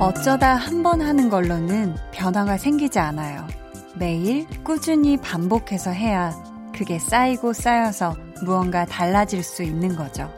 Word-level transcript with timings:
어쩌다 0.00 0.54
한 0.54 0.82
번 0.82 1.00
하는 1.02 1.28
걸로는 1.28 1.96
변화가 2.12 2.56
생기지 2.56 2.98
않아요. 2.98 3.46
매일 3.96 4.46
꾸준히 4.62 5.16
반복해서 5.16 5.90
해야 5.90 6.32
그게 6.72 6.98
쌓이고 6.98 7.52
쌓여서 7.52 8.14
무언가 8.44 8.84
달라질 8.86 9.42
수 9.42 9.62
있는 9.64 9.96
거죠. 9.96 10.30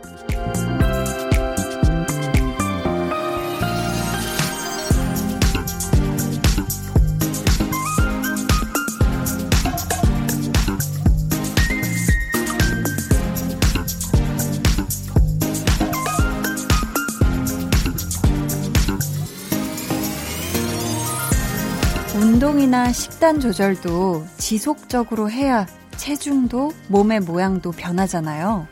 운동이나 22.71 22.93
식단 22.93 23.41
조절도 23.41 24.25
지속적으로 24.39 25.29
해야 25.29 25.67
체중도 25.97 26.73
몸의 26.87 27.21
모양도 27.21 27.73
변하잖아요. 27.73 28.69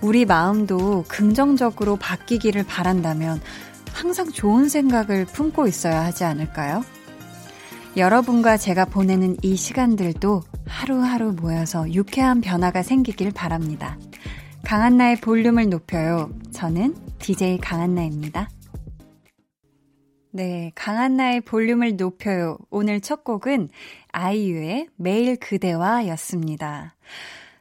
우리 0.00 0.24
마음도 0.24 1.04
긍정적으로 1.06 1.94
바뀌기를 1.96 2.64
바란다면 2.64 3.40
항상 3.92 4.30
좋은 4.30 4.68
생각을 4.68 5.24
품고 5.26 5.68
있어야 5.68 6.04
하지 6.04 6.24
않을까요? 6.24 6.84
여러분과 7.96 8.56
제가 8.56 8.84
보내는 8.84 9.36
이 9.42 9.54
시간들도 9.54 10.42
하루하루 10.66 11.32
모여서 11.32 11.90
유쾌한 11.92 12.40
변화가 12.40 12.82
생기길 12.82 13.30
바랍니다. 13.30 13.96
강한나의 14.64 15.20
볼륨을 15.20 15.68
높여요. 15.68 16.30
저는 16.52 16.96
DJ 17.20 17.58
강한나입니다. 17.58 18.48
네, 20.36 20.70
강한나의 20.74 21.40
볼륨을 21.40 21.96
높여요. 21.96 22.58
오늘 22.68 23.00
첫 23.00 23.24
곡은 23.24 23.70
아이유의 24.12 24.88
매일 24.96 25.36
그대와 25.36 26.06
였습니다. 26.08 26.94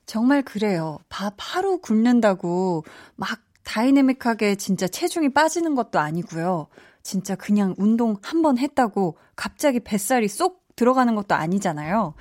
정말 0.05 0.41
그래요. 0.41 0.97
밥 1.07 1.35
하루 1.37 1.77
굶는다고 1.77 2.83
막 3.15 3.39
다이내믹하게 3.63 4.55
진짜 4.55 4.89
체중이 4.89 5.29
빠지는 5.29 5.73
것도 5.75 5.99
아니고요. 5.99 6.67
진짜 7.01 7.35
그냥 7.35 7.75
운동 7.77 8.17
한 8.21 8.41
번 8.41 8.57
했다고 8.57 9.17
갑자기 9.37 9.79
뱃살이 9.79 10.27
쏙 10.27 10.61
들어가는 10.75 11.15
것도 11.15 11.33
아니잖아요. 11.33 12.13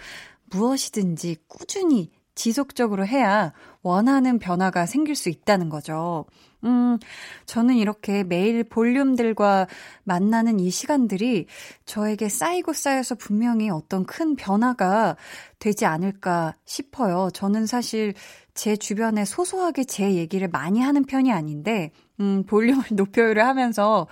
무엇이든지 0.50 1.38
꾸준히 1.48 2.12
지속적으로 2.34 3.06
해야 3.06 3.52
원하는 3.82 4.38
변화가 4.38 4.86
생길 4.86 5.14
수 5.14 5.28
있다는 5.28 5.68
거죠. 5.68 6.24
음, 6.64 6.98
저는 7.46 7.74
이렇게 7.76 8.24
매일 8.24 8.64
볼륨들과 8.64 9.66
만나는 10.04 10.58
이 10.60 10.70
시간들이 10.70 11.46
저에게 11.84 12.28
쌓이고 12.28 12.72
쌓여서 12.72 13.16
분명히 13.16 13.68
어떤 13.70 14.06
큰 14.06 14.34
변화가 14.34 15.16
되지 15.58 15.84
않을까 15.84 16.56
싶어요. 16.64 17.28
저는 17.34 17.66
사실 17.66 18.14
제 18.54 18.76
주변에 18.76 19.24
소소하게 19.24 19.84
제 19.84 20.14
얘기를 20.14 20.48
많이 20.48 20.80
하는 20.80 21.04
편이 21.04 21.32
아닌데, 21.32 21.90
음, 22.20 22.44
볼륨을 22.46 22.84
높여요를 22.92 23.44
하면서 23.44 24.06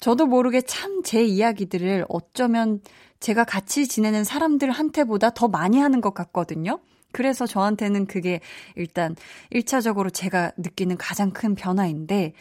저도 0.00 0.26
모르게 0.26 0.60
참 0.62 1.02
제 1.04 1.22
이야기들을 1.22 2.06
어쩌면 2.08 2.80
제가 3.20 3.44
같이 3.44 3.86
지내는 3.86 4.24
사람들한테보다 4.24 5.30
더 5.30 5.48
많이 5.48 5.78
하는 5.78 6.00
것 6.00 6.14
같거든요. 6.14 6.80
그래서 7.14 7.46
저한테는 7.46 8.06
그게 8.06 8.40
일단 8.76 9.16
1차적으로 9.52 10.12
제가 10.12 10.52
느끼는 10.58 10.98
가장 10.98 11.30
큰 11.30 11.54
변화인데, 11.54 12.34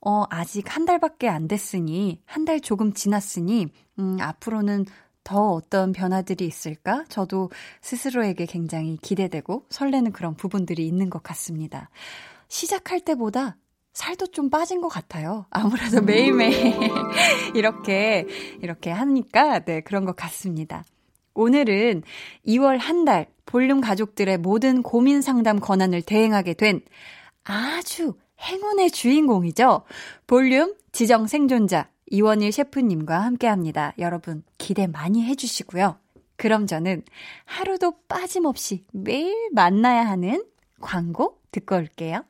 어, 0.00 0.24
아직 0.30 0.76
한 0.76 0.84
달밖에 0.84 1.28
안 1.28 1.48
됐으니, 1.48 2.20
한 2.26 2.44
달 2.44 2.60
조금 2.60 2.92
지났으니, 2.92 3.66
음, 3.98 4.18
앞으로는 4.20 4.84
더 5.24 5.50
어떤 5.52 5.92
변화들이 5.92 6.46
있을까? 6.46 7.04
저도 7.08 7.50
스스로에게 7.82 8.46
굉장히 8.46 8.96
기대되고 9.02 9.66
설레는 9.70 10.12
그런 10.12 10.34
부분들이 10.36 10.86
있는 10.86 11.10
것 11.10 11.22
같습니다. 11.22 11.90
시작할 12.48 13.00
때보다 13.00 13.56
살도 13.94 14.28
좀 14.28 14.48
빠진 14.50 14.80
것 14.80 14.88
같아요. 14.88 15.46
아무래도 15.50 16.00
매일매일 16.02 16.74
이렇게, 17.54 18.26
이렇게 18.62 18.90
하니까, 18.90 19.60
네, 19.60 19.80
그런 19.80 20.04
것 20.04 20.14
같습니다. 20.16 20.84
오늘은 21.34 22.02
2월 22.46 22.78
한 22.78 23.04
달 23.04 23.26
볼륨 23.48 23.80
가족들의 23.80 24.36
모든 24.38 24.82
고민 24.82 25.22
상담 25.22 25.58
권한을 25.58 26.02
대행하게 26.02 26.52
된 26.52 26.82
아주 27.44 28.12
행운의 28.42 28.90
주인공이죠. 28.90 29.84
볼륨 30.26 30.74
지정 30.92 31.26
생존자 31.26 31.88
이원일 32.10 32.52
셰프님과 32.52 33.18
함께 33.18 33.46
합니다. 33.46 33.94
여러분 33.98 34.42
기대 34.58 34.86
많이 34.86 35.24
해주시고요. 35.24 35.96
그럼 36.36 36.66
저는 36.66 37.02
하루도 37.46 37.94
빠짐없이 38.06 38.84
매일 38.92 39.48
만나야 39.54 40.06
하는 40.06 40.44
광고 40.82 41.38
듣고 41.50 41.76
올게요. 41.76 42.24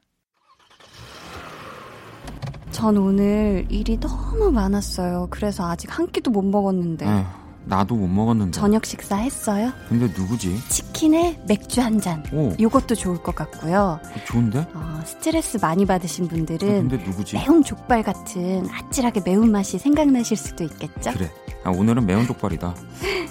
전 2.71 2.97
오늘 2.97 3.67
일이 3.71 3.99
너무 3.99 4.53
많았어요. 4.53 5.27
그래서 5.31 5.69
아직 5.69 5.99
한 5.99 6.07
끼도 6.07 6.31
못 6.31 6.43
먹었는데. 6.43 7.07
어. 7.07 7.48
나도 7.69 7.95
못 7.97 8.09
먹었는데. 8.09 8.53
저녁 8.53 8.87
식사 8.87 9.17
했어요? 9.17 9.73
근데 9.89 10.07
누구지? 10.17 10.59
치킨에 10.69 11.39
맥주 11.47 11.81
한 11.83 12.01
잔. 12.01 12.25
오. 12.33 12.53
요것도 12.59 12.95
좋을 12.95 13.23
것 13.23 13.35
같고요. 13.35 14.01
어, 14.03 14.25
좋은데? 14.27 14.67
어, 14.73 15.01
스트레스 15.05 15.59
많이 15.61 15.85
받으신 15.85 16.29
분들은. 16.29 16.69
아, 16.69 16.73
근데 16.89 16.97
누구지? 17.05 17.37
매운 17.37 17.63
족발 17.63 18.03
같은 18.03 18.67
아찔하게 18.71 19.21
매운 19.25 19.53
맛이 19.53 19.79
생각나실 19.79 20.37
수도 20.37 20.65
있겠죠? 20.65 21.13
그래. 21.13 21.31
아, 21.65 21.71
오늘은 21.71 22.07
매운 22.07 22.27
족발이다. 22.27 22.75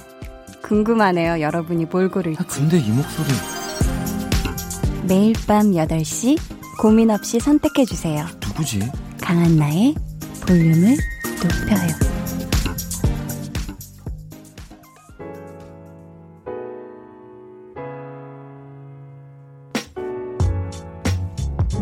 궁금하네요. 0.61 1.41
여러분이 1.41 1.85
뭘 1.85 2.09
고를지. 2.09 2.39
아, 2.41 2.45
근데 2.47 2.77
이 2.77 2.89
목소리. 2.91 3.27
매일 5.07 5.33
밤 5.47 5.71
8시 5.71 6.37
고민 6.79 7.09
없이 7.09 7.39
선택해 7.39 7.85
주세요. 7.85 8.25
누구지? 8.45 8.91
강한나의 9.21 9.95
볼륨을 10.45 10.97
높여요. 11.41 12.06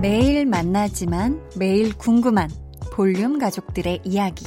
매일 0.08 0.46
만나지만 0.46 1.42
매일 1.58 1.98
궁금한 1.98 2.48
볼륨 2.94 3.40
가족들의 3.40 4.02
이야기. 4.04 4.46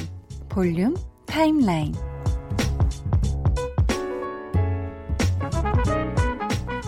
볼륨 0.48 0.94
타임라인. 1.26 1.96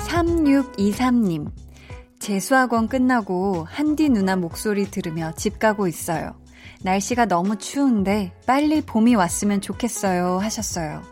3623님. 0.07 1.51
재수학원 2.21 2.87
끝나고 2.87 3.67
한디 3.69 4.09
누나 4.09 4.37
목소리 4.37 4.89
들으며 4.89 5.33
집 5.37 5.59
가고 5.59 5.89
있어요. 5.89 6.37
날씨가 6.85 7.25
너무 7.25 7.59
추운데 7.59 8.33
빨리 8.47 8.83
봄이 8.83 9.17
왔으면 9.17 9.63
좋겠어요 9.63 10.39
하셨어요. 10.39 11.03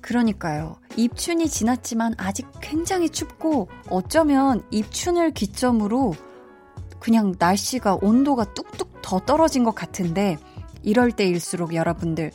그러니까요. 0.00 0.76
입춘이 0.94 1.48
지났지만 1.48 2.14
아직 2.18 2.46
굉장히 2.60 3.08
춥고 3.08 3.68
어쩌면 3.90 4.62
입춘을 4.70 5.32
기점으로 5.32 6.14
그냥 7.04 7.34
날씨가 7.38 7.98
온도가 8.00 8.54
뚝뚝 8.54 9.02
더 9.02 9.20
떨어진 9.20 9.62
것 9.62 9.74
같은데 9.74 10.38
이럴 10.82 11.12
때일수록 11.12 11.74
여러분들 11.74 12.30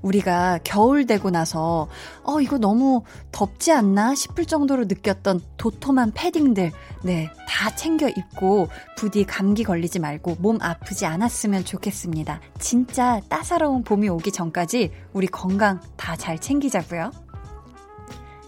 우리가 0.00 0.60
겨울 0.64 1.04
되고 1.04 1.28
나서 1.28 1.88
어 2.22 2.40
이거 2.40 2.56
너무 2.56 3.02
덥지 3.32 3.70
않나 3.70 4.14
싶을 4.14 4.46
정도로 4.46 4.86
느꼈던 4.86 5.42
도톰한 5.58 6.12
패딩들 6.12 6.72
네 7.02 7.28
다 7.46 7.70
챙겨 7.76 8.08
입고 8.08 8.68
부디 8.96 9.24
감기 9.24 9.62
걸리지 9.62 9.98
말고 9.98 10.36
몸 10.40 10.58
아프지 10.60 11.04
않았으면 11.04 11.64
좋겠습니다. 11.66 12.40
진짜 12.58 13.20
따사로운 13.28 13.84
봄이 13.84 14.08
오기 14.08 14.32
전까지 14.32 14.90
우리 15.12 15.26
건강 15.26 15.80
다 15.96 16.16
잘 16.16 16.38
챙기자고요. 16.38 17.12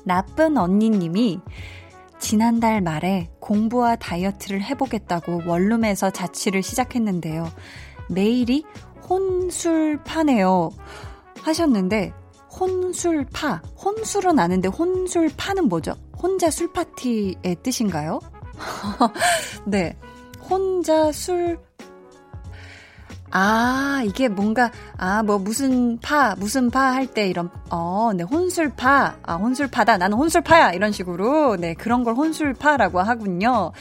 나쁜 0.04 0.56
언니님이 0.56 1.40
지난달 2.18 2.80
말에 2.80 3.28
공부와 3.40 3.96
다이어트를 3.96 4.62
해보겠다고 4.62 5.42
원룸에서 5.46 6.10
자취를 6.10 6.62
시작했는데요. 6.62 7.50
매일이 8.08 8.64
혼술파네요. 9.08 10.70
하셨는데, 11.42 12.12
혼술파. 12.58 13.62
혼술은 13.84 14.38
아는데 14.38 14.68
혼술파는 14.68 15.68
뭐죠? 15.68 15.94
혼자 16.16 16.50
술파티의 16.50 17.56
뜻인가요? 17.62 18.20
네. 19.66 19.96
혼자 20.48 21.12
술, 21.12 21.58
아, 23.30 24.02
이게 24.06 24.28
뭔가, 24.28 24.70
아, 24.96 25.22
뭐, 25.22 25.38
무슨 25.38 25.98
파, 25.98 26.34
무슨 26.36 26.70
파 26.70 26.92
할 26.92 27.06
때 27.06 27.28
이런, 27.28 27.50
어, 27.70 28.12
네, 28.14 28.22
혼술파. 28.24 29.16
아, 29.22 29.34
혼술파다. 29.34 29.98
나는 29.98 30.16
혼술파야. 30.16 30.72
이런 30.72 30.92
식으로, 30.92 31.56
네, 31.56 31.74
그런 31.74 32.04
걸 32.04 32.14
혼술파라고 32.14 33.00
하군요. 33.00 33.72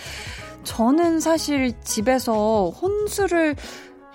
저는 0.64 1.20
사실 1.20 1.74
집에서 1.84 2.70
혼술을 2.72 3.56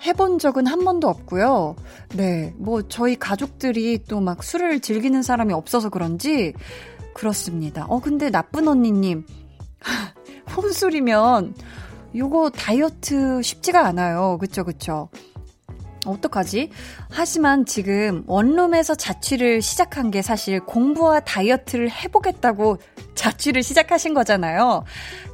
해본 0.05 0.39
적은 0.39 0.67
한 0.67 0.83
번도 0.83 1.07
없고요. 1.07 1.75
네, 2.15 2.53
뭐, 2.57 2.81
저희 2.87 3.15
가족들이 3.17 4.03
또 4.07 4.19
막 4.19 4.43
술을 4.43 4.79
즐기는 4.81 5.21
사람이 5.23 5.53
없어서 5.53 5.89
그런지, 5.89 6.53
그렇습니다. 7.13 7.85
어, 7.87 7.99
근데 7.99 8.29
나쁜 8.29 8.67
언니님, 8.67 9.25
혼술이면, 10.55 11.53
요거 12.15 12.51
다이어트 12.51 13.41
쉽지가 13.41 13.85
않아요. 13.87 14.37
그쵸, 14.39 14.63
그쵸. 14.63 15.09
어떡하지? 16.05 16.71
하지만 17.09 17.65
지금 17.65 18.23
원룸에서 18.25 18.95
자취를 18.95 19.61
시작한 19.61 20.09
게 20.09 20.21
사실 20.21 20.59
공부와 20.59 21.19
다이어트를 21.21 21.91
해보겠다고 21.91 22.77
자취를 23.15 23.61
시작하신 23.61 24.13
거잖아요. 24.13 24.83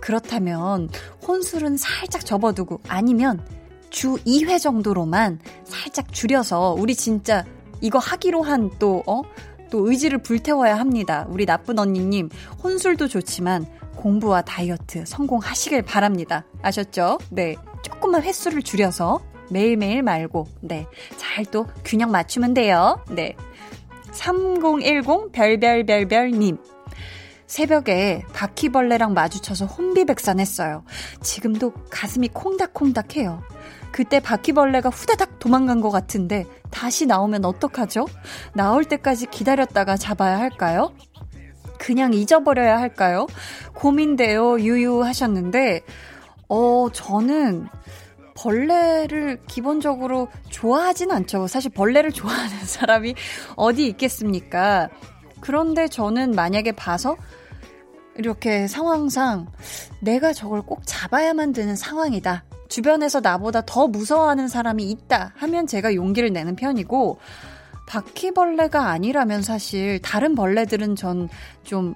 그렇다면 0.02 0.90
혼술은 1.26 1.78
살짝 1.78 2.26
접어두고 2.26 2.82
아니면 2.88 3.46
주 3.90 4.18
2회 4.26 4.60
정도로만 4.60 5.40
살짝 5.64 6.12
줄여서 6.12 6.76
우리 6.78 6.96
진짜 6.96 7.46
이거 7.80 8.00
하기로 8.00 8.42
한 8.42 8.70
또, 8.80 9.04
어? 9.08 9.22
또 9.70 9.90
의지를 9.90 10.20
불태워야 10.20 10.78
합니다. 10.78 11.26
우리 11.30 11.46
나쁜 11.46 11.78
언니님, 11.80 12.30
혼술도 12.64 13.08
좋지만 13.08 13.66
공부와 13.98 14.42
다이어트 14.44 15.06
성공하시길 15.06 15.82
바랍니다. 15.82 16.46
아셨죠? 16.62 17.18
네. 17.30 17.56
조금만 17.82 18.24
횟수를 18.24 18.62
줄여서 18.62 19.20
매일매일 19.50 20.04
말고, 20.04 20.48
네. 20.62 20.88
잘 21.18 21.46
또 21.46 21.68
균형 21.84 22.12
맞추면 22.12 22.54
돼요. 22.54 23.04
네. 23.10 23.36
3010 24.12 25.32
별별별별님. 25.32 26.58
새벽에 27.46 28.24
바퀴벌레랑 28.34 29.14
마주쳐서 29.14 29.66
혼비백산했어요. 29.68 30.84
지금도 31.22 31.72
가슴이 31.90 32.28
콩닥콩닥해요. 32.30 33.42
그때 33.92 34.20
바퀴벌레가 34.20 34.90
후다닥 34.90 35.40
도망간 35.40 35.80
것 35.80 35.90
같은데 35.90 36.44
다시 36.72 37.06
나오면 37.06 37.46
어떡하죠? 37.46 38.06
나올 38.54 38.84
때까지 38.84 39.28
기다렸다가 39.28 39.96
잡아야 39.96 40.38
할까요? 40.38 40.92
그냥 41.78 42.14
잊어버려야 42.14 42.80
할까요? 42.80 43.28
고민돼요, 43.74 44.60
유유 44.60 45.04
하셨는데, 45.04 45.82
어, 46.50 46.88
저는 46.92 47.68
벌레를 48.36 49.40
기본적으로 49.48 50.28
좋아하진 50.50 51.12
않죠. 51.12 51.48
사실 51.48 51.72
벌레를 51.72 52.12
좋아하는 52.12 52.58
사람이 52.66 53.16
어디 53.56 53.88
있겠습니까? 53.88 54.90
그런데 55.42 55.88
저는 55.88 56.32
만약에 56.32 56.72
봐서 56.72 57.16
이렇게 58.16 58.68
상황상 58.68 59.48
내가 60.02 60.34
저걸 60.34 60.64
꼭 60.64 60.82
잡아야만 60.86 61.54
되는 61.54 61.76
상황이다. 61.76 62.44
주변에서 62.68 63.22
나보다 63.22 63.62
더 63.66 63.88
무서워하는 63.88 64.48
사람이 64.48 64.84
있다 64.90 65.34
하면 65.38 65.68
제가 65.68 65.96
용기를 65.96 66.34
내는 66.34 66.56
편이고 66.56 67.20
바퀴벌레가 67.88 68.90
아니라면 68.90 69.42
사실 69.42 70.00
다른 70.02 70.36
벌레들은 70.36 70.96
전 70.96 71.30
좀 71.64 71.94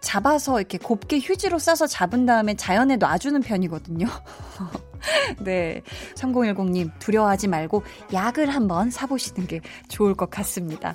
잡아서 0.00 0.58
이렇게 0.58 0.78
곱게 0.78 1.18
휴지로 1.18 1.58
싸서 1.58 1.86
잡은 1.86 2.24
다음에 2.26 2.54
자연에 2.54 2.96
놔주는 2.96 3.40
편이거든요. 3.42 4.06
네. 5.44 5.82
3010님, 6.14 6.90
두려워하지 6.98 7.48
말고 7.48 7.82
약을 8.12 8.48
한번 8.48 8.90
사보시는 8.90 9.46
게 9.46 9.60
좋을 9.88 10.14
것 10.14 10.30
같습니다. 10.30 10.94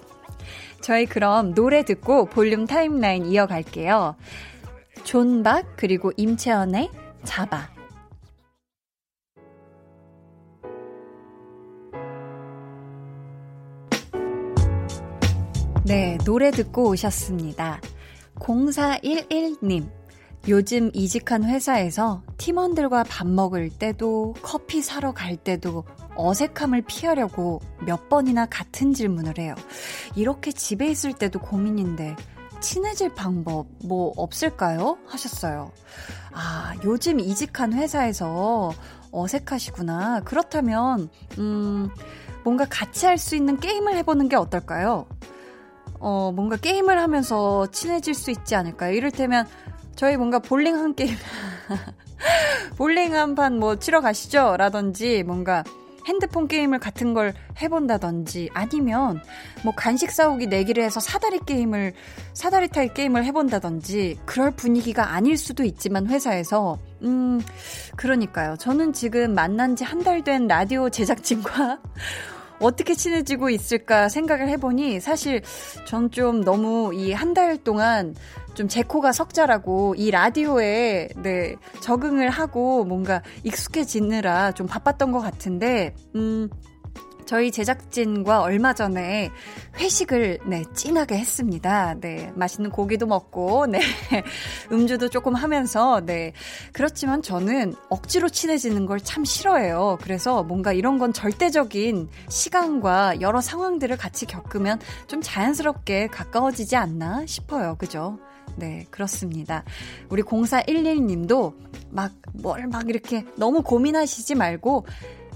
저희 0.81 1.06
그럼 1.06 1.53
노래 1.53 1.83
듣고 1.83 2.25
볼륨 2.25 2.65
타임라인 2.65 3.27
이어갈게요. 3.27 4.15
존박, 5.03 5.75
그리고 5.75 6.12
임채연의 6.18 6.89
잡아. 7.24 7.75
네, 15.85 16.17
노래 16.25 16.49
듣고 16.49 16.89
오셨습니다. 16.89 17.79
0411님. 18.39 19.87
요즘 20.47 20.91
이직한 20.93 21.43
회사에서 21.43 22.23
팀원들과 22.37 23.03
밥 23.03 23.27
먹을 23.27 23.69
때도 23.69 24.35
커피 24.41 24.81
사러 24.81 25.11
갈 25.11 25.37
때도 25.37 25.83
어색함을 26.15 26.83
피하려고 26.83 27.61
몇 27.85 28.09
번이나 28.09 28.45
같은 28.45 28.93
질문을 28.93 29.37
해요. 29.39 29.53
이렇게 30.15 30.51
집에 30.51 30.87
있을 30.87 31.13
때도 31.13 31.39
고민인데 31.39 32.15
친해질 32.61 33.13
방법 33.15 33.67
뭐 33.83 34.11
없을까요? 34.17 34.97
하셨어요. 35.07 35.71
아, 36.31 36.73
요즘 36.83 37.19
이직한 37.19 37.73
회사에서 37.73 38.71
어색하시구나. 39.11 40.21
그렇다면, 40.21 41.09
음, 41.37 41.89
뭔가 42.43 42.65
같이 42.69 43.05
할 43.05 43.17
수 43.17 43.35
있는 43.35 43.59
게임을 43.59 43.95
해보는 43.97 44.29
게 44.29 44.35
어떨까요? 44.35 45.07
어, 46.07 46.31
뭔가 46.31 46.56
게임을 46.56 47.00
하면서 47.00 47.66
친해질 47.72 48.13
수 48.13 48.30
있지 48.30 48.54
않을까요? 48.54 48.94
이를테면, 48.94 49.48
저희 49.96 50.18
뭔가 50.18 50.38
볼링 50.40 50.75
한 50.75 50.94
게임, 50.94 51.16
볼링 52.78 53.16
한 53.16 53.34
판 53.36 53.57
뭐 53.60 53.78
치러 53.78 54.02
가시죠? 54.02 54.56
라든지, 54.57 55.24
뭔가 55.24 55.63
핸드폰 56.07 56.48
게임을 56.48 56.78
같은 56.78 57.16
걸 57.16 57.34
해본다든지, 57.60 58.52
아니면 58.54 59.19
뭐 59.63 59.74
간식 59.75 60.12
싸우기 60.12 60.46
내기를 60.46 60.84
해서 60.84 61.00
사다리 61.00 61.40
게임을, 61.40 61.94
사다리 62.34 62.68
타기 62.68 62.94
게임을 62.94 63.25
해본다든지, 63.25 64.19
그럴 64.25 64.52
분위기가 64.52 65.13
아닐 65.13 65.36
수도 65.38 65.63
있지만 65.63 66.06
회사에서, 66.06 66.78
음, 67.02 67.42
그러니까요. 67.96 68.57
저는 68.57 68.94
지금 68.94 69.34
만난 69.34 69.75
지 69.75 69.84
한 69.84 70.04
달 70.04 70.22
된 70.24 70.48
라디오 70.48 70.88
제작진과 70.92 71.80
어떻게 72.60 72.96
친해지고 72.96 73.50
있을까 73.50 74.10
생각을 74.10 74.48
해보니 74.50 75.00
사실 75.00 75.42
전 75.86 76.10
좀 76.12 76.42
너무 76.44 76.94
이 76.94 77.12
한 77.13 77.34
달 77.34 77.57
동안 77.57 78.16
좀 78.56 78.68
제 78.69 78.81
코가 78.84 79.12
석자라고 79.12 79.96
이 79.98 80.12
라디오에 80.12 81.10
네 81.22 81.56
적응을 81.81 82.30
하고 82.30 82.86
뭔가 82.86 83.22
익숙해지느라 83.44 84.54
좀 84.54 84.68
바빴던 84.68 85.12
것 85.12 85.19
같은데 85.19 85.94
음 86.16 86.50
저희 87.25 87.51
제작진과 87.51 88.42
얼마 88.42 88.74
전에 88.74 89.31
회식을 89.80 90.40
네, 90.45 90.64
찐하게 90.73 91.18
했습니다. 91.18 91.95
네, 91.99 92.31
맛있는 92.35 92.69
고기도 92.69 93.06
먹고 93.07 93.66
네. 93.68 93.80
음주도 94.71 95.09
조금 95.09 95.35
하면서 95.35 96.02
네. 96.06 96.33
그렇지만 96.73 97.21
저는 97.21 97.76
억지로 97.90 98.30
친해지는 98.30 98.85
걸 98.85 98.95
참 99.06 99.23
싫어해요. 99.23 99.99
그래서 100.02 100.42
뭔가 100.44 100.73
이런 100.73 100.97
건 100.97 101.14
절대적인 101.14 102.09
시간과 102.28 103.21
여러 103.21 103.40
상황들을 103.40 103.95
같이 103.97 104.26
겪으면 104.26 104.80
좀 105.07 105.21
자연스럽게 105.21 106.07
가까워지지 106.07 106.76
않나 106.76 107.26
싶어요. 107.28 107.76
그죠? 107.78 108.18
네, 108.56 108.85
그렇습니다. 108.90 109.64
우리 110.09 110.23
0411님도 110.23 111.54
막, 111.92 112.11
뭘 112.33 112.68
막 112.68 112.90
이렇게 112.90 113.26
너무 113.35 113.61
고민하시지 113.61 114.33
말고, 114.35 114.85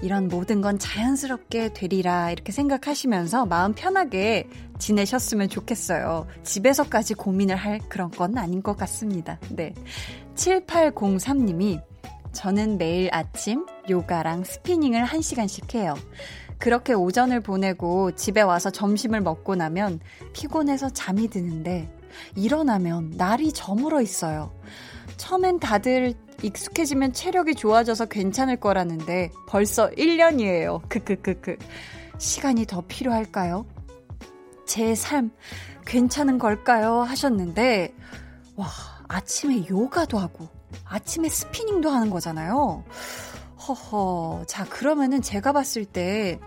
이런 0.02 0.28
모든 0.28 0.60
건 0.60 0.78
자연스럽게 0.78 1.72
되리라 1.74 2.30
이렇게 2.30 2.52
생각하시면서 2.52 3.46
마음 3.46 3.74
편하게 3.74 4.48
지내셨으면 4.78 5.48
좋겠어요. 5.48 6.26
집에서까지 6.42 7.14
고민을 7.14 7.56
할 7.56 7.80
그런 7.88 8.10
건 8.10 8.38
아닌 8.38 8.62
것 8.62 8.76
같습니다. 8.76 9.38
네. 9.50 9.74
7803님이 10.34 11.82
저는 12.32 12.78
매일 12.78 13.10
아침 13.12 13.66
요가랑 13.88 14.44
스피닝을 14.44 15.04
1시간씩 15.04 15.74
해요. 15.74 15.94
그렇게 16.58 16.92
오전을 16.92 17.40
보내고 17.40 18.12
집에 18.12 18.42
와서 18.42 18.70
점심을 18.70 19.20
먹고 19.20 19.54
나면 19.56 20.00
피곤해서 20.32 20.90
잠이 20.90 21.28
드는데 21.28 21.90
일어나면 22.36 23.14
날이 23.16 23.52
저물어 23.52 24.02
있어요. 24.02 24.52
처음엔 25.16 25.58
다들 25.58 26.14
익숙해지면 26.42 27.12
체력이 27.12 27.54
좋아져서 27.54 28.06
괜찮을 28.06 28.56
거라는데 28.56 29.30
벌써 29.46 29.90
1년이에요. 29.90 30.88
크크크크. 30.88 31.56
시간이 32.18 32.66
더 32.66 32.82
필요할까요? 32.86 33.66
제 34.66 34.94
삶 34.94 35.30
괜찮은 35.86 36.38
걸까요? 36.38 37.00
하셨는데 37.00 37.94
와, 38.56 38.68
아침에 39.08 39.66
요가도 39.68 40.18
하고 40.18 40.48
아침에 40.84 41.28
스피닝도 41.28 41.90
하는 41.90 42.10
거잖아요. 42.10 42.84
허허. 43.66 44.44
자, 44.46 44.64
그러면은 44.66 45.20
제가 45.22 45.52
봤을 45.52 45.84
때 45.84 46.38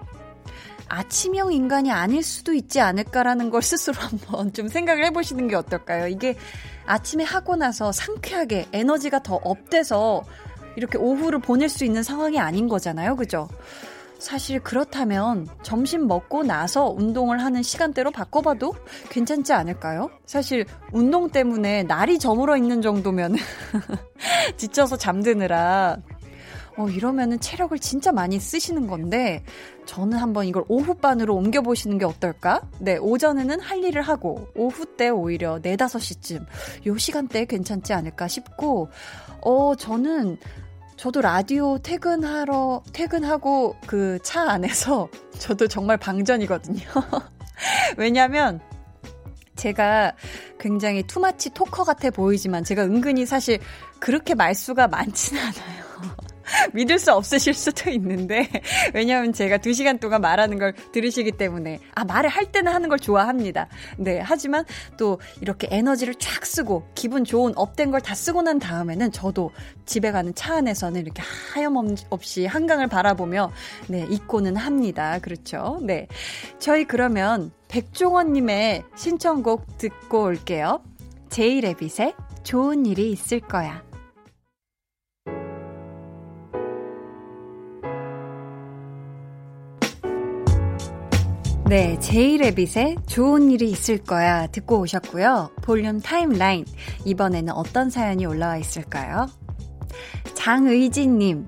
아침형 0.94 1.54
인간이 1.54 1.92
아닐 1.92 2.22
수도 2.22 2.54
있지 2.54 2.80
않을까라는 2.80 3.50
걸 3.50 3.64
스스로 3.64 3.98
한번 4.00 4.54
좀 4.54 4.68
생각을 4.68 5.04
해보시는 5.06 5.48
게 5.48 5.56
어떨까요? 5.56 6.08
이게 6.08 6.36
아침에 6.86 7.24
하고 7.24 7.56
나서 7.56 7.92
상쾌하게 7.92 8.68
에너지가 8.72 9.24
더 9.24 9.36
up돼서 9.36 10.24
이렇게 10.76 11.00
오후를 11.00 11.40
보낼 11.40 11.68
수 11.70 11.84
있는 11.84 12.04
상황이 12.04 12.40
아닌 12.40 12.68
거잖아요. 12.68 13.16
그죠? 13.16 13.48
사실 14.20 14.60
그렇다면 14.60 15.48
점심 15.64 16.08
먹고 16.08 16.44
나서 16.44 16.90
운동을 16.90 17.44
하는 17.44 17.64
시간대로 17.64 18.12
바꿔봐도 18.12 18.74
괜찮지 19.10 19.52
않을까요? 19.52 20.12
사실 20.26 20.66
운동 20.92 21.30
때문에 21.30 21.84
날이 21.84 22.20
저물어 22.20 22.56
있는 22.56 22.82
정도면 22.82 23.36
지쳐서 24.58 24.98
잠드느라 24.98 25.98
어, 26.78 26.90
이러면은 26.90 27.40
체력을 27.40 27.78
진짜 27.80 28.12
많이 28.12 28.40
쓰시는 28.40 28.88
건데, 28.88 29.44
저는 29.86 30.18
한번 30.18 30.46
이걸 30.46 30.64
오후반으로 30.68 31.36
옮겨보시는 31.36 31.98
게 32.00 32.06
어떨까? 32.06 32.62
네, 32.80 32.98
오전에는 32.98 33.60
할 33.60 33.84
일을 33.84 34.02
하고, 34.02 34.48
오후 34.56 34.86
때 34.98 35.10
오히려 35.10 35.60
4, 35.62 35.76
5시쯤, 35.76 36.46
요 36.88 36.98
시간대에 36.98 37.46
괜찮지 37.46 37.94
않을까 37.94 38.28
싶고, 38.28 38.90
어, 39.42 39.76
저는, 39.76 40.38
저도 40.98 41.22
라디오 41.22 41.78
퇴근하러, 41.80 42.82
퇴근하고 42.94 43.76
그 43.88 44.20
차 44.24 44.50
안에서 44.50 45.10
저도 45.38 45.68
정말 45.68 45.98
방전이거든요. 45.98 46.82
왜냐면, 47.98 48.60
제가 49.56 50.14
굉장히 50.60 51.04
투마치 51.04 51.52
토커 51.52 51.84
같아 51.84 52.10
보이지만 52.10 52.64
제가 52.64 52.84
은근히 52.84 53.26
사실 53.26 53.60
그렇게 54.00 54.34
말수가 54.34 54.88
많지는 54.88 55.42
않아요. 55.42 55.84
믿을 56.74 57.00
수 57.00 57.12
없으실 57.14 57.54
수도 57.54 57.90
있는데 57.90 58.48
왜냐하면 58.94 59.34
제가 59.34 59.58
두 59.58 59.74
시간 59.74 59.98
동안 59.98 60.22
말하는 60.22 60.60
걸 60.60 60.74
들으시기 60.92 61.32
때문에 61.32 61.80
아 61.96 62.06
말을 62.06 62.30
할 62.30 62.52
때는 62.52 62.72
하는 62.72 62.90
걸 62.90 63.00
좋아합니다. 63.00 63.68
네 63.98 64.22
하지만 64.24 64.66
또 64.98 65.20
이렇게 65.42 65.68
에너지를 65.72 66.16
쫙 66.16 66.46
쓰고 66.46 66.88
기분 66.94 67.24
좋은 67.24 67.54
업된 67.56 67.90
걸 67.90 68.04
다 68.04 68.14
쓰고 68.14 68.42
난 68.42 68.60
다음에는 68.60 69.12
저도 69.12 69.52
집에 69.86 70.12
가는 70.12 70.36
차 70.36 70.58
안에서는 70.58 71.02
이렇게 71.02 71.24
하염없이 71.54 72.46
한강을 72.46 72.88
바라보며 72.88 73.52
네 73.88 74.06
잊고는 74.10 74.56
합니다. 74.58 75.18
그렇죠? 75.20 75.80
네 75.82 76.08
저희 76.60 76.86
그러면 76.86 77.52
백종원님의 77.70 78.84
신청곡 78.96 79.78
듣고 79.78 80.24
올게요. 80.24 80.84
제이레빗의 81.30 82.14
좋은 82.44 82.86
일이 82.86 83.12
있을 83.12 83.40
거야. 83.40 83.84
네, 91.74 91.98
제이레빗의 92.00 92.98
좋은 93.08 93.50
일이 93.50 93.72
있을 93.72 93.98
거야 93.98 94.46
듣고 94.46 94.78
오셨고요. 94.82 95.50
볼륨 95.64 96.00
타임라인. 96.00 96.66
이번에는 97.04 97.52
어떤 97.52 97.90
사연이 97.90 98.28
올라와 98.28 98.58
있을까요? 98.58 99.26
장의진님, 100.36 101.48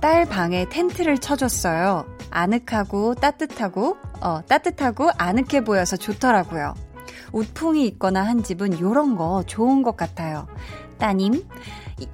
딸 0.00 0.24
방에 0.24 0.66
텐트를 0.70 1.18
쳐줬어요. 1.18 2.06
아늑하고 2.30 3.16
따뜻하고, 3.16 3.98
어, 4.22 4.40
따뜻하고 4.48 5.10
아늑해 5.18 5.62
보여서 5.62 5.98
좋더라고요. 5.98 6.72
우풍이 7.32 7.86
있거나 7.88 8.22
한 8.22 8.42
집은 8.42 8.80
요런 8.80 9.14
거 9.14 9.42
좋은 9.46 9.82
것 9.82 9.94
같아요. 9.94 10.46
따님, 10.96 11.46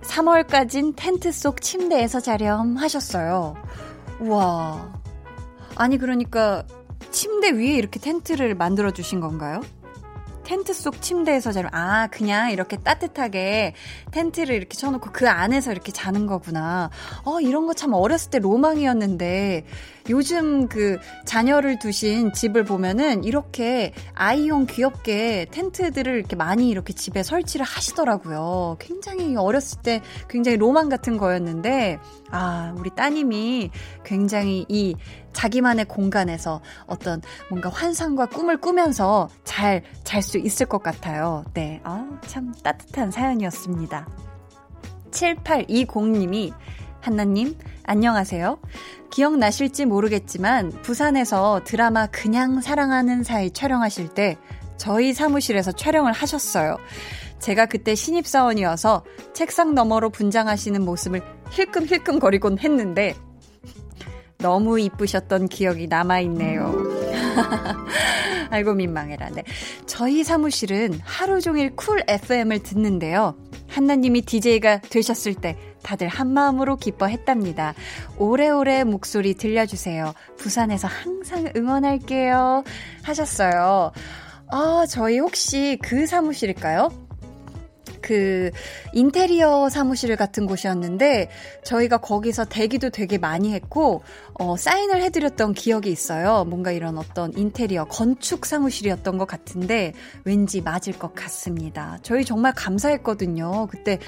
3월까진 0.02 0.94
텐트 0.96 1.30
속 1.30 1.60
침대에서 1.60 2.18
자렴 2.18 2.76
하셨어요. 2.76 3.54
우와. 4.18 5.00
아니, 5.76 5.96
그러니까 5.96 6.64
침대 7.10 7.50
위에 7.52 7.74
이렇게 7.74 7.98
텐트를 8.00 8.54
만들어 8.54 8.90
주신 8.92 9.20
건가요? 9.20 9.60
텐트 10.44 10.72
속 10.74 11.00
침대에서 11.00 11.52
자면 11.52 11.70
아 11.72 12.08
그냥 12.08 12.50
이렇게 12.50 12.76
따뜻하게 12.76 13.74
텐트를 14.10 14.54
이렇게 14.56 14.76
쳐놓고 14.76 15.10
그 15.12 15.28
안에서 15.28 15.70
이렇게 15.70 15.92
자는 15.92 16.26
거구나. 16.26 16.90
어 17.24 17.40
이런 17.40 17.66
거 17.66 17.72
참 17.74 17.92
어렸을 17.94 18.30
때 18.30 18.38
로망이었는데 18.40 19.64
요즘 20.08 20.68
그 20.68 20.98
자녀를 21.24 21.78
두신 21.78 22.32
집을 22.32 22.64
보면은 22.64 23.24
이렇게 23.24 23.92
아이용 24.14 24.66
귀엽게 24.66 25.46
텐트들을 25.50 26.14
이렇게 26.14 26.36
많이 26.36 26.68
이렇게 26.68 26.92
집에 26.92 27.22
설치를 27.22 27.64
하시더라고요. 27.64 28.76
굉장히 28.80 29.36
어렸을 29.36 29.82
때 29.82 30.00
굉장히 30.28 30.56
로망 30.56 30.88
같은 30.88 31.16
거였는데 31.16 31.98
아 32.30 32.74
우리 32.78 32.90
따님이 32.90 33.70
굉장히 34.04 34.64
이 34.68 34.94
자기만의 35.32 35.86
공간에서 35.86 36.60
어떤 36.86 37.22
뭔가 37.48 37.70
환상과 37.70 38.26
꿈을 38.26 38.58
꾸면서 38.58 39.28
잘 39.44 39.82
잘 40.04 40.22
수 40.22 40.38
있을 40.38 40.66
것 40.66 40.82
같아요. 40.82 41.44
네. 41.54 41.80
아, 41.84 42.06
참 42.26 42.52
따뜻한 42.62 43.10
사연이었습니다. 43.10 44.06
7820님이 45.10 46.52
한나님, 47.02 47.56
안녕하세요. 47.82 48.60
기억나실지 49.10 49.86
모르겠지만, 49.86 50.70
부산에서 50.82 51.62
드라마 51.64 52.06
그냥 52.06 52.60
사랑하는 52.60 53.24
사이 53.24 53.50
촬영하실 53.50 54.10
때, 54.10 54.38
저희 54.76 55.12
사무실에서 55.12 55.72
촬영을 55.72 56.12
하셨어요. 56.12 56.76
제가 57.40 57.66
그때 57.66 57.96
신입사원이어서 57.96 59.04
책상 59.34 59.74
너머로 59.74 60.10
분장하시는 60.10 60.80
모습을 60.80 61.22
힐끔힐끔 61.50 62.20
거리곤 62.20 62.60
했는데, 62.60 63.16
너무 64.38 64.78
이쁘셨던 64.78 65.48
기억이 65.48 65.88
남아있네요. 65.88 66.72
아이고 68.50 68.74
민망해라. 68.74 69.30
네. 69.30 69.42
저희 69.86 70.22
사무실은 70.22 71.00
하루 71.02 71.40
종일 71.40 71.74
Cool 71.74 72.04
FM을 72.06 72.62
듣는데요. 72.62 73.34
한나님이 73.72 74.22
DJ가 74.22 74.80
되셨을 74.80 75.34
때 75.34 75.56
다들 75.82 76.08
한마음으로 76.08 76.76
기뻐했답니다. 76.76 77.74
오래오래 78.18 78.84
목소리 78.84 79.34
들려주세요. 79.34 80.12
부산에서 80.36 80.88
항상 80.88 81.50
응원할게요. 81.56 82.64
하셨어요. 83.02 83.92
아, 84.48 84.84
저희 84.86 85.18
혹시 85.18 85.78
그 85.82 86.06
사무실일까요? 86.06 86.90
그 88.02 88.50
인테리어 88.92 89.68
사무실 89.68 90.14
같은 90.16 90.46
곳이었는데 90.46 91.30
저희가 91.64 91.98
거기서 91.98 92.44
대기도 92.44 92.90
되게 92.90 93.16
많이 93.16 93.54
했고 93.54 94.02
어, 94.34 94.56
사인을 94.56 95.02
해드렸던 95.02 95.54
기억이 95.54 95.90
있어요. 95.90 96.44
뭔가 96.44 96.72
이런 96.72 96.98
어떤 96.98 97.32
인테리어 97.36 97.84
건축 97.86 98.44
사무실이었던 98.44 99.16
것 99.16 99.26
같은데 99.26 99.92
왠지 100.24 100.60
맞을 100.60 100.98
것 100.98 101.14
같습니다. 101.14 101.98
저희 102.02 102.24
정말 102.24 102.52
감사했거든요. 102.54 103.68
그때 103.70 103.98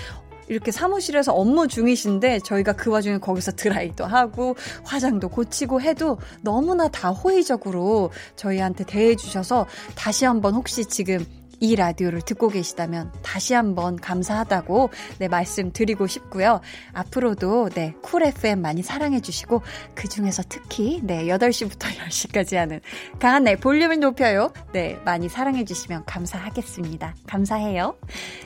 이렇게 0.48 0.70
사무실에서 0.70 1.32
업무 1.32 1.68
중이신데 1.68 2.40
저희가 2.40 2.74
그 2.74 2.90
와중에 2.90 3.18
거기서 3.18 3.52
드라이도 3.52 4.04
하고 4.04 4.56
화장도 4.84 5.28
고치고 5.28 5.80
해도 5.80 6.18
너무나 6.42 6.88
다 6.88 7.10
호의적으로 7.10 8.10
저희한테 8.36 8.84
대해주셔서 8.84 9.66
다시 9.94 10.24
한번 10.24 10.54
혹시 10.54 10.84
지금 10.84 11.24
이 11.64 11.76
라디오를 11.76 12.21
듣고 12.21 12.49
계시다면 12.49 13.11
다시 13.23 13.54
한번 13.54 13.97
감사하다고 13.97 14.90
네, 15.18 15.28
말씀드리고 15.28 16.06
싶고요. 16.06 16.61
앞으로도 16.92 17.71
네, 17.71 17.94
쿨 18.02 18.23
FM 18.23 18.61
많이 18.61 18.83
사랑해 18.83 19.21
주시고 19.21 19.62
그 19.94 20.06
중에서 20.06 20.42
특히 20.47 21.00
네, 21.02 21.25
8시부터 21.25 21.88
10시까지 21.97 22.56
하는 22.56 22.80
강한 23.18 23.44
네, 23.44 23.56
볼륨을 23.56 23.99
높여요. 23.99 24.52
네, 24.73 24.99
많이 25.06 25.30
사랑해 25.30 25.64
주시면 25.64 26.04
감사하겠습니다. 26.04 27.14
감사해요. 27.26 27.97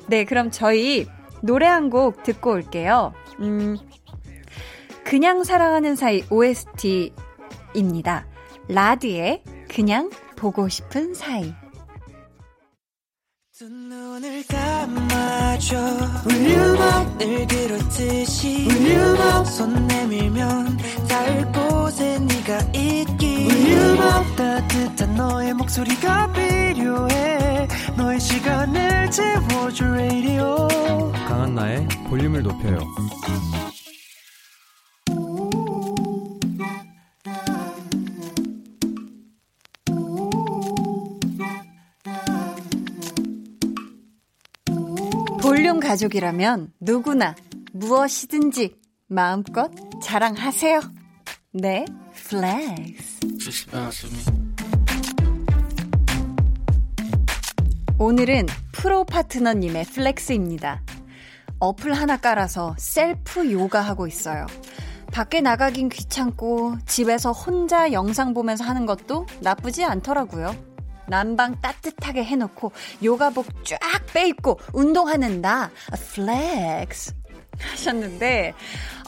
네, 0.06 0.24
그럼 0.24 0.52
저희 0.52 1.06
노래 1.42 1.66
한 1.66 1.88
곡 1.90 2.22
듣고 2.22 2.52
올게요. 2.52 3.14
음, 3.40 3.78
그냥 5.04 5.42
사랑하는 5.42 5.96
사이 5.96 6.22
OST입니다. 6.30 8.26
라드의 8.68 9.42
그냥 9.68 10.10
보고 10.36 10.68
싶은 10.68 11.14
사이. 11.14 11.52
강한나의 31.26 31.88
볼륨을 32.08 32.44
높여요 32.44 32.78
볼륨 45.58 45.80
가족이라면 45.80 46.72
누구나 46.78 47.34
무엇이든지 47.72 48.76
마음껏 49.08 49.68
자랑하세요. 50.00 50.80
네, 51.52 51.84
플렉스. 52.12 53.18
오늘은 57.98 58.46
프로 58.70 59.02
파트너님의 59.02 59.86
flex입니다. 59.86 60.84
어플 61.58 61.92
하나 61.92 62.18
깔아서 62.18 62.76
셀프 62.78 63.50
요가 63.50 63.80
하고 63.80 64.06
있어요. 64.06 64.46
밖에 65.12 65.40
나가긴 65.40 65.88
귀찮고 65.88 66.76
집에서 66.86 67.32
혼자 67.32 67.90
영상 67.90 68.32
보면서 68.32 68.62
하는 68.62 68.86
것도 68.86 69.26
나쁘지 69.40 69.82
않더라고요. 69.82 70.67
난방 71.08 71.60
따뜻하게 71.60 72.24
해놓고 72.24 72.72
요가복 73.02 73.46
쫙 73.64 73.78
빼입고 74.12 74.60
운동하는 74.72 75.40
나 75.40 75.70
flex 76.14 77.14
하셨는데 77.60 78.54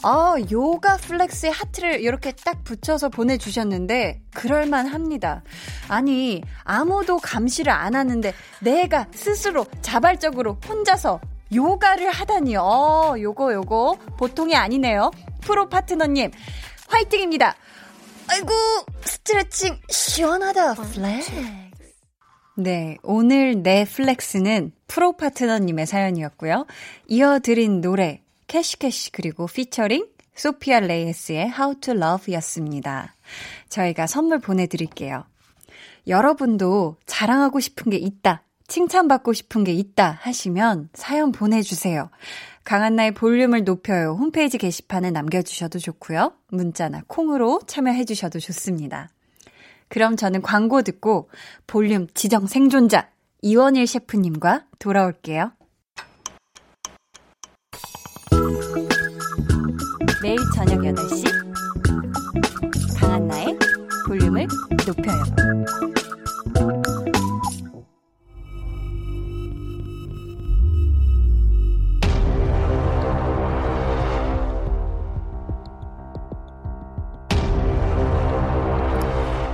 어, 0.03 0.35
요가 0.51 0.97
flex에 0.97 1.49
하트를 1.49 2.01
이렇게 2.01 2.31
딱 2.31 2.63
붙여서 2.63 3.09
보내주셨는데 3.09 4.21
그럴만 4.33 4.87
합니다. 4.87 5.43
아니 5.87 6.41
아무도 6.63 7.17
감시를 7.17 7.71
안 7.71 7.95
하는데 7.95 8.33
내가 8.61 9.07
스스로 9.13 9.65
자발적으로 9.81 10.57
혼자서 10.67 11.21
요가를 11.53 12.09
하다니 12.11 12.55
어 12.57 13.15
요거 13.19 13.53
요거 13.53 13.97
보통이 14.17 14.55
아니네요. 14.55 15.11
프로 15.41 15.67
파트너님 15.69 16.31
화이팅입니다. 16.87 17.55
아이고 18.29 18.53
스트레칭 19.03 19.77
시원하다 19.89 20.75
flex 20.75 21.70
네, 22.63 22.97
오늘 23.01 23.63
내 23.63 23.85
flex는 23.85 24.71
프로 24.85 25.13
파트너님의 25.13 25.87
사연이었고요. 25.87 26.67
이어드린 27.07 27.81
노래 27.81 28.21
Cash 28.45 28.78
Cash 28.78 29.11
그리고 29.13 29.47
피처링 29.47 30.05
Sofia 30.35 30.81
Reyes의 30.81 31.47
How 31.47 31.79
to 31.79 31.95
Love 31.95 32.31
였습니다. 32.35 33.15
저희가 33.69 34.05
선물 34.05 34.37
보내드릴게요. 34.37 35.23
여러분도 36.05 36.97
자랑하고 37.07 37.59
싶은 37.59 37.89
게 37.89 37.97
있다, 37.97 38.43
칭찬받고 38.67 39.33
싶은 39.33 39.63
게 39.63 39.73
있다 39.73 40.19
하시면 40.21 40.89
사연 40.93 41.31
보내주세요. 41.31 42.11
강한나의 42.63 43.15
볼륨을 43.15 43.63
높여요. 43.63 44.15
홈페이지 44.19 44.59
게시판에 44.59 45.09
남겨주셔도 45.09 45.79
좋고요. 45.79 46.33
문자나 46.49 47.01
콩으로 47.07 47.61
참여해주셔도 47.65 48.39
좋습니다. 48.39 49.09
그럼 49.91 50.15
저는 50.15 50.41
광고 50.41 50.81
듣고 50.81 51.29
볼륨 51.67 52.07
지정 52.13 52.47
생존자 52.47 53.09
이원일 53.41 53.85
셰프님과 53.85 54.63
돌아올게요. 54.79 55.51
매일 60.23 60.37
저녁 60.55 60.79
8시 60.79 61.25
강한나의 62.97 63.59
볼륨을 64.07 64.47
높여요. 64.87 65.23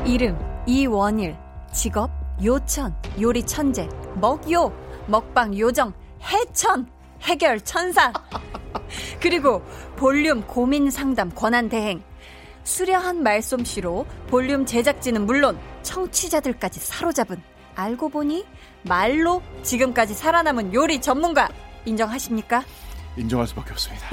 이름 0.07 0.39
이원일 0.65 1.35
직업 1.73 2.09
요천 2.41 2.95
요리 3.19 3.43
천재 3.45 3.89
먹요 4.15 4.71
먹방 5.05 5.57
요정 5.59 5.93
해천 6.21 6.89
해결 7.23 7.59
천사 7.59 8.13
그리고 9.19 9.61
볼륨 9.97 10.47
고민 10.47 10.89
상담 10.89 11.29
권한 11.29 11.67
대행 11.67 12.01
수려한 12.63 13.21
말솜씨로 13.21 14.05
볼륨 14.27 14.65
제작진은 14.65 15.25
물론 15.25 15.59
청취자들까지 15.83 16.79
사로잡은 16.79 17.41
알고 17.75 18.07
보니 18.07 18.45
말로 18.83 19.41
지금까지 19.63 20.13
살아남은 20.13 20.73
요리 20.73 21.01
전문가 21.01 21.49
인정하십니까? 21.85 22.63
인정할 23.17 23.47
수밖에 23.47 23.71
없습니다. 23.71 24.05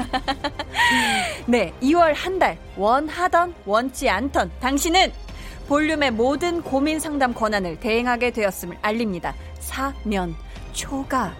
네, 1.47 1.73
2월 1.83 2.15
한 2.15 2.39
달 2.39 2.59
원하던 2.77 3.55
원치 3.67 4.09
않던 4.09 4.51
당신은 4.61 5.13
볼륨의 5.69 6.11
모든 6.11 6.63
고민 6.63 7.01
상담 7.01 7.33
권한을 7.33 7.81
대행하게 7.81 8.31
되었음을 8.31 8.79
알립니다. 8.83 9.35
사면 9.59 10.35
초가 10.73 11.35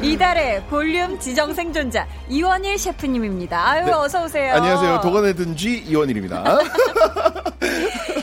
이달의 0.00 0.64
볼륨 0.64 1.18
지정 1.20 1.54
생존자 1.54 2.06
이원일 2.28 2.76
셰프님입니다. 2.76 3.68
아유 3.70 3.84
네. 3.84 3.92
어서 3.92 4.24
오세요. 4.24 4.54
안녕하세요. 4.54 5.00
도관의 5.00 5.34
든지 5.34 5.84
이원일입니다. 5.86 6.58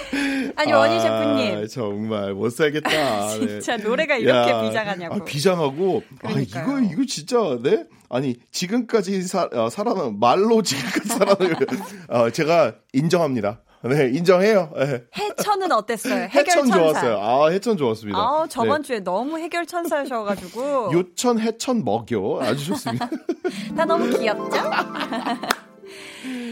아니 0.60 0.72
원일 0.74 1.00
셰프님. 1.00 1.68
정말 1.68 2.34
못 2.34 2.50
살겠다. 2.52 3.30
진짜 3.40 3.78
노래가 3.78 4.18
이렇게 4.18 4.52
야, 4.52 4.62
비장하냐고. 4.62 5.16
아, 5.16 5.24
비장하고 5.24 6.04
아, 6.24 6.28
그러니까요. 6.28 6.80
이거 6.80 6.94
이거 6.94 7.04
진짜 7.08 7.38
네 7.64 7.86
아니 8.10 8.36
지금까지 8.52 9.22
사, 9.24 9.48
어, 9.54 9.70
살아남 9.70 10.20
말로 10.20 10.62
지금까지 10.62 11.08
살아남 11.08 11.56
어, 12.10 12.30
제가 12.30 12.74
인정합니다. 12.94 13.62
네 13.84 14.10
인정해요. 14.14 14.74
네. 14.78 15.04
해천은 15.18 15.72
어땠어요? 15.72 16.28
해결 16.30 16.46
해천. 16.58 16.70
좋았어요. 16.70 17.18
아 17.22 17.48
해천 17.50 17.78
좋았습니다. 17.78 18.20
아 18.20 18.46
저번 18.50 18.82
네. 18.82 18.88
주에 18.88 19.00
너무 19.00 19.38
해결 19.40 19.66
천사셔가지고 19.66 20.92
요천 20.94 21.40
해천 21.40 21.86
먹여 21.86 22.40
아주 22.42 22.66
좋습니다. 22.66 23.10
다 23.78 23.86
너무 23.86 24.10
귀엽죠? 24.18 24.58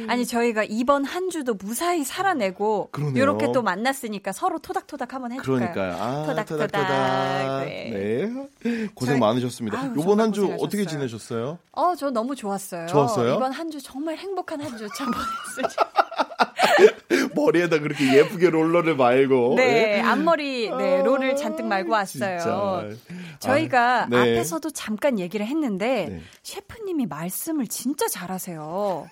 아니 0.09 0.25
저희가 0.25 0.63
이번 0.63 1.03
한 1.05 1.29
주도 1.29 1.53
무사히 1.53 2.03
살아내고 2.03 2.89
그러네요. 2.91 3.21
이렇게 3.23 3.51
또 3.51 3.61
만났으니까 3.61 4.31
서로 4.31 4.59
토닥토닥 4.59 5.13
한번 5.13 5.31
해줄까요? 5.33 5.57
그러니까요. 5.73 5.93
아, 6.01 6.25
토닥토닥. 6.25 6.71
토닥토닥. 6.71 7.65
네. 7.65 7.89
네. 7.91 8.87
고생 8.95 9.15
저희- 9.15 9.19
많으셨습니다. 9.19 9.79
아유, 9.79 9.93
정말 9.95 10.19
한 10.25 10.33
주. 10.33 10.45
어떻게 10.59 10.85
지내셨어요? 10.85 11.57
어, 11.73 11.93
저 11.95 12.09
너무 12.09 12.35
좋았어요. 12.35 12.87
좋았어요? 12.87 13.35
이번 13.35 13.51
한 13.51 13.69
주 13.69 13.81
정말 13.81 14.15
행복한 14.17 14.61
한 14.61 14.77
주 14.77 14.87
참 14.97 15.11
보냈어요. 15.11 15.87
머리에다 17.35 17.79
그렇게 17.79 18.17
예쁘게 18.17 18.49
롤러를 18.49 18.95
말고. 18.95 19.55
네, 19.55 20.01
앞머리 20.01 20.69
네 20.69 21.01
롤을 21.03 21.35
잔뜩 21.35 21.65
말고 21.65 21.91
왔어요. 21.91 22.37
진짜. 22.39 22.83
저희가 23.39 24.03
아, 24.03 24.07
네. 24.09 24.17
앞에서도 24.17 24.69
잠깐 24.71 25.19
얘기를 25.19 25.45
했는데 25.45 26.05
네. 26.09 26.21
셰프님이 26.43 27.05
말씀을 27.07 27.67
진짜 27.67 28.07
잘하세요. 28.07 29.09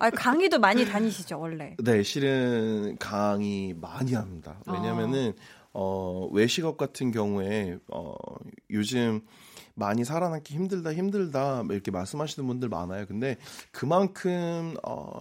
아, 0.00 0.10
강의도 0.10 0.58
많이 0.58 0.84
다니시죠 0.84 1.38
원래. 1.38 1.76
네, 1.82 2.02
실은 2.02 2.96
강의 2.98 3.74
많이 3.74 4.14
합니다. 4.14 4.60
왜냐면은 4.66 5.32
어, 5.72 6.28
외식업 6.32 6.76
같은 6.76 7.10
경우에 7.10 7.78
어, 7.88 8.14
요즘 8.70 9.22
많이 9.74 10.04
살아남기 10.04 10.54
힘들다 10.54 10.94
힘들다 10.94 11.64
뭐 11.64 11.74
이렇게 11.74 11.90
말씀하시는 11.90 12.46
분들 12.46 12.68
많아요. 12.68 13.06
근데 13.06 13.36
그만큼 13.72 14.76
어, 14.86 15.20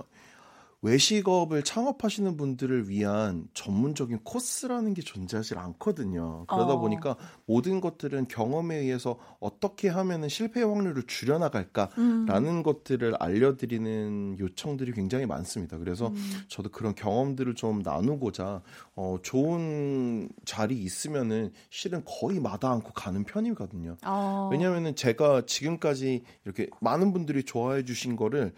외식업을 0.83 1.63
창업하시는 1.63 2.35
분들을 2.35 2.89
위한 2.89 3.47
전문적인 3.53 4.19
코스라는 4.23 4.93
게 4.93 5.01
존재하지 5.01 5.55
않거든요. 5.55 6.45
그러다 6.47 6.73
어. 6.73 6.79
보니까 6.79 7.15
모든 7.45 7.79
것들은 7.79 8.27
경험에 8.27 8.75
의해서 8.75 9.17
어떻게 9.39 9.87
하면은 9.87 10.27
실패 10.27 10.61
확률을 10.61 11.03
줄여나갈까라는 11.07 12.47
음. 12.47 12.63
것들을 12.63 13.15
알려드리는 13.17 14.37
요청들이 14.39 14.91
굉장히 14.91 15.25
많습니다. 15.25 15.77
그래서 15.77 16.09
음. 16.09 16.41
저도 16.49 16.69
그런 16.69 16.93
경험들을 16.95 17.55
좀 17.55 17.79
나누고자 17.81 18.61
어, 18.95 19.17
좋은 19.23 20.27
자리 20.43 20.75
있으면은 20.83 21.53
실은 21.69 22.03
거의 22.05 22.41
마다 22.41 22.69
않고 22.71 22.91
가는 22.91 23.23
편이거든요. 23.23 23.95
어. 24.05 24.49
왜냐하면은 24.51 24.95
제가 24.95 25.45
지금까지 25.45 26.23
이렇게 26.43 26.67
많은 26.81 27.13
분들이 27.13 27.43
좋아해 27.43 27.85
주신 27.85 28.17
거를 28.17 28.53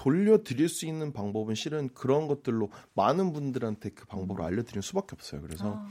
돌려드릴 0.00 0.70
수 0.70 0.86
있는 0.86 1.12
방법은 1.12 1.54
실은 1.54 1.90
그런 1.92 2.26
것들로 2.26 2.70
많은 2.94 3.34
분들한테 3.34 3.90
그 3.90 4.06
방법을 4.06 4.42
알려드리는 4.42 4.80
수밖에 4.80 5.08
없어요. 5.12 5.42
그래서 5.42 5.66
어. 5.68 5.86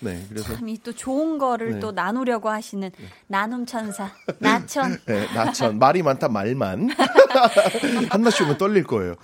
네, 0.00 0.20
그래서 0.28 0.52
참 0.56 0.68
이 0.68 0.76
또 0.82 0.92
좋은 0.92 1.38
거를 1.38 1.74
네. 1.74 1.78
또 1.78 1.92
나누려고 1.92 2.48
하시는 2.48 2.90
나눔 3.28 3.64
천사 3.64 4.10
나천. 4.40 4.98
네, 5.06 5.26
나천 5.32 5.78
말이 5.78 6.02
많다 6.02 6.28
말만 6.28 6.88
한나씩 8.10 8.42
오면 8.42 8.58
떨릴 8.58 8.82
거예요. 8.82 9.14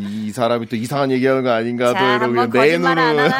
이 0.00 0.32
사람이 0.32 0.66
또 0.66 0.74
이상한 0.74 1.12
얘기하는 1.12 1.44
거 1.44 1.50
아닌가 1.50 1.92
또 1.92 2.26
이러고 2.26 2.58
내눈은 2.58 2.86
하나? 2.98 3.38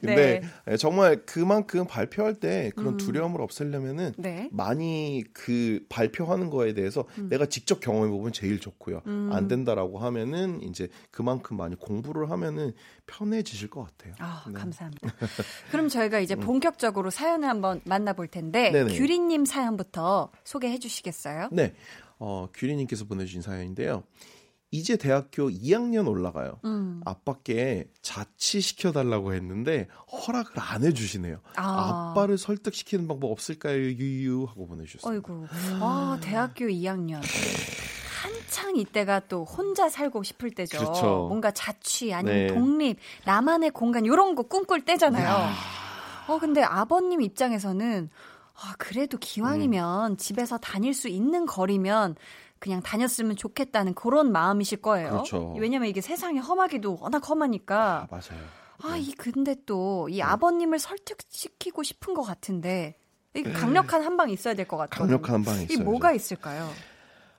근데 0.00 0.42
네. 0.66 0.76
정말 0.76 1.22
그만큼 1.24 1.86
발표할 1.86 2.34
때 2.34 2.72
그런 2.76 2.94
음. 2.94 2.96
두려움을 2.98 3.40
없애려면은 3.40 4.12
네. 4.18 4.48
많이 4.52 5.24
그 5.32 5.80
발표하는 5.88 6.50
거에 6.50 6.74
대해서 6.74 7.04
내가 7.16 7.46
직접 7.46 7.80
경험해 7.80 8.10
보면 8.10 8.32
제일 8.32 8.60
좋고요. 8.60 9.00
음. 9.06 9.29
안 9.32 9.48
된다라고 9.48 9.98
하면은 9.98 10.62
이제 10.62 10.88
그만큼 11.10 11.56
많이 11.56 11.76
공부를 11.76 12.30
하면은 12.30 12.72
편해지실 13.06 13.70
것 13.70 13.84
같아요. 13.84 14.14
아, 14.18 14.44
네. 14.46 14.52
감사합니다. 14.52 15.12
그럼 15.70 15.88
저희가 15.88 16.20
이제 16.20 16.34
본격적으로 16.34 17.10
사연을 17.10 17.48
한번 17.48 17.80
만나볼 17.84 18.28
텐데 18.28 18.70
네네. 18.70 18.96
규리님 18.96 19.44
사연부터 19.44 20.30
소개해 20.44 20.78
주시겠어요? 20.78 21.48
네. 21.52 21.74
어, 22.18 22.48
규리님께서 22.54 23.06
보내주신 23.06 23.42
사연인데요. 23.42 24.04
이제 24.72 24.96
대학교 24.96 25.48
2학년 25.48 26.06
올라가요. 26.08 26.60
음. 26.64 27.00
아빠께 27.04 27.88
자취시켜 28.02 28.92
달라고 28.92 29.34
했는데 29.34 29.88
허락을 30.12 30.52
안 30.56 30.84
해주시네요. 30.84 31.40
아. 31.56 32.10
아빠를 32.12 32.38
설득시키는 32.38 33.08
방법 33.08 33.32
없을까요, 33.32 33.76
유유 33.76 34.44
하고 34.44 34.68
보내주셨어요. 34.68 35.12
어이구. 35.12 35.46
아, 35.80 36.18
대학교 36.22 36.66
2학년. 36.66 37.20
한창 38.60 38.76
이때가 38.76 39.20
또 39.28 39.44
혼자 39.44 39.88
살고 39.88 40.22
싶을 40.22 40.50
때죠. 40.50 40.78
그렇죠. 40.78 41.26
뭔가 41.28 41.50
자취 41.50 42.12
아니면 42.12 42.36
네. 42.38 42.46
독립, 42.48 42.98
나만의 43.24 43.70
공간 43.70 44.04
이런 44.04 44.34
거 44.34 44.42
꿈꿀 44.42 44.84
때잖아요. 44.84 45.26
야. 45.26 45.52
어 46.28 46.38
근데 46.38 46.62
아버님 46.62 47.22
입장에서는 47.22 48.10
아, 48.54 48.74
그래도 48.78 49.16
음. 49.16 49.20
기왕이면 49.20 50.18
집에서 50.18 50.58
다닐 50.58 50.92
수 50.94 51.08
있는 51.08 51.46
거리면 51.46 52.16
그냥 52.58 52.82
다녔으면 52.82 53.36
좋겠다는 53.36 53.94
그런 53.94 54.30
마음이실 54.32 54.82
거예요. 54.82 55.10
그렇죠. 55.10 55.54
왜냐면 55.58 55.88
이게 55.88 56.00
세상에 56.02 56.38
험하기도 56.40 56.98
워낙 57.00 57.26
험하니까. 57.28 58.02
아, 58.02 58.06
맞아요. 58.10 58.44
아, 58.82 58.96
이 58.96 59.12
근데 59.12 59.56
또 59.66 60.06
네. 60.10 60.16
이 60.16 60.22
아버님을 60.22 60.78
설득시키고 60.78 61.82
싶은 61.82 62.12
것 62.14 62.22
같은데 62.22 62.96
이 63.34 63.42
강력한 63.42 64.02
한 64.02 64.16
방 64.18 64.28
있어야 64.30 64.54
될 64.54 64.66
것 64.68 64.76
같아요. 64.76 65.06
강력한 65.06 65.36
한 65.36 65.42
방이 65.44 65.60
이 65.62 65.64
있어요. 65.64 65.84
뭐가 65.84 66.12
있을까요? 66.12 66.68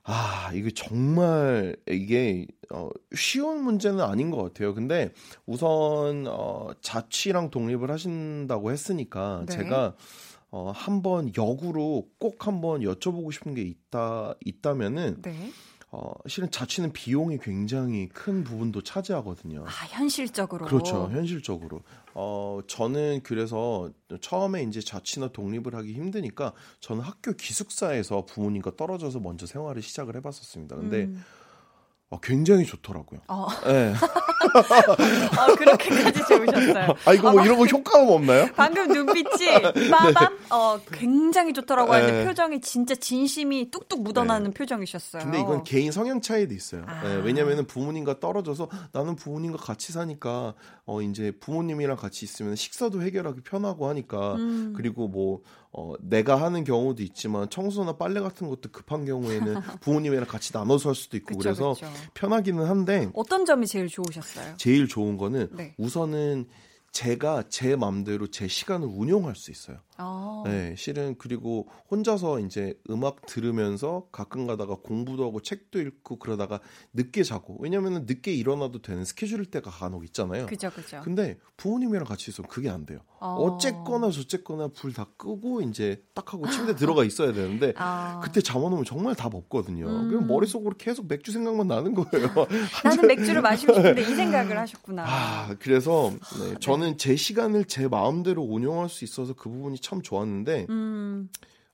아, 0.03 0.51
이게 0.53 0.71
정말 0.71 1.75
이게 1.87 2.47
어, 2.71 2.89
쉬운 3.15 3.63
문제는 3.63 4.01
아닌 4.01 4.31
것 4.31 4.41
같아요. 4.41 4.73
근데 4.73 5.11
우선 5.45 6.25
어, 6.27 6.69
자취랑 6.81 7.51
독립을 7.51 7.91
하신다고 7.91 8.71
했으니까 8.71 9.43
네. 9.47 9.53
제가 9.53 9.95
어, 10.49 10.71
한번 10.75 11.31
역으로 11.37 12.09
꼭 12.17 12.47
한번 12.47 12.81
여쭤보고 12.81 13.31
싶은 13.31 13.53
게 13.53 13.61
있다 13.61 14.35
있다면은 14.43 15.21
네. 15.21 15.51
어, 15.93 16.13
실은 16.25 16.49
자취는 16.49 16.93
비용이 16.93 17.37
굉장히 17.39 18.07
큰 18.07 18.43
부분도 18.45 18.81
차지하거든요. 18.81 19.65
아, 19.67 19.69
현실적으로. 19.89 20.65
그렇죠. 20.65 21.09
현실적으로. 21.11 21.81
어, 22.13 22.59
저는 22.67 23.21
그래서 23.23 23.91
처음에 24.19 24.63
이제 24.63 24.81
자취나 24.81 25.29
독립을 25.29 25.75
하기 25.75 25.93
힘드니까 25.93 26.53
저는 26.79 27.01
학교 27.01 27.33
기숙사에서 27.33 28.25
부모님과 28.25 28.75
떨어져서 28.75 29.19
먼저 29.19 29.45
생활을 29.45 29.81
시작을 29.81 30.15
해봤었습니다. 30.17 30.75
근데 30.75 31.03
음. 31.03 31.23
어, 32.11 32.19
굉장히 32.19 32.65
좋더라고요. 32.65 33.21
어, 33.29 33.47
네. 33.65 33.93
어, 33.93 35.55
그렇게까지 35.55 36.19
좋으셨어요. 36.27 36.95
아, 37.05 37.13
이거 37.13 37.31
뭐 37.31 37.41
이런 37.45 37.57
거 37.57 37.63
효과음 37.63 38.09
없나요? 38.09 38.49
방금 38.53 38.89
눈빛이 38.89 39.89
빠밤 39.89 40.37
어 40.49 40.77
굉장히 40.91 41.53
좋더라고 41.53 41.93
하는데 41.93 42.11
네. 42.11 42.25
표정이 42.25 42.59
진짜 42.59 42.95
진심이 42.95 43.71
뚝뚝 43.71 44.03
묻어나는 44.03 44.51
표정이셨어요. 44.51 45.23
근데 45.23 45.39
이건 45.39 45.63
개인 45.63 45.93
성향 45.93 46.19
차이도 46.19 46.53
있어요. 46.53 46.83
아. 46.85 47.01
네, 47.01 47.15
왜냐면은 47.23 47.65
부모님과 47.65 48.19
떨어져서 48.19 48.67
나는 48.91 49.15
부모님과 49.15 49.57
같이 49.57 49.93
사니까 49.93 50.53
어 50.85 51.01
이제 51.01 51.31
부모님이랑 51.39 51.95
같이 51.95 52.25
있으면 52.25 52.57
식사도 52.57 53.01
해결하기 53.03 53.39
편하고 53.41 53.87
하니까 53.87 54.35
음. 54.35 54.73
그리고 54.75 55.07
뭐 55.07 55.39
어, 55.73 55.93
내가 56.01 56.41
하는 56.41 56.63
경우도 56.63 57.01
있지만 57.03 57.49
청소나 57.49 57.93
빨래 57.93 58.19
같은 58.19 58.49
것도 58.49 58.71
급한 58.71 59.05
경우에는 59.05 59.55
부모님이랑 59.81 60.25
같이 60.25 60.51
나눠서 60.53 60.89
할 60.89 60.95
수도 60.95 61.15
있고 61.17 61.37
그쵸, 61.37 61.39
그래서 61.39 61.73
그쵸. 61.73 61.87
편하기는 62.13 62.65
한데 62.65 63.09
어떤 63.13 63.45
점이 63.45 63.67
제일 63.67 63.87
좋으셨어요? 63.87 64.55
제일 64.57 64.87
좋은 64.87 65.17
거는 65.17 65.49
네. 65.53 65.73
우선은 65.77 66.47
제가 67.01 67.43
제 67.49 67.75
맘대로 67.75 68.27
제 68.27 68.47
시간을 68.47 68.87
운용할 68.91 69.35
수 69.35 69.49
있어요. 69.49 69.77
어. 69.97 70.43
네, 70.45 70.75
실은 70.77 71.15
그리고 71.17 71.67
혼자서 71.89 72.39
이제 72.39 72.77
음악 72.89 73.25
들으면서 73.25 74.07
가끔 74.11 74.47
가다가 74.47 74.75
공부도 74.75 75.23
하고 75.23 75.41
책도 75.41 75.79
읽고 75.79 76.17
그러다가 76.19 76.59
늦게 76.93 77.23
자고 77.23 77.57
왜냐면은 77.59 78.05
늦게 78.07 78.33
일어나도 78.33 78.81
되는 78.81 79.05
스케줄일 79.05 79.45
때가 79.45 79.69
간혹 79.69 80.03
있잖아요. 80.05 80.47
그죠, 80.47 80.69
그죠. 80.71 81.01
근데 81.03 81.37
부모님이랑 81.57 82.05
같이 82.05 82.31
있으면 82.31 82.49
그게 82.49 82.69
안 82.69 82.85
돼요. 82.85 82.99
어. 83.19 83.35
어쨌거나 83.35 84.09
저쨌거나 84.09 84.67
불 84.69 84.91
다 84.91 85.05
끄고 85.15 85.61
이제 85.61 86.03
딱 86.13 86.33
하고 86.33 86.49
침대 86.49 86.75
들어가 86.75 87.05
있어야 87.05 87.31
되는데 87.31 87.73
아. 87.77 88.19
그때 88.21 88.41
오면 88.53 88.83
정말 88.83 89.15
답 89.15 89.33
없거든요. 89.33 89.87
음. 89.87 90.09
그냥 90.09 90.27
머릿속으로 90.27 90.75
계속 90.77 91.07
맥주 91.07 91.31
생각만 91.31 91.67
나는 91.67 91.93
거예요. 91.93 92.27
나는 92.83 93.07
맥주를 93.07 93.41
마시고 93.41 93.73
싶은데 93.73 94.01
이 94.01 94.05
생각을 94.15 94.57
하셨구나. 94.57 95.05
아, 95.07 95.55
그래서 95.59 96.11
네, 96.39 96.55
저는 96.59 96.80
제 96.97 97.15
시간을 97.15 97.65
제 97.65 97.87
마음대로 97.87 98.43
운영할 98.43 98.89
수 98.89 99.03
있어서 99.03 99.33
그 99.33 99.49
부분이 99.49 99.79
참 99.79 100.01
좋았는데 100.01 100.67
음, 100.69 101.29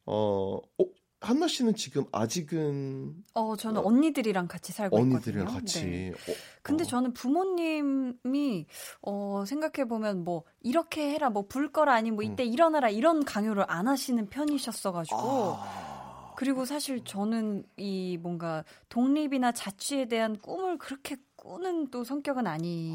어, 0.06 0.60
어 0.78 0.86
한나 1.20 1.48
씨는 1.48 1.76
지금 1.76 2.06
아직은 2.12 3.16
어, 3.34 3.56
저는 3.56 3.82
언니들이랑 3.84 4.48
같이 4.48 4.72
살고 4.72 4.98
언니들이랑 4.98 5.48
있거든요. 5.48 5.60
같이. 5.60 5.86
네. 5.86 6.12
어, 6.12 6.36
근데 6.62 6.84
어, 6.84 6.88
저는 6.88 7.14
부모님이 7.14 8.68
어 9.02 9.44
생각해 9.48 9.88
보면 9.88 10.24
뭐 10.24 10.44
이렇게 10.62 11.10
해라 11.12 11.30
뭐 11.30 11.48
불 11.48 11.72
거라 11.72 11.94
아니 11.94 12.12
뭐 12.12 12.24
이때 12.24 12.44
일어나라 12.44 12.90
이런 12.90 13.26
강요를 13.26 13.66
안 13.68 13.88
하시는 13.88 14.28
편이셨어 14.28 14.92
가지고. 14.92 15.18
아, 15.18 16.34
그리고 16.38 16.66
사실 16.66 17.04
저는 17.04 17.64
이 17.78 18.20
뭔가 18.22 18.64
독립이나 18.90 19.52
자취에 19.54 20.06
대한 20.06 20.38
꿈을 20.38 20.78
그렇게 20.78 21.18
꾸는 21.48 21.90
또 21.92 22.04
성격은 22.04 22.46
아니. 22.46 22.94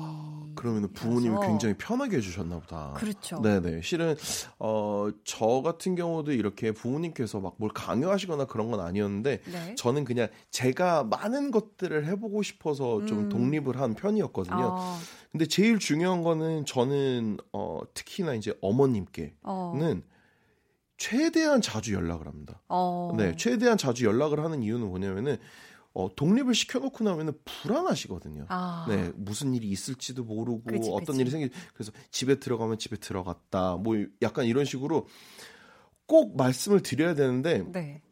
그러면 0.54 0.92
부모님이 0.92 1.36
굉장히 1.40 1.74
편하게 1.78 2.18
해주셨나 2.18 2.60
보다. 2.60 2.92
그렇죠. 2.94 3.40
네네. 3.40 3.80
실은 3.82 4.14
어, 4.58 5.08
저 5.24 5.62
같은 5.62 5.94
경우도 5.94 6.32
이렇게 6.32 6.72
부모님께서 6.72 7.40
막 7.40 7.52
뭘 7.56 7.70
강요하시거나 7.72 8.46
그런 8.46 8.70
건 8.70 8.80
아니었는데 8.80 9.40
네. 9.44 9.74
저는 9.76 10.04
그냥 10.04 10.28
제가 10.50 11.04
많은 11.04 11.50
것들을 11.50 12.06
해보고 12.06 12.42
싶어서 12.42 13.04
좀 13.06 13.20
음. 13.20 13.28
독립을 13.28 13.80
한 13.80 13.94
편이었거든요. 13.94 14.56
어, 14.56 14.96
근데 15.30 15.46
제일 15.46 15.78
중요한 15.78 16.22
거는 16.22 16.66
저는 16.66 17.38
어, 17.52 17.80
특히나 17.94 18.34
이제 18.34 18.52
어머님께는 18.60 19.32
어, 19.44 20.02
최대한 20.96 21.60
자주 21.60 21.94
연락을 21.94 22.26
합니다. 22.26 22.62
어. 22.68 23.12
네, 23.16 23.34
최대한 23.36 23.78
자주 23.78 24.06
연락을 24.06 24.42
하는 24.42 24.62
이유는 24.62 24.88
뭐냐면은 24.88 25.36
어, 25.94 26.08
독립을 26.14 26.54
시켜놓고 26.54 27.04
나면은 27.04 27.34
불안하시거든요. 27.44 28.46
아. 28.48 28.86
네, 28.88 29.12
무슨 29.14 29.54
일이 29.54 29.68
있을지도 29.68 30.24
모르고 30.24 30.62
그치, 30.64 30.88
어떤 30.90 31.04
그치. 31.06 31.20
일이 31.20 31.30
생길 31.30 31.50
그래서 31.74 31.92
집에 32.10 32.36
들어가면 32.36 32.78
집에 32.78 32.96
들어갔다. 32.96 33.76
뭐 33.76 33.96
약간 34.22 34.46
이런 34.46 34.64
식으로 34.64 35.06
꼭 36.06 36.36
말씀을 36.36 36.82
드려야 36.82 37.14
되는데 37.14 37.64
네. 37.72 38.02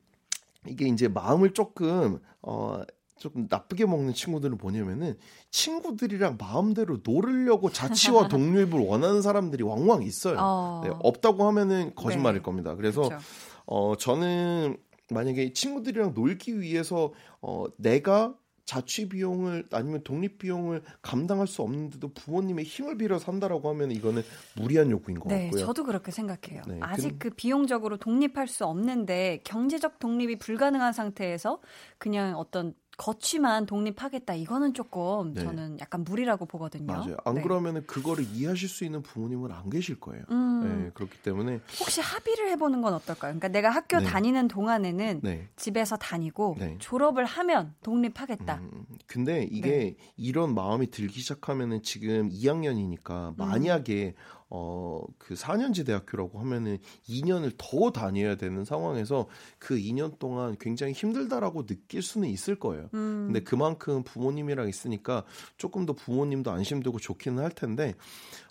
이게 0.66 0.86
이제 0.88 1.08
마음을 1.08 1.54
조금 1.54 2.20
어 2.42 2.82
조금 3.18 3.46
나쁘게 3.50 3.84
먹는 3.84 4.14
친구들은 4.14 4.58
뭐냐면은 4.58 5.16
친구들이랑 5.50 6.38
마음대로 6.38 6.98
놀으려고 7.02 7.70
자취와 7.70 8.28
독립을 8.28 8.80
원하는 8.80 9.20
사람들이 9.22 9.62
왕왕 9.62 10.02
있어요. 10.02 10.36
어. 10.38 10.80
네, 10.84 10.90
없다고 11.00 11.46
하면은 11.46 11.94
거짓말일 11.94 12.40
네. 12.40 12.42
겁니다. 12.42 12.74
그래서 12.74 13.02
그렇죠. 13.02 13.24
어 13.66 13.94
저는 13.96 14.76
만약에 15.14 15.52
친구들이랑 15.52 16.14
놀기 16.14 16.60
위해서 16.60 17.12
어 17.40 17.66
내가 17.76 18.34
자취 18.66 19.08
비용을 19.08 19.64
아니면 19.72 20.00
독립 20.04 20.38
비용을 20.38 20.82
감당할 21.02 21.48
수 21.48 21.62
없는데도 21.62 22.12
부모님의 22.14 22.64
힘을 22.64 22.96
빌어 22.98 23.18
산다라고 23.18 23.68
하면 23.70 23.90
이거는 23.90 24.22
무리한 24.54 24.88
요구인 24.92 25.18
것 25.18 25.28
네, 25.28 25.44
같고요. 25.44 25.66
저도 25.66 25.82
그렇게 25.82 26.12
생각해요. 26.12 26.62
네, 26.68 26.78
아직 26.80 27.08
근- 27.10 27.18
그 27.18 27.30
비용적으로 27.30 27.96
독립할 27.96 28.46
수 28.46 28.64
없는데 28.66 29.40
경제적 29.42 29.98
독립이 29.98 30.38
불가능한 30.38 30.92
상태에서 30.92 31.60
그냥 31.98 32.36
어떤 32.38 32.74
거취만 33.00 33.64
독립하겠다 33.64 34.34
이거는 34.34 34.74
조금 34.74 35.32
네. 35.32 35.40
저는 35.40 35.80
약간 35.80 36.04
무리라고 36.04 36.44
보거든요. 36.44 36.84
맞아요. 36.84 37.16
안 37.24 37.36
네. 37.36 37.42
그러면은 37.42 37.86
그거를 37.86 38.24
이해하실 38.24 38.68
수 38.68 38.84
있는 38.84 39.00
부모님은 39.00 39.50
안 39.52 39.70
계실 39.70 39.98
거예요. 39.98 40.22
음, 40.30 40.60
네, 40.62 40.90
그렇기 40.92 41.22
때문에 41.22 41.60
혹시 41.80 42.02
합의를 42.02 42.50
해보는 42.50 42.82
건 42.82 42.92
어떨까요? 42.92 43.30
그러니까 43.32 43.48
내가 43.48 43.70
학교 43.70 44.00
네. 44.00 44.04
다니는 44.04 44.48
동안에는 44.48 45.20
네. 45.22 45.48
집에서 45.56 45.96
다니고 45.96 46.56
네. 46.58 46.76
졸업을 46.78 47.24
하면 47.24 47.74
독립하겠다. 47.82 48.56
음, 48.56 48.84
근데 49.06 49.48
이게 49.50 49.70
네. 49.70 49.96
이런 50.18 50.54
마음이 50.54 50.90
들기 50.90 51.20
시작하면은 51.20 51.82
지금 51.82 52.28
2학년이니까 52.28 53.34
만약에 53.38 54.14
어, 54.50 55.02
그 55.16 55.34
4년제 55.34 55.86
대학교라고 55.86 56.40
하면은 56.40 56.78
2년을 57.08 57.54
더 57.56 57.92
다녀야 57.92 58.34
되는 58.34 58.64
상황에서 58.64 59.28
그 59.58 59.76
2년 59.76 60.18
동안 60.18 60.56
굉장히 60.58 60.92
힘들다라고 60.92 61.66
느낄 61.66 62.02
수는 62.02 62.28
있을 62.28 62.56
거예요. 62.56 62.90
음, 62.94 63.26
근데 63.26 63.40
그만큼 63.40 64.02
부모님이랑 64.02 64.68
있으니까 64.68 65.24
조금 65.56 65.86
더 65.86 65.92
부모님도 65.92 66.50
안심되고 66.50 66.98
좋기는 66.98 67.40
할 67.42 67.50
텐데 67.50 67.94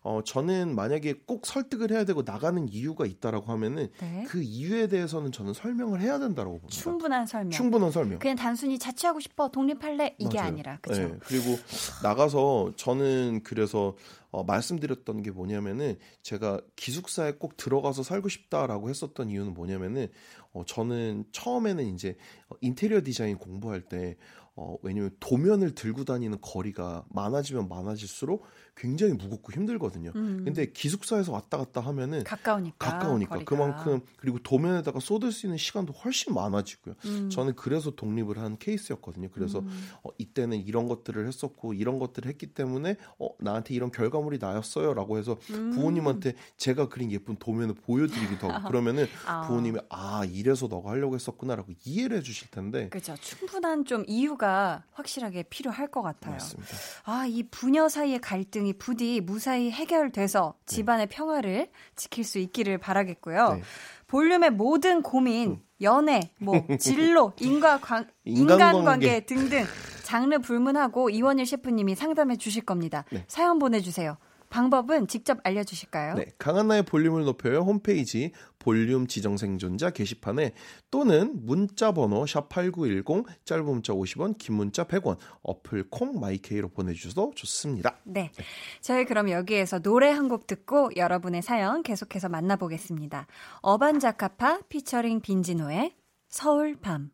어 0.04 0.22
저는 0.24 0.76
만약에 0.76 1.22
꼭 1.26 1.46
설득을 1.46 1.92
해야 1.92 2.06
되고 2.06 2.22
나가는 2.24 2.68
이유가 2.70 3.06
있다라고 3.06 3.52
하면은 3.52 3.90
네. 4.00 4.26
그 4.28 4.42
이유에 4.42 4.88
대해서는 4.88 5.32
저는 5.32 5.54
설명을 5.54 6.02
해야 6.02 6.20
된다라고 6.20 6.60
봅니다. 6.60 6.82
충분한 6.82 7.26
설명. 7.26 7.52
충분한 7.52 7.92
설명. 7.92 8.20
그냥 8.20 8.36
단순히 8.36 8.80
자취하고 8.80 9.20
싶어 9.20 9.50
독립할래 9.50 10.16
이게 10.18 10.38
맞아요. 10.38 10.48
아니라 10.48 10.80
그렇죠. 10.82 11.02
네, 11.02 11.18
그리고 11.26 11.58
나가서 12.02 12.74
저는 12.78 13.42
그래서 13.44 13.96
어, 14.32 14.44
말씀드렸던 14.44 15.24
게 15.24 15.32
뭐냐면은 15.32 15.98
제가 16.22 16.62
기숙사에 16.76 17.34
꼭 17.34 17.58
들어가서 17.58 18.04
살고 18.04 18.30
싶다라고 18.30 18.90
했었던 18.90 19.30
이유는 19.30 19.54
뭐냐면은 19.54 20.08
어, 20.54 20.64
저는 20.66 21.26
처음에는 21.32 21.84
이제 21.94 22.16
어, 22.50 22.56
인테리어 22.62 23.02
디자인 23.04 23.38
공부할 23.38 23.82
때 23.82 24.16
어, 24.56 24.76
왜냐면 24.82 25.12
도면을 25.20 25.74
들고 25.74 26.04
다니는 26.04 26.40
거리가 26.42 27.06
많아지면 27.10 27.70
많아질수록 27.70 28.46
굉장히 28.80 29.14
무겁고 29.14 29.52
힘들거든요. 29.52 30.14
음. 30.16 30.42
근데 30.46 30.72
기숙사에서 30.72 31.34
왔다 31.34 31.58
갔다 31.58 31.82
하면은 31.82 32.24
가까우니까 32.24 32.78
가까우니까 32.78 33.30
거리가. 33.36 33.50
그만큼 33.50 34.00
그리고 34.16 34.40
도면에다가 34.40 35.02
쏟을 35.02 35.34
수 35.34 35.46
있는 35.46 35.58
시간도 35.58 35.92
훨씬 35.92 36.34
많아지고요. 36.34 36.96
음. 37.06 37.30
저는 37.30 37.56
그래서 37.56 37.92
독립을 37.92 38.38
한 38.38 38.58
케이스였거든요. 38.58 39.30
그래서 39.34 39.60
음. 39.60 39.90
어, 40.02 40.10
이때는 40.18 40.66
이런 40.66 40.88
것들을 40.88 41.28
했었고 41.28 41.74
이런 41.74 42.00
것들을 42.00 42.30
했기 42.30 42.48
때문에 42.48 42.96
어, 43.20 43.30
나한테 43.40 43.74
이런 43.74 43.92
결과물이 43.92 44.38
나였어요라고 44.40 45.18
해서 45.18 45.38
음. 45.50 45.72
부모님한테 45.72 46.36
제가 46.56 46.88
그린 46.88 47.12
예쁜 47.12 47.36
도면을 47.36 47.76
보여드리기도 47.76 48.50
하고 48.50 48.68
그러면은 48.70 49.08
아. 49.26 49.42
부모님이 49.42 49.80
아 49.90 50.24
이래서 50.32 50.68
너가 50.68 50.92
하려고 50.92 51.16
했었구나라고 51.16 51.74
이해를 51.84 52.18
해주실 52.18 52.50
텐데 52.50 52.88
그렇죠. 52.90 53.14
충분한 53.20 53.84
좀 53.84 54.06
이유가 54.08 54.86
확실하게 54.94 55.44
필요할 55.44 55.92
것 55.92 56.02
같아요. 56.02 56.34
맞습니다. 56.34 56.72
아이 57.04 57.44
부녀 57.44 57.90
사이의 57.90 58.22
갈등이 58.22 58.69
갈등이 58.70 58.74
부디 58.74 59.22
무사히 59.22 59.72
해결돼서 59.72 60.54
네. 60.60 60.76
집안의 60.76 61.08
네. 61.08 61.16
평화를 61.16 61.68
지킬 61.96 62.24
수 62.24 62.38
있기를 62.38 62.78
바라겠고요. 62.78 63.54
네. 63.54 63.62
볼륨의 64.08 64.52
모든 64.52 65.02
고민, 65.02 65.52
음. 65.52 65.60
연애, 65.82 66.32
뭐 66.40 66.54
진로, 66.80 67.34
인과 67.40 67.80
관, 67.80 68.10
인간관계 68.26 69.26
등등 69.26 69.66
장르 70.04 70.40
불문하고 70.40 71.10
이원일 71.10 71.46
셰프님이 71.46 71.96
상담해 71.96 72.38
주실 72.38 72.66
겁니다. 72.66 73.06
네. 73.12 73.26
사연 73.28 73.60
보내주세요. 73.60 74.18
방법은 74.50 75.08
직접 75.08 75.38
알려주실까요? 75.44 76.16
네, 76.16 76.26
강한나의 76.40 76.84
볼륨을 76.84 77.24
높여요 77.24 77.60
홈페이지 77.60 78.32
볼륨 78.60 79.08
지정 79.08 79.36
생존자 79.36 79.90
게시판에 79.90 80.54
또는 80.90 81.46
문자 81.46 81.92
번호 81.92 82.24
샵8910 82.24 83.26
짧은 83.44 83.66
문자 83.66 83.94
50원 83.94 84.38
긴 84.38 84.56
문자 84.56 84.86
100원 84.86 85.18
어플 85.42 85.90
콩 85.90 86.20
my 86.20 86.40
K로 86.40 86.70
보내 86.70 86.94
주셔도 86.94 87.34
좋습니다. 87.36 87.98
네. 88.04 88.32
네. 88.36 88.44
저희 88.82 89.04
그럼 89.06 89.30
여기에서 89.30 89.80
노래 89.80 90.10
한 90.10 90.30
곡 90.30 90.46
듣고 90.46 90.92
여러분의 90.96 91.42
사연 91.42 91.82
계속해서 91.82 92.30
만나보겠습니다. 92.30 93.26
어반자카파 93.62 94.62
피처링 94.70 95.22
빈지노의 95.22 95.96
서울 96.28 96.76
밤. 96.76 97.10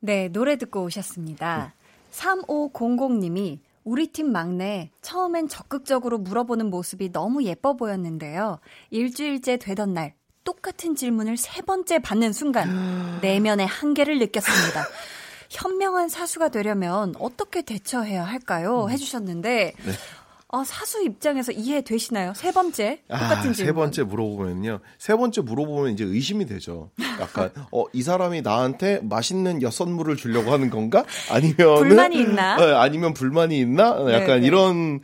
네, 0.00 0.28
노래 0.28 0.56
듣고 0.56 0.82
오셨습니다. 0.82 1.72
음. 1.74 1.78
3500님이 2.10 3.60
우리 3.84 4.08
팀 4.08 4.30
막내 4.30 4.90
처음엔 5.00 5.48
적극적으로 5.48 6.18
물어보는 6.18 6.68
모습이 6.68 7.12
너무 7.12 7.44
예뻐 7.44 7.74
보였는데요. 7.76 8.58
일주일째 8.90 9.56
되던 9.56 9.94
날 9.94 10.14
똑같은 10.48 10.96
질문을 10.96 11.36
세 11.36 11.60
번째 11.60 11.98
받는 11.98 12.32
순간 12.32 13.18
내면의 13.20 13.66
한계를 13.66 14.18
느꼈습니다. 14.18 14.88
현명한 15.50 16.08
사수가 16.08 16.48
되려면 16.48 17.14
어떻게 17.18 17.60
대처해야 17.60 18.24
할까요? 18.24 18.84
음. 18.84 18.90
해주셨는데 18.90 19.74
네. 19.76 19.92
어, 20.50 20.64
사수 20.64 21.02
입장에서 21.04 21.52
이해되시나요? 21.52 22.32
세 22.34 22.50
번째 22.52 23.02
아, 23.10 23.18
똑같은 23.18 23.50
아, 23.50 23.52
질문. 23.52 23.54
세 23.54 23.72
번째 23.74 24.02
물어보면요. 24.04 24.80
세 24.96 25.14
번째 25.16 25.42
물어보면 25.42 25.92
이제 25.92 26.04
의심이 26.04 26.46
되죠. 26.46 26.92
약간 27.20 27.50
어, 27.70 27.84
이 27.92 28.02
사람이 28.02 28.40
나한테 28.40 29.00
맛있는 29.02 29.60
엿선물을 29.60 30.16
주려고 30.16 30.50
하는 30.50 30.70
건가? 30.70 31.04
아니면 31.30 31.76
불만이 31.76 32.18
있나? 32.20 32.56
어, 32.56 32.80
아니면 32.80 33.12
불만이 33.12 33.58
있나? 33.58 33.90
어, 33.90 34.10
약간 34.10 34.26
네네. 34.26 34.40
네. 34.40 34.46
이런 34.46 35.00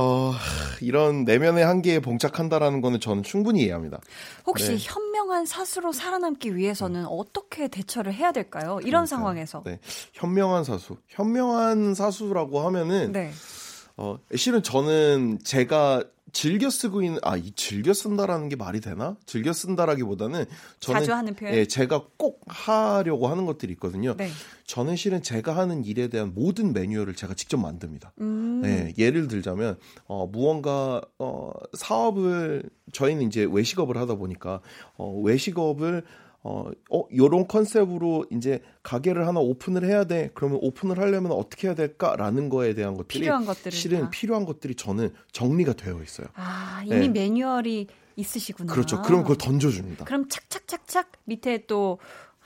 어, 0.00 0.32
이런 0.80 1.24
내면의 1.24 1.64
한계에 1.64 1.98
봉착한다라는 1.98 2.80
거는 2.80 3.00
저는 3.00 3.24
충분히 3.24 3.62
이해합니다. 3.62 3.98
혹시 4.46 4.68
네. 4.68 4.76
현명한 4.78 5.44
사수로 5.44 5.92
살아남기 5.92 6.54
위해서는 6.54 7.00
음. 7.00 7.06
어떻게 7.10 7.66
대처를 7.66 8.14
해야 8.14 8.30
될까요? 8.30 8.78
이런 8.82 9.04
그러니까요. 9.04 9.06
상황에서. 9.06 9.62
네. 9.66 9.80
현명한 10.12 10.62
사수. 10.62 10.98
현명한 11.08 11.94
사수라고 11.94 12.60
하면은 12.60 13.10
네. 13.10 13.32
어, 13.96 14.16
실은 14.36 14.62
저는 14.62 15.40
제가 15.42 16.04
즐겨 16.32 16.68
쓰고 16.70 17.02
있는 17.02 17.18
아 17.22 17.36
이 17.36 17.52
즐겨 17.52 17.92
쓴다라는 17.92 18.48
게 18.48 18.56
말이 18.56 18.80
되나? 18.80 19.16
즐겨 19.26 19.52
쓴다라기보다는 19.52 20.44
저는 20.80 21.00
자주 21.00 21.12
하는 21.12 21.34
표현. 21.34 21.54
예, 21.54 21.64
제가 21.66 22.04
꼭 22.16 22.40
하려고 22.46 23.28
하는 23.28 23.46
것들이 23.46 23.72
있거든요. 23.74 24.14
네. 24.16 24.30
저는 24.66 24.96
실은 24.96 25.22
제가 25.22 25.56
하는 25.56 25.84
일에 25.84 26.08
대한 26.08 26.32
모든 26.34 26.72
매뉴얼을 26.72 27.14
제가 27.14 27.34
직접 27.34 27.56
만듭니다. 27.58 28.12
음. 28.20 28.62
예, 28.64 28.92
예를 28.98 29.28
들자면 29.28 29.78
어 30.06 30.26
무언가 30.26 31.00
어 31.18 31.50
사업을 31.74 32.62
저희는 32.92 33.26
이제 33.26 33.46
외식업을 33.50 33.96
하다 33.96 34.16
보니까 34.16 34.60
어 34.96 35.10
외식업을 35.22 36.04
어, 36.42 36.70
어, 36.90 37.04
요런 37.14 37.48
컨셉으로 37.48 38.26
이제 38.30 38.62
가게를 38.82 39.26
하나 39.26 39.40
오픈을 39.40 39.84
해야 39.84 40.04
돼. 40.04 40.30
그러면 40.34 40.58
오픈을 40.62 40.98
하려면 40.98 41.32
어떻게 41.32 41.66
해야 41.68 41.74
될까라는 41.74 42.48
거에 42.48 42.74
대한 42.74 42.94
것들이 42.96 43.20
필요한 43.20 43.44
것들을 43.44 43.72
실은 43.72 44.00
다. 44.02 44.10
필요한 44.10 44.44
것들이 44.44 44.74
저는 44.74 45.12
정리가 45.32 45.72
되어 45.74 46.00
있어요. 46.02 46.28
아, 46.34 46.82
이미 46.86 47.08
네. 47.08 47.20
매뉴얼이 47.20 47.88
있으시구나. 48.16 48.72
그렇죠. 48.72 49.02
그럼 49.02 49.22
그걸 49.22 49.36
던져줍니다. 49.36 50.04
그럼 50.04 50.28
착착착착 50.28 51.12
밑에 51.24 51.66
또 51.66 51.98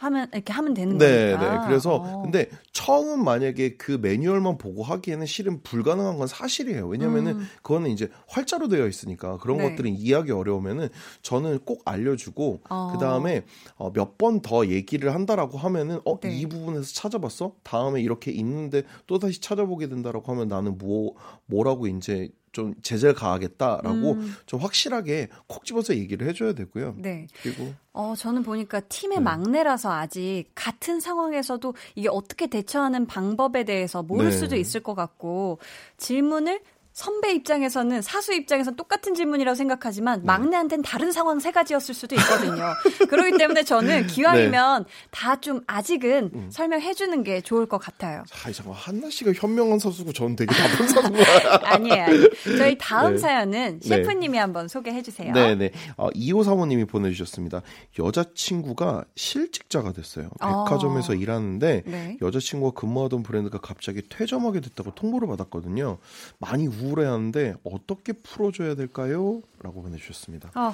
하면 0.02 0.28
이렇게 0.32 0.52
하면 0.52 0.74
되는 0.74 0.98
네, 0.98 1.32
거니까. 1.32 1.60
네. 1.60 1.66
그래서 1.66 1.94
어. 1.96 2.22
근데 2.22 2.48
처음 2.72 3.24
만약에 3.24 3.76
그 3.76 3.98
매뉴얼만 4.00 4.58
보고 4.58 4.82
하기에는 4.82 5.26
실은 5.26 5.62
불가능한 5.62 6.18
건 6.18 6.26
사실이에요. 6.26 6.86
왜냐면은 6.88 7.36
음. 7.38 7.46
그거는 7.62 7.90
이제 7.90 8.08
활자로 8.28 8.68
되어 8.68 8.86
있으니까 8.86 9.38
그런 9.38 9.58
네. 9.58 9.70
것들은 9.70 9.92
이해하기 9.92 10.32
어려우면은 10.32 10.88
저는 11.22 11.60
꼭 11.64 11.82
알려주고 11.84 12.60
어. 12.68 12.90
그 12.92 12.98
다음에 12.98 13.44
어, 13.76 13.92
몇 13.92 14.16
번 14.18 14.42
더 14.42 14.66
얘기를 14.66 15.14
한다라고 15.14 15.58
하면은 15.58 16.00
어이 16.04 16.18
네. 16.22 16.48
부분에서 16.48 16.92
찾아봤어? 16.94 17.54
다음에 17.62 18.00
이렇게 18.00 18.30
있는데 18.32 18.82
또 19.06 19.18
다시 19.18 19.40
찾아보게 19.40 19.88
된다라고 19.88 20.32
하면 20.32 20.48
나는 20.48 20.78
뭐 20.78 21.14
뭐라고 21.46 21.86
이제 21.86 22.28
좀 22.52 22.74
제재를 22.82 23.14
가하겠다라고 23.14 24.12
음. 24.12 24.34
좀 24.46 24.60
확실하게 24.60 25.28
콕 25.46 25.64
집어서 25.64 25.96
얘기를 25.96 26.28
해줘야 26.28 26.52
되고요. 26.52 26.94
네. 26.98 27.26
그리고 27.42 27.72
어 27.92 28.14
저는 28.16 28.42
보니까 28.42 28.80
팀의 28.80 29.18
네. 29.18 29.24
막내라서 29.24 29.90
아직 29.90 30.44
같은 30.54 31.00
상황에서도 31.00 31.74
이게 31.94 32.08
어떻게 32.08 32.46
대처하는 32.46 33.06
방법에 33.06 33.64
대해서 33.64 34.02
모를 34.02 34.30
네. 34.30 34.36
수도 34.36 34.56
있을 34.56 34.82
것 34.82 34.94
같고 34.94 35.58
질문을 35.96 36.60
선배 36.92 37.32
입장에서는 37.32 38.02
사수 38.02 38.34
입장에서는 38.34 38.76
똑같은 38.76 39.14
질문이라고 39.14 39.54
생각하지만 39.54 40.20
네. 40.20 40.26
막내한테는 40.26 40.82
다른 40.82 41.10
상황 41.10 41.40
세 41.40 41.50
가지였을 41.50 41.94
수도 41.94 42.14
있거든요. 42.16 42.64
그렇기 43.08 43.38
때문에 43.38 43.62
저는 43.62 44.06
기왕이면 44.08 44.84
네. 44.84 44.90
다좀 45.10 45.62
아직은 45.66 46.30
음. 46.34 46.50
설명해 46.50 46.92
주는 46.94 47.22
게 47.22 47.40
좋을 47.40 47.66
것 47.66 47.78
같아요. 47.78 48.24
아, 48.44 48.52
잠깐 48.52 48.74
한나 48.74 49.08
씨가 49.08 49.32
현명한 49.34 49.78
사수고 49.78 50.12
저는 50.12 50.36
되게 50.36 50.54
나쁜 50.54 50.88
사수고 50.88 51.16
아니에요, 51.64 52.04
아니에요. 52.04 52.28
저희 52.58 52.76
다음 52.78 53.12
네. 53.12 53.18
사연은 53.18 53.80
네. 53.80 53.88
셰프님이 53.88 54.36
한번 54.36 54.68
소개해 54.68 55.02
주세요. 55.02 55.32
네, 55.32 55.54
네. 55.54 55.70
어, 55.96 56.10
2호 56.10 56.44
사모님이 56.44 56.84
보내주셨습니다. 56.84 57.62
여자친구가 57.98 59.04
실직자가 59.16 59.92
됐어요. 59.92 60.28
백화점에서 60.40 61.14
어. 61.14 61.16
일하는데 61.16 61.82
네. 61.86 62.16
여자친구가 62.20 62.78
근무하던 62.78 63.22
브랜드가 63.22 63.58
갑자기 63.58 64.02
퇴점하게 64.10 64.60
됐다고 64.60 64.94
통보를 64.94 65.26
받았거든요. 65.28 65.98
많이 66.38 66.66
우 66.66 66.81
울해하는데 66.84 67.54
어떻게 67.64 68.12
풀어줘야 68.12 68.74
될까요? 68.74 69.40
라고 69.62 69.82
보내주셨습니다. 69.82 70.50
어허, 70.54 70.70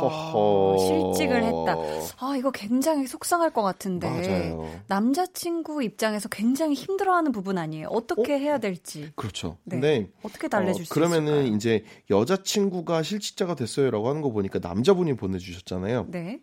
허허. 0.00 0.78
실직을 0.78 1.42
했다. 1.42 1.76
아 2.18 2.36
이거 2.36 2.50
굉장히 2.50 3.06
속상할 3.06 3.52
것 3.52 3.62
같은데 3.62 4.08
맞아요. 4.08 4.70
남자친구 4.86 5.82
입장에서 5.82 6.28
굉장히 6.28 6.74
힘들어하는 6.74 7.32
부분 7.32 7.58
아니에요? 7.58 7.88
어떻게 7.88 8.34
어? 8.34 8.36
해야 8.38 8.58
될지. 8.58 9.10
그렇죠. 9.16 9.58
네. 9.64 9.76
근데 9.76 10.10
어떻게 10.22 10.48
달래줄 10.48 10.82
어, 10.82 10.84
수 10.84 10.90
그러면은 10.94 11.32
있을까요? 11.32 11.54
이제 11.56 11.84
여자친구가 12.10 13.02
실직자가 13.02 13.54
됐어요라고 13.54 14.08
하는 14.08 14.22
거 14.22 14.30
보니까 14.30 14.60
남자분이 14.60 15.14
보내주셨잖아요. 15.16 16.06
네. 16.10 16.40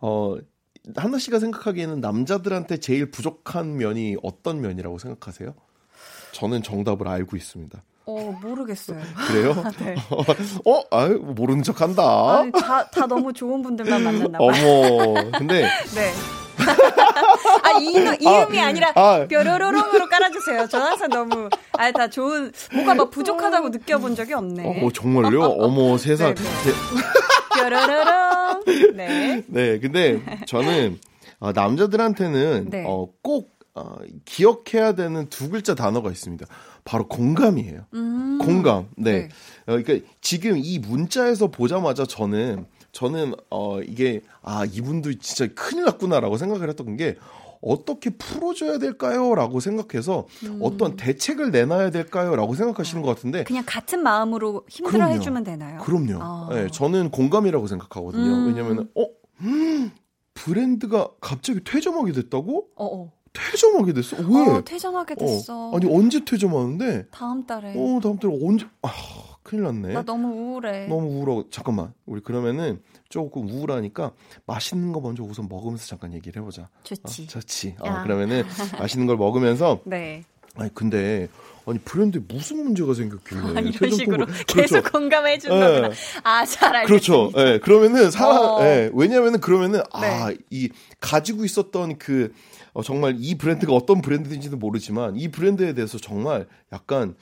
어 0.00 0.36
하나 0.94 1.18
씨가 1.18 1.40
생각하기에는 1.40 2.00
남자들한테 2.00 2.76
제일 2.78 3.10
부족한 3.10 3.76
면이 3.76 4.16
어떤 4.22 4.60
면이라고 4.60 4.98
생각하세요? 4.98 5.54
저는 6.32 6.62
정답을 6.62 7.08
알고 7.08 7.36
있습니다. 7.36 7.82
어, 8.08 8.38
모르겠어요. 8.40 9.00
그래요? 9.26 9.64
네. 9.84 9.96
어, 10.64 10.82
아유, 10.92 11.18
모르는 11.20 11.64
척 11.64 11.80
한다. 11.80 12.38
아니, 12.38 12.52
다, 12.52 12.88
다 12.88 13.06
너무 13.06 13.32
좋은 13.32 13.62
분들만 13.62 14.02
만났나 14.02 14.38
봐요. 14.38 14.48
어머, 14.48 15.30
근데. 15.36 15.62
네. 15.94 16.12
아, 17.62 17.78
이, 17.80 17.92
이음이 18.20 18.60
아, 18.60 18.72
니라 18.72 18.92
아, 18.94 19.26
뾰로로롱으로 19.28 20.08
깔아주세요. 20.08 20.68
저 20.68 20.78
항상 20.78 21.08
너무, 21.10 21.48
아, 21.72 21.90
다 21.90 22.08
좋은, 22.08 22.52
뭐가 22.72 22.94
막 22.94 23.10
부족하다고 23.10 23.70
느껴본 23.70 24.14
적이 24.14 24.34
없네. 24.34 24.82
어, 24.84 24.88
정말요? 24.92 25.42
어머, 25.42 25.98
세상. 25.98 26.32
네, 26.34 26.42
네. 26.42 26.72
뾰로로롱. 27.60 28.62
네. 28.94 29.42
네, 29.48 29.78
근데 29.80 30.22
저는, 30.46 31.00
어, 31.40 31.50
남자들한테는, 31.52 32.70
네. 32.70 32.84
어, 32.86 33.08
꼭 33.20 33.55
어, 33.76 33.98
기억해야 34.24 34.94
되는 34.94 35.28
두 35.28 35.50
글자 35.50 35.74
단어가 35.74 36.10
있습니다. 36.10 36.46
바로 36.84 37.06
공감이에요. 37.06 37.82
음. 37.92 38.38
공감. 38.38 38.88
네. 38.96 39.12
네. 39.12 39.28
어, 39.66 39.76
그러니까 39.76 40.06
지금 40.22 40.56
이 40.56 40.78
문자에서 40.78 41.48
보자마자 41.48 42.06
저는 42.06 42.64
저는 42.92 43.34
어 43.50 43.82
이게 43.82 44.22
아 44.40 44.64
이분도 44.64 45.18
진짜 45.18 45.52
큰일 45.54 45.84
났구나라고 45.84 46.38
생각을 46.38 46.70
했던 46.70 46.96
게 46.96 47.16
어떻게 47.60 48.10
풀어줘야 48.10 48.78
될까요?라고 48.78 49.60
생각해서 49.60 50.26
음. 50.44 50.60
어떤 50.62 50.96
대책을 50.96 51.50
내놔야 51.50 51.90
될까요?라고 51.90 52.54
생각하시는 52.54 53.02
것 53.02 53.14
같은데 53.14 53.44
그냥 53.44 53.64
같은 53.66 54.02
마음으로 54.02 54.64
힘들어 54.68 55.06
해주면 55.06 55.44
되나요? 55.44 55.80
그럼요. 55.82 56.18
아. 56.22 56.48
네, 56.50 56.68
저는 56.68 57.10
공감이라고 57.10 57.66
생각하거든요. 57.66 58.24
음. 58.24 58.46
왜냐하면 58.46 58.88
어 58.94 59.06
음, 59.42 59.90
브랜드가 60.32 61.10
갑자기 61.20 61.60
퇴점하게 61.62 62.12
됐다고? 62.12 62.68
어어. 62.76 63.15
퇴점하게 63.36 63.92
됐어? 63.92 64.16
왜? 64.16 64.48
어, 64.50 64.62
퇴점하게 64.64 65.14
어. 65.14 65.26
됐어. 65.26 65.70
어. 65.70 65.76
아니 65.76 65.86
언제 65.94 66.24
퇴점하는데? 66.24 67.06
다음 67.10 67.46
달에. 67.46 67.74
어, 67.76 68.00
다음 68.02 68.18
달에 68.18 68.38
언제? 68.42 68.66
아, 68.82 68.90
큰일 69.42 69.64
났네. 69.64 69.92
나 69.92 70.02
너무 70.02 70.28
우울해. 70.28 70.86
너무 70.86 71.06
우울하고 71.08 71.50
잠깐만. 71.50 71.92
우리 72.06 72.20
그러면은 72.20 72.80
조금 73.08 73.48
우울하니까 73.48 74.12
맛있는 74.46 74.92
거 74.92 75.00
먼저 75.00 75.22
우선 75.22 75.48
먹으면서 75.48 75.86
잠깐 75.86 76.12
얘기를 76.12 76.40
해보자. 76.40 76.68
좋지. 76.82 77.22
어, 77.22 77.26
좋지. 77.26 77.76
어, 77.78 78.02
그러면은 78.02 78.42
맛있는 78.78 79.06
걸 79.06 79.16
먹으면서. 79.16 79.80
네. 79.84 80.24
아니 80.58 80.72
근데 80.74 81.28
아니 81.66 81.78
브랜드에 81.80 82.22
무슨 82.26 82.62
문제가 82.64 82.94
생겼길래 82.94 83.40
아, 83.56 83.60
이런 83.60 83.90
식으로 83.90 84.24
그렇죠. 84.48 84.54
계속 84.54 84.92
공감해 84.92 85.38
준다구나. 85.38 85.88
네. 85.88 85.94
아잘 86.22 86.76
알겠습니다. 86.76 86.86
그렇죠. 86.86 87.32
예. 87.36 87.44
네, 87.44 87.58
그러면은 87.58 88.10
사람 88.10 88.36
어. 88.38 88.62
예. 88.62 88.90
왜냐면은 88.94 89.40
그러면은 89.40 89.80
네. 90.00 90.06
아이 90.06 90.68
가지고 91.00 91.44
있었던 91.44 91.98
그 91.98 92.32
어, 92.76 92.82
정말 92.82 93.16
이 93.18 93.36
브랜드가 93.36 93.72
어떤 93.72 94.02
브랜드인지는 94.02 94.58
모르지만 94.58 95.16
이 95.16 95.28
브랜드에 95.28 95.72
대해서 95.72 95.96
정말 95.96 96.46
약간 96.72 97.14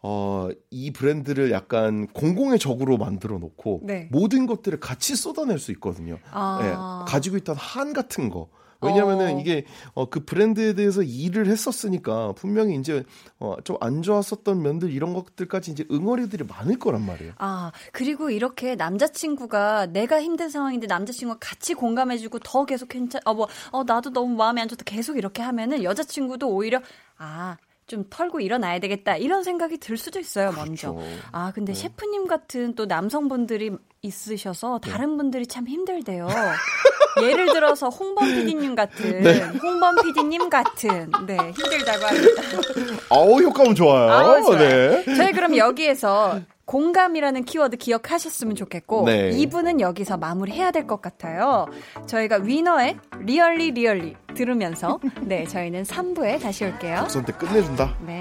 어, 0.00 0.48
이 0.70 0.92
브랜드를 0.92 1.50
약간 1.50 2.06
공공의 2.06 2.58
적으로 2.58 2.96
만들어 2.96 3.38
놓고 3.38 3.82
네. 3.84 4.08
모든 4.10 4.46
것들을 4.46 4.80
같이 4.80 5.14
쏟아낼 5.14 5.58
수 5.58 5.72
있거든요. 5.72 6.18
아. 6.30 6.58
네, 6.62 7.12
가지고 7.12 7.36
있던 7.36 7.54
한 7.56 7.92
같은 7.92 8.30
거. 8.30 8.48
왜냐면은 8.80 9.36
어. 9.36 9.40
이게 9.40 9.64
어, 9.94 10.08
그 10.08 10.24
브랜드에 10.24 10.74
대해서 10.74 11.02
일을 11.02 11.46
했었으니까 11.46 12.32
분명히 12.32 12.76
이제 12.76 13.02
어, 13.40 13.56
좀 13.64 13.78
안 13.80 14.02
좋았었던 14.02 14.60
면들 14.60 14.90
이런 14.90 15.14
것들까지 15.14 15.70
이제 15.70 15.84
응어리들이 15.90 16.44
많을 16.44 16.78
거란 16.78 17.06
말이에요. 17.06 17.32
아 17.38 17.72
그리고 17.92 18.30
이렇게 18.30 18.74
남자친구가 18.74 19.86
내가 19.86 20.20
힘든 20.20 20.50
상황인데 20.50 20.86
남자친구가 20.86 21.38
같이 21.40 21.74
공감해주고 21.74 22.40
더 22.40 22.64
계속 22.64 22.88
괜찮 22.88 23.20
어뭐 23.24 23.48
어, 23.70 23.84
나도 23.84 24.10
너무 24.10 24.34
마음이 24.34 24.60
안 24.60 24.68
좋다 24.68 24.82
계속 24.84 25.16
이렇게 25.16 25.42
하면은 25.42 25.82
여자친구도 25.82 26.48
오히려 26.48 26.80
아 27.18 27.56
좀 27.88 28.04
털고 28.08 28.40
일어나야 28.40 28.78
되겠다 28.78 29.16
이런 29.16 29.42
생각이 29.42 29.78
들 29.78 29.96
수도 29.96 30.20
있어요 30.20 30.52
먼저. 30.52 30.92
그렇죠. 30.92 31.10
아 31.32 31.50
근데 31.54 31.72
네. 31.72 31.80
셰프님 31.80 32.26
같은 32.28 32.74
또 32.74 32.84
남성분들이 32.84 33.72
있으셔서 34.02 34.78
네. 34.84 34.90
다른 34.90 35.12
네. 35.12 35.16
분들이 35.16 35.46
참 35.46 35.66
힘들대요. 35.66 36.28
예를 37.22 37.46
들어서 37.46 37.88
홍범 37.88 38.26
PD님 38.28 38.74
같은 38.74 39.22
네. 39.22 39.40
홍범 39.42 39.96
PD님 40.02 40.50
같은 40.50 41.10
네 41.26 41.36
힘들다고 41.36 42.06
합니다. 42.06 42.42
아우 43.10 43.40
효과음 43.40 43.74
좋아요. 43.74 44.10
아우, 44.10 44.42
좋아요. 44.44 44.58
네. 44.58 45.04
저희 45.16 45.32
그럼 45.32 45.56
여기에서 45.56 46.40
공감이라는 46.68 47.44
키워드 47.44 47.78
기억하셨으면 47.78 48.54
좋겠고 48.54 49.04
네. 49.06 49.30
2부는 49.30 49.80
여기서 49.80 50.18
마무리해야 50.18 50.70
될 50.70 50.86
것 50.86 51.00
같아요. 51.02 51.66
저희가 52.06 52.36
위너의 52.36 52.96
Really 53.20 53.70
Really 53.72 54.16
들으면서 54.34 55.00
네 55.22 55.44
저희는 55.46 55.82
3부에 55.84 56.40
다시 56.40 56.64
올게요. 56.66 57.06
선택 57.08 57.38
끝내준다. 57.38 57.96
네. 58.06 58.20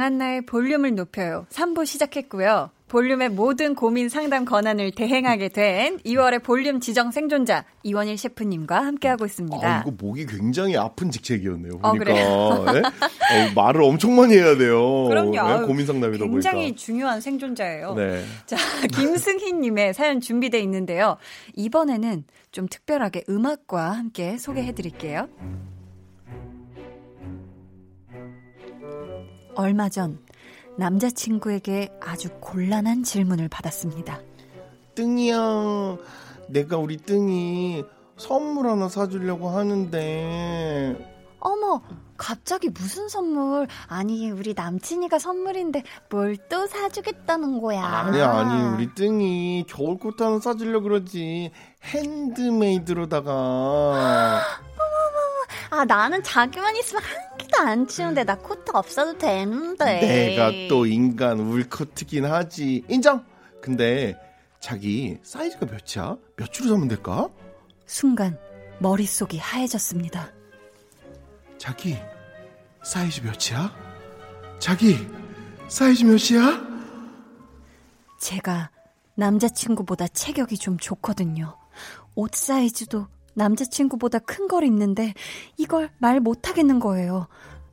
강한나의 0.00 0.46
볼륨을 0.46 0.94
높여요. 0.94 1.46
3부 1.50 1.84
시작했고요. 1.84 2.70
볼륨의 2.88 3.28
모든 3.28 3.74
고민 3.74 4.08
상담 4.08 4.46
권한을 4.46 4.92
대행하게 4.92 5.50
된 5.50 5.98
2월의 5.98 6.42
볼륨 6.42 6.80
지정 6.80 7.10
생존자 7.10 7.64
이원일 7.82 8.16
셰프님과 8.16 8.80
함께하고 8.80 9.26
있습니다. 9.26 9.58
아, 9.62 9.82
이거 9.82 9.92
목이 9.96 10.24
굉장히 10.26 10.76
아픈 10.76 11.10
직책이었네요. 11.10 11.80
어, 11.82 11.92
보니까 11.92 12.12
어, 12.12 12.72
네? 12.72 12.80
어, 12.80 13.52
말을 13.54 13.82
엄청 13.82 14.16
많이 14.16 14.34
해야 14.34 14.56
돼요. 14.56 15.04
그럼요. 15.08 15.60
네? 15.60 15.66
고민 15.66 15.86
상담이다 15.86 16.24
굉장히 16.24 16.62
보니까. 16.62 16.76
중요한 16.76 17.20
생존자예요. 17.20 17.94
네. 17.94 18.24
자, 18.46 18.56
김승희님의 18.92 19.92
사연 19.94 20.20
준비돼 20.20 20.58
있는데요. 20.60 21.18
이번에는 21.54 22.24
좀 22.50 22.66
특별하게 22.66 23.22
음악과 23.28 23.90
함께 23.90 24.38
소개해드릴게요. 24.38 25.28
얼마 29.54 29.88
전 29.88 30.18
남자친구에게 30.76 31.90
아주 32.00 32.28
곤란한 32.40 33.02
질문을 33.02 33.48
받았습니다. 33.48 34.20
뜬이야, 34.94 35.36
내가 36.48 36.76
우리 36.76 36.96
뜬이 36.96 37.84
선물 38.16 38.68
하나 38.68 38.88
사주려고 38.88 39.48
하는데. 39.50 40.96
어머, 41.40 41.80
갑자기 42.18 42.68
무슨 42.68 43.08
선물? 43.08 43.66
아니, 43.88 44.30
우리 44.30 44.52
남친이가 44.54 45.18
선물인데 45.18 45.82
뭘 46.10 46.36
또 46.50 46.66
사주겠다는 46.66 47.60
거야. 47.62 47.82
아니, 47.82 48.20
아니, 48.20 48.62
우리 48.74 48.94
뜬이 48.94 49.64
겨울코트 49.68 50.22
하나 50.22 50.38
사주려고 50.38 50.84
그러지. 50.88 51.50
핸드메이드로다가. 51.84 54.42
아, 55.70 55.84
나는 55.84 56.22
자기만 56.22 56.76
있으면 56.76 57.02
한 57.02 57.29
개도 57.50 57.58
안 57.58 57.86
치는데 57.86 58.24
나 58.24 58.36
코트 58.38 58.70
없어도 58.72 59.18
되는데. 59.18 60.00
내가 60.00 60.50
또 60.68 60.86
인간 60.86 61.40
울코트긴 61.40 62.24
하지. 62.24 62.84
인정. 62.88 63.24
근데 63.60 64.16
자기 64.60 65.18
사이즈가 65.22 65.66
몇이야? 65.66 66.16
몇 66.36 66.52
줄로 66.52 66.70
사면 66.70 66.88
될까? 66.88 67.28
순간 67.86 68.38
머릿속이 68.78 69.38
하얘졌습니다. 69.38 70.32
자기 71.58 71.98
사이즈 72.82 73.20
몇이야? 73.20 73.74
자기 74.58 74.96
사이즈 75.68 76.04
몇이야? 76.04 76.70
제가 78.18 78.70
남자친구보다 79.16 80.08
체격이 80.08 80.56
좀 80.56 80.78
좋거든요. 80.78 81.56
옷 82.14 82.34
사이즈도 82.34 83.08
남자친구보다 83.34 84.18
큰 84.20 84.48
걸 84.48 84.64
입는데 84.64 85.14
이걸 85.56 85.90
말 85.98 86.18
못하겠는 86.20 86.80
거예요. 86.80 87.28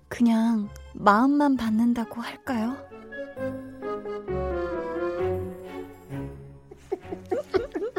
그냥 0.09 0.69
마음만 0.93 1.57
받는다고 1.57 2.21
할까요? 2.21 2.77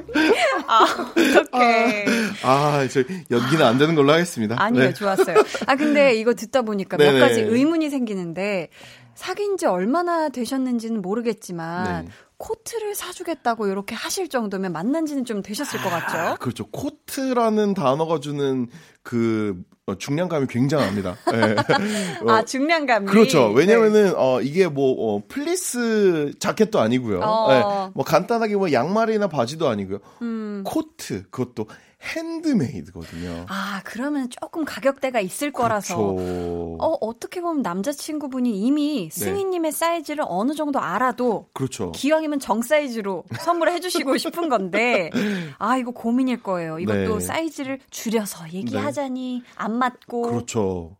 아, 0.66 0.84
어떡해. 1.10 2.04
아, 2.44 2.48
아, 2.50 2.88
저 2.88 3.02
연기는 3.30 3.64
안 3.64 3.78
되는 3.78 3.94
걸로 3.94 4.12
하겠습니다. 4.12 4.56
아니요, 4.58 4.82
네. 4.84 4.92
좋았어요. 4.92 5.36
아, 5.66 5.76
근데 5.76 6.14
이거 6.14 6.34
듣다 6.34 6.62
보니까 6.62 6.96
몇 6.96 7.18
가지 7.18 7.40
의문이 7.40 7.90
생기는데 7.90 8.68
사귄 9.14 9.56
지 9.56 9.66
얼마나 9.66 10.28
되셨는지는 10.28 11.02
모르겠지만 11.02 12.04
네. 12.06 12.10
코트를 12.38 12.94
사주겠다고 12.94 13.66
이렇게 13.66 13.94
하실 13.94 14.28
정도면 14.28 14.72
만난 14.72 15.06
지는 15.06 15.24
좀 15.24 15.42
되셨을 15.42 15.80
것 15.82 15.90
같죠? 15.90 16.16
아, 16.16 16.36
그렇죠. 16.36 16.66
코트라는 16.66 17.74
단어가 17.74 18.20
주는 18.20 18.68
그 19.02 19.60
어, 19.86 19.96
중량감이 19.96 20.46
굉장합니다. 20.48 21.16
네. 21.32 21.56
어, 22.22 22.30
아, 22.30 22.44
중량감이. 22.44 23.06
그렇죠. 23.06 23.48
왜냐면은, 23.48 24.04
네. 24.04 24.12
어, 24.14 24.42
이게 24.42 24.68
뭐, 24.68 25.14
어, 25.16 25.22
플리스 25.26 26.34
자켓도 26.38 26.78
아니고요. 26.78 27.20
어. 27.20 27.48
네. 27.48 27.90
뭐, 27.94 28.04
간단하게 28.04 28.56
뭐, 28.56 28.70
양말이나 28.70 29.28
바지도 29.28 29.66
아니고요. 29.66 30.00
음. 30.20 30.62
코트, 30.66 31.22
그것도 31.30 31.68
핸드메이드거든요. 32.00 33.46
아, 33.48 33.80
그러면 33.84 34.30
조금 34.30 34.64
가격대가 34.64 35.20
있을 35.20 35.50
거라서. 35.52 35.96
그렇죠. 35.96 36.76
어, 36.80 36.96
어떻게 37.00 37.40
보면 37.40 37.62
남자친구분이 37.62 38.58
이미 38.60 39.08
네. 39.12 39.20
승희님의 39.24 39.72
사이즈를 39.72 40.24
어느 40.28 40.54
정도 40.54 40.78
알아도 40.80 41.48
그렇죠. 41.52 41.92
기왕이면 41.92 42.40
정 42.40 42.62
사이즈로 42.62 43.24
선물을 43.40 43.72
해주시고 43.74 44.16
싶은 44.18 44.48
건데, 44.48 45.10
아, 45.58 45.76
이거 45.76 45.90
고민일 45.90 46.42
거예요. 46.42 46.78
이것도 46.78 47.18
네. 47.18 47.20
사이즈를 47.24 47.80
줄여서 47.90 48.52
얘기하자니 48.52 49.42
안 49.56 49.76
맞고. 49.78 50.22
그렇죠. 50.22 50.96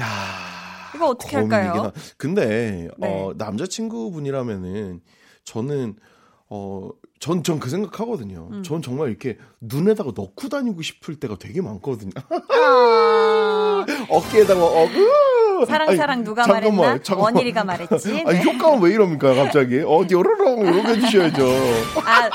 야. 0.00 0.06
이거 0.94 1.06
어떻게 1.08 1.36
할까요? 1.36 1.72
하- 1.72 1.92
근데 2.16 2.88
네. 2.98 3.06
어 3.08 3.32
남자친구분이라면은 3.36 5.00
저는 5.44 5.96
어 6.48 6.90
전 7.20 7.42
전 7.42 7.60
그 7.60 7.68
생각하거든요. 7.68 8.48
음. 8.50 8.62
전 8.62 8.80
정말 8.80 9.08
이렇게 9.10 9.36
눈에다가 9.70 10.12
넣고 10.14 10.48
다니고 10.48 10.80
싶을 10.82 11.16
때가 11.20 11.36
되게 11.38 11.60
많거든요. 11.60 12.12
아, 12.50 13.84
어깨에다가 14.08 14.64
어그 14.64 15.66
사랑 15.66 15.94
사랑 15.96 16.24
누가 16.24 16.44
잠깐만, 16.44 16.76
말했나? 16.76 17.02
잠깐만. 17.02 17.34
원일이가 17.34 17.64
말했지. 17.64 18.22
아니 18.26 18.38
네. 18.38 18.44
효과는 18.44 18.80
왜 18.82 18.92
이럽니까 18.92 19.34
갑자기? 19.34 19.82
어디 19.86 20.14
오르렁 20.14 20.60
이렇게 20.60 20.88
해주셔야죠. 20.94 21.44
아, 22.06 22.30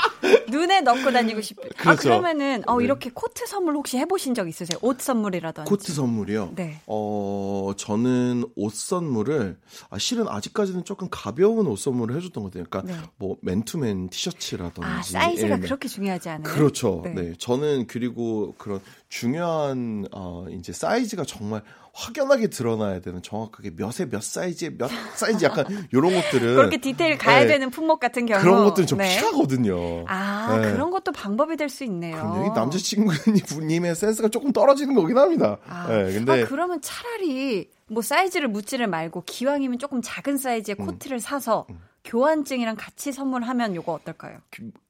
눈에 0.48 0.80
넣고 0.82 1.10
다니고 1.10 1.40
싶. 1.40 1.58
아, 1.58 1.68
그렇죠. 1.76 2.02
그러면은 2.04 2.62
어 2.68 2.78
네. 2.78 2.84
이렇게 2.84 3.10
코트 3.12 3.44
선물 3.46 3.74
혹시 3.74 3.98
해보신 3.98 4.34
적 4.34 4.48
있으세요? 4.48 4.78
옷 4.80 5.00
선물이라든지. 5.00 5.68
코트 5.68 5.92
선물이요. 5.92 6.52
네. 6.54 6.80
어 6.86 7.72
저는 7.76 8.44
옷 8.54 8.72
선물을 8.72 9.58
아 9.90 9.98
실은 9.98 10.28
아직까지는 10.28 10.84
조금 10.84 11.08
가벼운 11.10 11.66
옷 11.66 11.76
선물을 11.80 12.14
해줬던 12.16 12.44
것 12.44 12.52
같아요. 12.52 12.64
그러니까 12.70 12.94
네. 12.94 13.08
뭐 13.16 13.36
맨투맨 13.42 14.10
티셔츠라든지 14.10 14.80
아, 14.88 15.02
사이즈가 15.02 15.54
예, 15.56 15.56
네. 15.56 15.60
그렇게 15.62 15.88
중요하지 15.88 16.28
않아요? 16.28 16.42
그렇죠. 16.44 17.00
네. 17.04 17.15
네. 17.16 17.32
저는 17.38 17.86
그리고 17.86 18.54
그런 18.58 18.80
중요한 19.08 20.06
어 20.12 20.46
이제 20.50 20.72
사이즈가 20.72 21.24
정말 21.24 21.62
확연하게 21.94 22.48
드러나야 22.48 23.00
되는 23.00 23.22
정확하게 23.22 23.70
몇에 23.74 24.06
몇 24.10 24.22
사이즈에 24.22 24.70
몇 24.76 24.88
사이즈 25.16 25.44
약간 25.46 25.64
이런 25.92 26.14
것들은 26.14 26.54
그렇게 26.56 26.76
디테일 26.76 27.16
가야 27.16 27.40
네. 27.40 27.46
되는 27.46 27.70
품목 27.70 28.00
같은 28.00 28.26
경우. 28.26 28.40
그런 28.42 28.64
것들은 28.64 28.86
좀 28.86 28.98
네. 28.98 29.18
피하거든요. 29.18 30.04
아, 30.06 30.58
네. 30.60 30.72
그런 30.72 30.90
것도 30.90 31.12
방법이 31.12 31.56
될 31.56 31.70
수 31.70 31.84
있네요. 31.84 32.16
그럼요. 32.16 32.46
이 32.46 32.48
남자친구님의 32.54 33.94
센스가 33.94 34.28
조금 34.28 34.52
떨어지는 34.52 34.94
거긴 34.94 35.18
합니다. 35.18 35.58
아, 35.66 35.88
네, 35.88 36.12
근데 36.12 36.42
아, 36.42 36.46
그러면 36.46 36.80
차라리 36.80 37.68
뭐 37.88 38.02
사이즈를 38.02 38.48
묻지를 38.48 38.86
말고 38.86 39.22
기왕이면 39.26 39.78
조금 39.78 40.00
작은 40.02 40.36
사이즈의 40.36 40.76
음. 40.80 40.86
코트를 40.86 41.20
사서 41.20 41.66
교환증이랑 42.06 42.76
같이 42.76 43.12
선물하면 43.12 43.74
요거 43.74 43.92
어떨까요? 43.92 44.38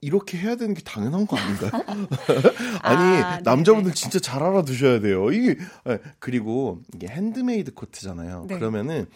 이렇게 0.01 0.39
해야 0.39 0.55
되는 0.55 0.75
게 0.75 0.83
당연한 0.83 1.27
거 1.27 1.37
아닌가요? 1.37 1.71
아니 2.83 3.23
아, 3.23 3.41
남자분들. 3.43 3.95
진짜 3.95 4.21
잘 4.21 4.43
알아두셔야 4.43 5.01
돼요. 5.01 5.33
이게 5.33 5.57
예, 5.89 5.99
그리고 6.19 6.83
이게 6.95 7.09
핸드메이드 7.09 7.73
코트잖아요. 7.75 8.47
네. 8.49 8.59
그러면은 8.59 9.07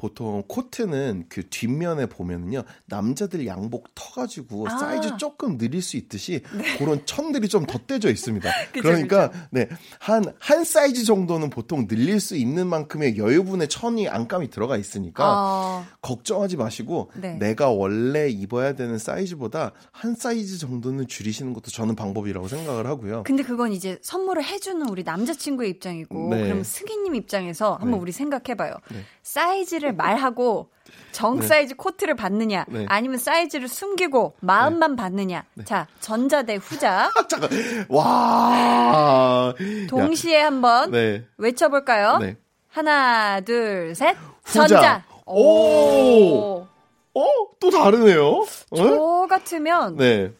보통 0.00 0.42
코트는 0.48 1.26
그 1.28 1.46
뒷면에 1.50 2.06
보면은요 2.06 2.62
남자들 2.86 3.46
양복 3.46 3.94
터가지고 3.94 4.66
아. 4.66 4.72
네. 4.72 4.80
사이즈 4.80 5.16
조금 5.18 5.58
늘릴 5.58 5.82
수 5.82 5.98
있듯이 5.98 6.40
그런 6.78 7.04
천들이 7.04 7.48
좀 7.48 7.66
덧대져 7.66 8.08
있습니다. 8.08 8.50
그죠, 8.72 8.82
그러니까 8.82 9.30
네한 9.50 10.24
한 10.38 10.64
사이즈 10.64 11.04
정도는 11.04 11.50
보통 11.50 11.86
늘릴 11.86 12.18
수 12.18 12.34
있는 12.34 12.66
만큼의 12.66 13.18
여유분의 13.18 13.68
천이 13.68 14.08
안감이 14.08 14.48
들어가 14.48 14.78
있으니까 14.78 15.24
어, 15.26 15.84
걱정하지 16.00 16.56
마시고 16.56 17.10
네. 17.16 17.34
내가 17.34 17.68
원래 17.68 18.30
입어야 18.30 18.72
되는 18.72 18.96
사이즈보다 18.96 19.72
한 19.92 20.14
사이즈 20.14 20.56
정도는 20.56 21.08
줄이시는 21.08 21.52
것도 21.52 21.70
저는 21.70 21.94
방법이라고 21.94 22.48
생각을 22.48 22.86
하고요. 22.86 23.24
근데 23.24 23.42
그건 23.42 23.72
이제 23.72 23.98
선물을 24.00 24.44
해주는 24.44 24.88
우리 24.88 25.02
남자친구의 25.02 25.68
입장이고, 25.68 26.30
네. 26.30 26.44
그럼 26.44 26.62
승희님 26.64 27.14
입장에서 27.16 27.72
한번 27.72 27.90
네. 27.90 27.98
우리 27.98 28.12
생각해봐요. 28.12 28.72
네. 28.90 29.04
사이즈를 29.22 29.89
말하고 29.92 30.70
정 31.12 31.40
네. 31.40 31.46
사이즈 31.46 31.74
코트를 31.74 32.14
받느냐, 32.14 32.64
네. 32.68 32.86
아니면 32.88 33.18
사이즈를 33.18 33.68
숨기고 33.68 34.34
마음만 34.40 34.96
받느냐. 34.96 35.44
자, 35.64 35.86
전자 36.00 36.42
대 36.42 36.54
후자. 36.56 37.10
아, 37.14 37.26
잠깐. 37.28 37.50
와. 37.88 39.54
동시에 39.88 40.40
한번 40.40 40.90
네. 40.92 41.24
외쳐볼까요? 41.36 42.18
네. 42.18 42.36
하나, 42.68 43.40
둘, 43.40 43.94
셋. 43.94 44.16
후자. 44.44 44.66
전자. 44.68 45.04
오. 45.26 46.66
어? 47.14 47.24
또 47.58 47.70
다르네요. 47.70 48.26
어? 48.26 48.44
저 48.76 49.26
같으면 49.28 49.96
네. 49.96 50.32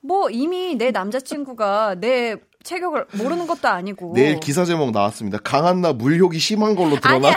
뭐 0.00 0.28
이미 0.30 0.74
내 0.76 0.90
남자친구가 0.90 1.96
내 1.98 2.36
체격을 2.62 3.06
모르는 3.12 3.46
것도 3.46 3.68
아니고 3.68 4.12
내일 4.14 4.40
기사 4.40 4.64
제목 4.64 4.90
나왔습니다. 4.90 5.38
강한나 5.38 5.92
물욕이 5.92 6.38
심한 6.38 6.74
걸로 6.76 6.98
드러나. 7.00 7.30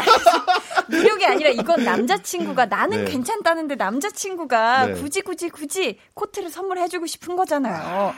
무력이 0.89 1.25
아니라 1.25 1.49
이건 1.49 1.83
남자친구가 1.83 2.65
나는 2.65 3.05
네. 3.05 3.11
괜찮다는데 3.11 3.75
남자친구가 3.75 4.85
네. 4.87 4.93
굳이 4.93 5.21
굳이 5.21 5.49
굳이 5.49 5.99
코트를 6.13 6.49
선물해주고 6.49 7.05
싶은 7.05 7.35
거잖아요. 7.35 8.13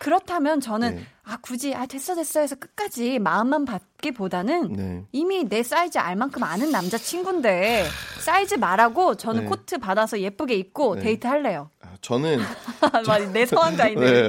그렇다면 0.00 0.60
저는 0.60 0.96
네. 0.96 1.06
아 1.24 1.36
굳이 1.42 1.74
아 1.74 1.84
됐어 1.84 2.14
됐어 2.14 2.40
해서 2.40 2.56
끝까지 2.56 3.18
마음만 3.18 3.66
받기보다는 3.66 4.72
네. 4.72 5.04
이미 5.12 5.44
내 5.44 5.62
사이즈 5.62 5.98
알 5.98 6.16
만큼 6.16 6.42
아는 6.42 6.70
남자 6.70 6.96
친구인데 6.96 7.84
사이즈 8.18 8.54
말하고 8.54 9.16
저는 9.16 9.42
네. 9.42 9.48
코트 9.48 9.76
받아서 9.76 10.18
예쁘게 10.18 10.54
입고 10.54 10.96
네. 10.96 11.02
데이트 11.02 11.26
할래요. 11.26 11.70
아, 11.82 11.88
저는 12.00 12.38
내 13.34 13.44
상황자인데 13.44 14.28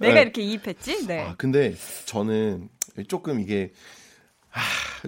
내가 0.00 0.14
네. 0.14 0.22
이렇게 0.22 0.42
이입했지? 0.42 1.06
네. 1.06 1.28
아, 1.28 1.34
근데 1.38 1.76
저는 2.06 2.68
조금 3.06 3.38
이게 3.38 3.72
아, 4.56 4.60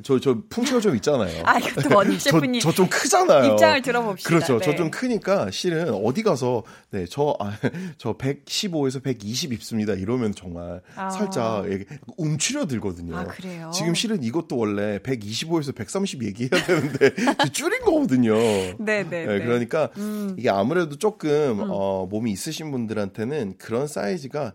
저, 0.03 0.19
저 0.19 0.37
풍채가 0.51 0.81
좀 0.81 0.97
있잖아요. 0.97 1.43
아, 1.47 1.59
이것도 1.59 1.95
원희 1.95 2.19
셰프님 2.21 2.61
저 2.61 2.73
좀 2.73 2.89
크잖아요. 2.89 3.53
입장을 3.53 3.81
들어봅시다. 3.83 4.29
그렇죠. 4.29 4.59
네. 4.59 4.65
저좀 4.65 4.91
크니까 4.91 5.51
실은 5.53 5.89
어디 5.95 6.23
가서 6.25 6.65
네, 6.91 7.07
저, 7.09 7.37
아, 7.39 7.53
저 7.97 8.15
115에서 8.15 9.03
120 9.03 9.53
입습니다. 9.53 9.93
이러면 9.95 10.35
정말 10.35 10.83
아. 10.97 11.11
살짝 11.11 11.65
움츠려 12.17 12.67
들거든요. 12.67 13.17
아, 13.17 13.25
그래요? 13.25 13.71
지금 13.73 13.95
실은 13.95 14.23
이것도 14.25 14.57
원래 14.57 14.99
125에서 14.99 15.75
130 15.75 16.25
얘기해야 16.25 16.65
되는데 16.67 17.15
줄인 17.53 17.81
거거든요. 17.83 18.35
네, 18.35 18.75
네, 18.79 19.05
네, 19.09 19.27
네. 19.27 19.39
그러니까 19.45 19.91
음. 19.97 20.35
이게 20.37 20.51
아무래도 20.51 20.97
조금 20.99 21.61
어, 21.71 22.07
몸이 22.11 22.33
있으신 22.33 22.71
분들한테는 22.73 23.55
그런 23.59 23.87
사이즈가 23.87 24.53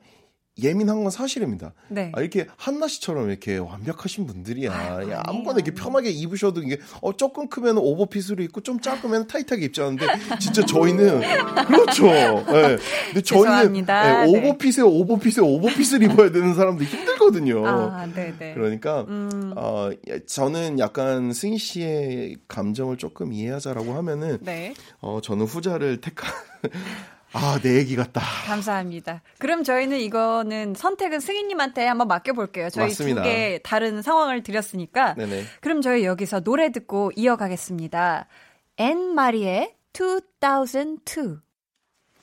예민한 0.62 1.02
건 1.02 1.12
사실입니다. 1.12 1.74
네. 1.88 2.12
아, 2.14 2.20
이렇게 2.20 2.46
한나 2.58 2.88
씨처럼 2.88 3.30
이렇게 3.30 3.58
완벽하신 3.58 4.28
분들이야. 4.28 4.74
아유, 4.74 5.10
야. 5.12 5.24
아무거나 5.26 5.60
이렇게 5.60 5.72
편하게 5.74 6.10
입으셔도 6.12 6.62
이게 6.62 6.78
어 7.02 7.16
조금 7.16 7.48
크면 7.48 7.78
오버핏으로 7.78 8.44
입고 8.44 8.62
좀 8.62 8.82
작으면 8.82 9.28
타이트하게 9.28 9.66
입지 9.66 9.82
않는데 9.82 10.06
진짜 10.40 10.66
저희는 10.66 11.22
그렇죠. 11.68 12.08
예. 12.08 12.78
근데 13.08 13.22
저희는. 13.22 13.76
예, 13.78 13.82
네. 13.82 14.26
오버핏에 14.28 14.82
오버핏에 14.84 15.42
오버핏을 15.42 16.04
입어야 16.04 16.32
되는 16.32 16.54
사람도 16.54 16.84
힘들거든요. 16.84 17.66
아, 17.66 18.06
네, 18.08 18.34
네. 18.38 18.54
그러니까 18.54 19.06
음. 19.08 19.54
어 19.56 19.90
저는 20.28 20.80
약간 20.80 21.32
승희 21.32 21.58
씨의 21.58 22.38
감정을 22.50 22.98
조금 22.98 23.32
이해하자라고 23.32 23.94
하면은 23.94 24.38
네. 24.42 24.74
어 25.00 25.20
저는 25.24 25.46
후자를 25.46 26.02
택하 26.02 26.28
아, 27.34 27.60
내 27.62 27.78
얘기 27.78 27.96
같다. 27.96 28.22
감사합니다. 28.46 29.22
그럼 29.40 29.64
저희는 29.64 30.00
이거는 30.00 30.74
선택은 30.76 31.20
승희님한테 31.20 31.86
한번 31.88 32.08
맡겨볼게요. 32.08 32.70
저희. 32.70 32.92
두 32.94 33.22
개 33.24 33.60
다른 33.64 34.02
상황을 34.02 34.44
드렸으니까. 34.44 35.14
네네. 35.16 35.44
그럼 35.62 35.82
저희 35.82 36.04
여기서 36.06 36.42
노래 36.42 36.72
듣고 36.72 37.12
이어가겠습니다. 37.16 38.28
앤 38.78 38.98
마리의 39.16 39.76
2002. 39.94 41.40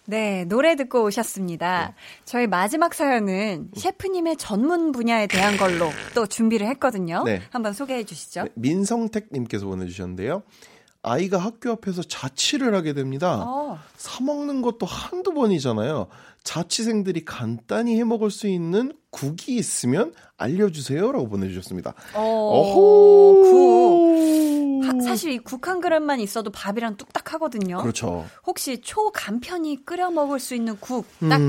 네, 0.06 0.44
노래 0.46 0.74
듣고 0.74 1.04
오셨습니다. 1.04 1.94
저희 2.24 2.46
마지막 2.46 2.94
사연은 2.94 3.70
셰프님의 3.76 4.38
전문 4.38 4.90
분야에 4.90 5.26
대한 5.26 5.58
걸로 5.58 5.90
또 6.14 6.26
준비를 6.26 6.66
했거든요. 6.68 7.24
네. 7.24 7.42
한번 7.50 7.74
소개해 7.74 8.04
주시죠. 8.04 8.44
네, 8.44 8.48
민성택님께서 8.54 9.66
보내주셨는데요. 9.66 10.42
아이가 11.02 11.38
학교 11.38 11.70
앞에서 11.72 12.02
자취를 12.02 12.74
하게 12.74 12.92
됩니다. 12.92 13.44
어, 13.46 13.78
사 13.96 14.22
먹는 14.24 14.62
것도 14.62 14.84
한두 14.86 15.32
번이잖아요. 15.32 16.08
자취생들이 16.42 17.24
간단히 17.24 17.98
해 17.98 18.04
먹을 18.04 18.30
수 18.30 18.46
있는 18.48 18.92
국이 19.10 19.56
있으면 19.56 20.12
알려주세요라고 20.36 21.28
보내주셨습니다. 21.28 21.94
어, 22.14 22.20
어호. 22.22 23.42
국. 23.42 24.84
하- 24.84 25.00
사실 25.02 25.32
이 25.32 25.38
국 25.38 25.68
한 25.68 25.80
그릇만 25.80 26.20
있어도 26.20 26.50
밥이랑 26.50 26.96
뚝딱 26.96 27.32
하거든요. 27.34 27.78
그렇죠. 27.78 28.24
혹시 28.46 28.80
초간편히 28.80 29.84
끓여 29.84 30.10
먹을 30.10 30.38
수 30.40 30.54
있는 30.54 30.76
국 30.80 31.06
딱한 31.20 31.40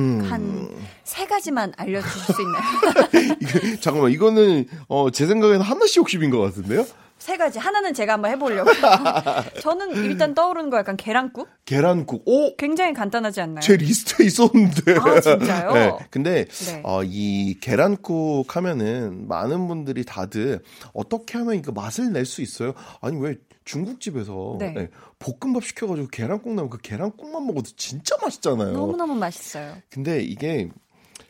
음. 0.41 0.85
세 1.03 1.25
가지만 1.25 1.71
알려주실 1.77 2.35
수 2.35 2.41
있나요? 2.41 3.35
이게, 3.41 3.79
잠깐만 3.79 4.11
이거는 4.11 4.65
어, 4.87 5.09
제 5.11 5.25
생각에는 5.25 5.61
한나씨 5.61 5.99
욕심인 5.99 6.29
것 6.31 6.39
같은데요. 6.39 6.85
세 7.29 7.37
가지. 7.37 7.59
하나는 7.59 7.93
제가 7.93 8.13
한번 8.13 8.31
해보려고. 8.31 8.71
저는 9.61 10.03
일단 10.03 10.33
떠오르는 10.33 10.71
거 10.71 10.77
약간 10.79 10.97
계란국? 10.97 11.47
계란국. 11.65 12.23
오! 12.27 12.55
굉장히 12.55 12.93
간단하지 12.93 13.39
않나요? 13.41 13.59
제 13.59 13.77
리스트에 13.77 14.25
있었는데. 14.25 14.95
아, 14.99 15.19
진짜요? 15.21 15.71
네. 15.73 15.91
근데, 16.09 16.45
네. 16.45 16.81
어, 16.83 17.03
이 17.03 17.55
계란국 17.61 18.55
하면은 18.55 19.27
많은 19.27 19.67
분들이 19.67 20.03
다들 20.05 20.63
어떻게 20.93 21.37
하면 21.37 21.53
이거 21.53 21.71
맛을 21.71 22.11
낼 22.11 22.25
수 22.25 22.41
있어요? 22.41 22.73
아니, 23.01 23.19
왜 23.21 23.35
중국집에서 23.65 24.55
네. 24.59 24.71
네, 24.71 24.89
볶음밥 25.19 25.63
시켜가지고 25.63 26.07
계란국 26.07 26.53
나면 26.53 26.69
그 26.71 26.79
계란국만 26.79 27.45
먹어도 27.45 27.69
진짜 27.77 28.15
맛있잖아요. 28.23 28.71
너무너무 28.73 29.13
맛있어요. 29.13 29.77
근데 29.91 30.21
이게, 30.21 30.69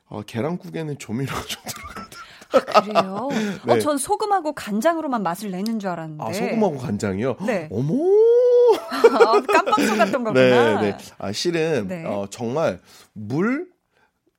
어, 0.07 0.21
계란국에는 0.21 0.97
조미료가 0.97 1.41
좀 1.41 1.61
들어간대. 1.67 2.17
아, 2.17 2.38
그래요? 2.51 3.29
네. 3.65 3.73
어, 3.73 3.79
전 3.79 3.97
소금하고 3.97 4.53
간장으로만 4.53 5.23
맛을 5.23 5.51
내는 5.51 5.79
줄 5.79 5.89
알았는데. 5.89 6.23
아, 6.23 6.33
소금하고 6.33 6.77
간장이요? 6.77 7.37
네. 7.45 7.69
어머! 7.71 7.93
아, 8.91 9.41
깜빡 9.41 9.81
속았던 9.81 10.23
거구나. 10.23 10.81
네, 10.81 10.91
네. 10.91 10.97
아, 11.17 11.31
실은, 11.31 11.87
네. 11.87 12.05
어, 12.05 12.27
정말 12.29 12.79
물, 13.13 13.69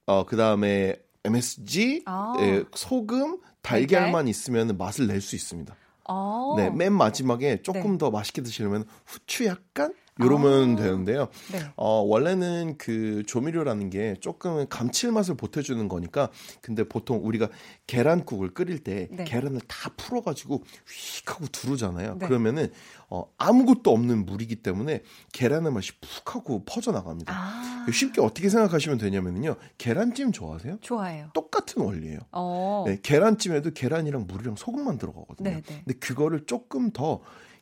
어, 0.06 0.24
그 0.26 0.36
다음에 0.36 0.96
MSG, 1.24 2.02
아. 2.06 2.34
예, 2.40 2.64
소금, 2.74 3.38
달걀만 3.62 4.26
있으면 4.28 4.76
맛을 4.76 5.06
낼 5.06 5.20
수 5.20 5.36
있습니다. 5.36 5.74
어. 6.08 6.54
네, 6.56 6.70
맨 6.70 6.92
마지막에 6.92 7.62
조금 7.62 7.92
네. 7.92 7.98
더 7.98 8.10
맛있게 8.10 8.42
드시려면 8.42 8.84
후추 9.06 9.44
약간? 9.46 9.92
요러면 10.20 10.74
아. 10.74 10.76
되는데요. 10.82 11.28
네. 11.52 11.60
어, 11.76 12.00
원래는 12.00 12.76
그 12.78 13.22
조미료라는 13.26 13.90
게 13.90 14.16
조금 14.20 14.66
감칠맛을 14.68 15.36
보태주는 15.36 15.86
거니까, 15.88 16.30
근데 16.60 16.84
보통 16.84 17.20
우리가 17.22 17.48
계란국을 17.86 18.54
끓일 18.54 18.80
때 18.80 19.08
네. 19.10 19.24
계란을 19.24 19.60
다 19.66 19.90
풀어가지고 19.96 20.62
휙 20.86 21.30
하고 21.30 21.46
두르잖아요. 21.46 22.16
네. 22.18 22.26
그러면은, 22.26 22.70
어, 23.08 23.24
아무것도 23.38 23.90
없는 23.90 24.24
물이기 24.26 24.56
때문에 24.56 25.02
계란의 25.32 25.72
맛이 25.72 25.92
푹 26.00 26.34
하고 26.34 26.64
퍼져나갑니다. 26.64 27.32
아, 27.34 27.86
쉽게 27.92 28.20
어떻게 28.20 28.48
생각하시면 28.48 28.98
되냐면요. 28.98 29.56
계란찜 29.78 30.32
좋아하세요? 30.32 30.78
좋아요. 30.80 31.30
똑같은 31.34 31.82
원리예요. 31.82 32.18
어. 32.32 32.84
네, 32.86 32.98
계란찜에도 33.02 33.72
계란이랑 33.72 34.26
물이랑 34.28 34.56
소금만 34.56 34.98
들어가거든요. 34.98 35.50
네, 35.50 35.62
네. 35.62 35.82
근데 35.84 35.98
그거를 35.98 36.46
조금 36.46 36.90
더 36.92 37.20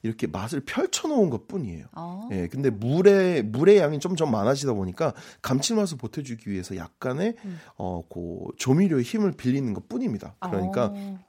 이렇게 0.09 0.27
맛을 0.27 0.61
펼쳐놓은 0.61 1.29
것 1.29 1.47
뿐이에요. 1.47 1.87
어. 1.93 2.29
예, 2.33 2.49
근데 2.49 2.71
물의 2.71 3.43
물의 3.45 3.77
양이 3.77 4.01
점점 4.01 4.31
많아지다 4.31 4.73
보니까 4.73 5.13
감칠맛을 5.43 5.99
보태주기 5.99 6.51
위해서 6.51 6.77
약간의 6.77 7.35
음. 7.45 7.61
어, 7.77 8.03
그 8.09 8.47
조미료의 8.57 9.05
힘을 9.05 9.33
빌리는 9.33 9.75
것 9.75 9.89
뿐입니다. 9.89 10.35
그러니까 10.41 10.93
어. 10.95 11.28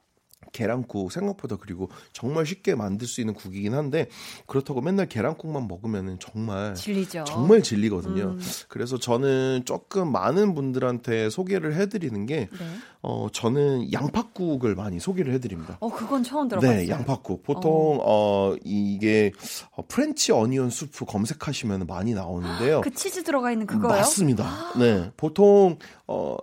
계란국 0.52 1.12
생각보다 1.12 1.56
그리고 1.56 1.88
정말 2.12 2.46
쉽게 2.46 2.74
만들 2.74 3.06
수 3.06 3.20
있는 3.20 3.34
국이긴 3.34 3.74
한데 3.74 4.08
그렇다고 4.46 4.80
맨날 4.80 5.08
계란국만 5.08 5.68
먹으면은 5.68 6.18
정말 6.20 6.74
질리죠. 6.74 7.24
정말 7.24 7.62
질리거든요. 7.62 8.36
음. 8.36 8.40
그래서 8.68 8.98
저는 8.98 9.62
조금 9.64 10.10
많은 10.12 10.54
분들한테 10.54 11.30
소개를 11.30 11.74
해드리는 11.74 12.26
게, 12.26 12.48
네. 12.50 12.66
어, 13.02 13.28
저는 13.32 13.92
양파국을 13.92 14.74
많이 14.74 15.00
소개를 15.00 15.32
해드립니다. 15.34 15.76
어, 15.80 15.90
그건 15.90 16.22
처음 16.22 16.48
들어봤어요. 16.48 16.76
네, 16.78 16.88
양파국. 16.88 17.42
보통, 17.42 17.98
어, 18.02 18.54
이게, 18.64 19.32
어, 19.72 19.82
French 19.88 20.32
onion 20.32 20.70
수프 20.70 21.04
검색하시면 21.06 21.86
많이 21.86 22.14
나오는데요. 22.14 22.80
그 22.82 22.92
치즈 22.92 23.22
들어가 23.22 23.52
있는 23.52 23.66
그거요? 23.66 23.88
맞습니다. 23.88 24.78
네. 24.78 25.10
보통, 25.16 25.78
어, 26.06 26.36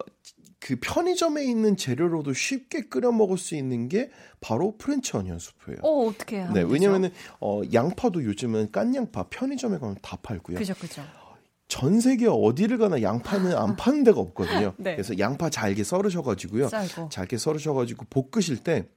그 0.67 0.75
편의점에 0.81 1.45
있는 1.45 1.77
재료로도 1.77 2.33
쉽게 2.33 2.81
끓여 2.89 3.13
먹을 3.13 3.37
수 3.37 3.55
있는 3.55 3.87
게 3.87 4.09
바로 4.41 4.75
French 4.77 5.15
onion 5.15 5.39
수프예요. 5.39 5.77
어, 5.81 6.07
어떻게 6.07 6.39
하면 6.39 6.53
네? 6.53 6.61
왜냐면은, 6.61 7.09
어, 7.39 7.61
양파도 7.71 8.21
요즘은 8.21 8.73
깐 8.73 8.93
양파 8.93 9.23
편의점에 9.29 9.77
가면 9.77 9.95
다 10.01 10.17
팔고요. 10.21 10.57
그죠, 10.57 10.73
그죠. 10.75 11.01
전 11.69 12.01
세계 12.01 12.27
어디를 12.27 12.79
가나 12.79 13.01
양파는 13.01 13.55
안 13.55 13.77
파는 13.77 14.03
데가 14.03 14.19
없거든요. 14.19 14.73
네. 14.77 14.95
그래서 14.95 15.17
양파 15.19 15.49
잘게 15.49 15.85
썰으셔가지고요. 15.85 16.67
썰고. 16.67 17.09
잘게 17.11 17.37
썰으셔가지고 17.37 18.05
볶으실 18.09 18.57
때 18.57 18.89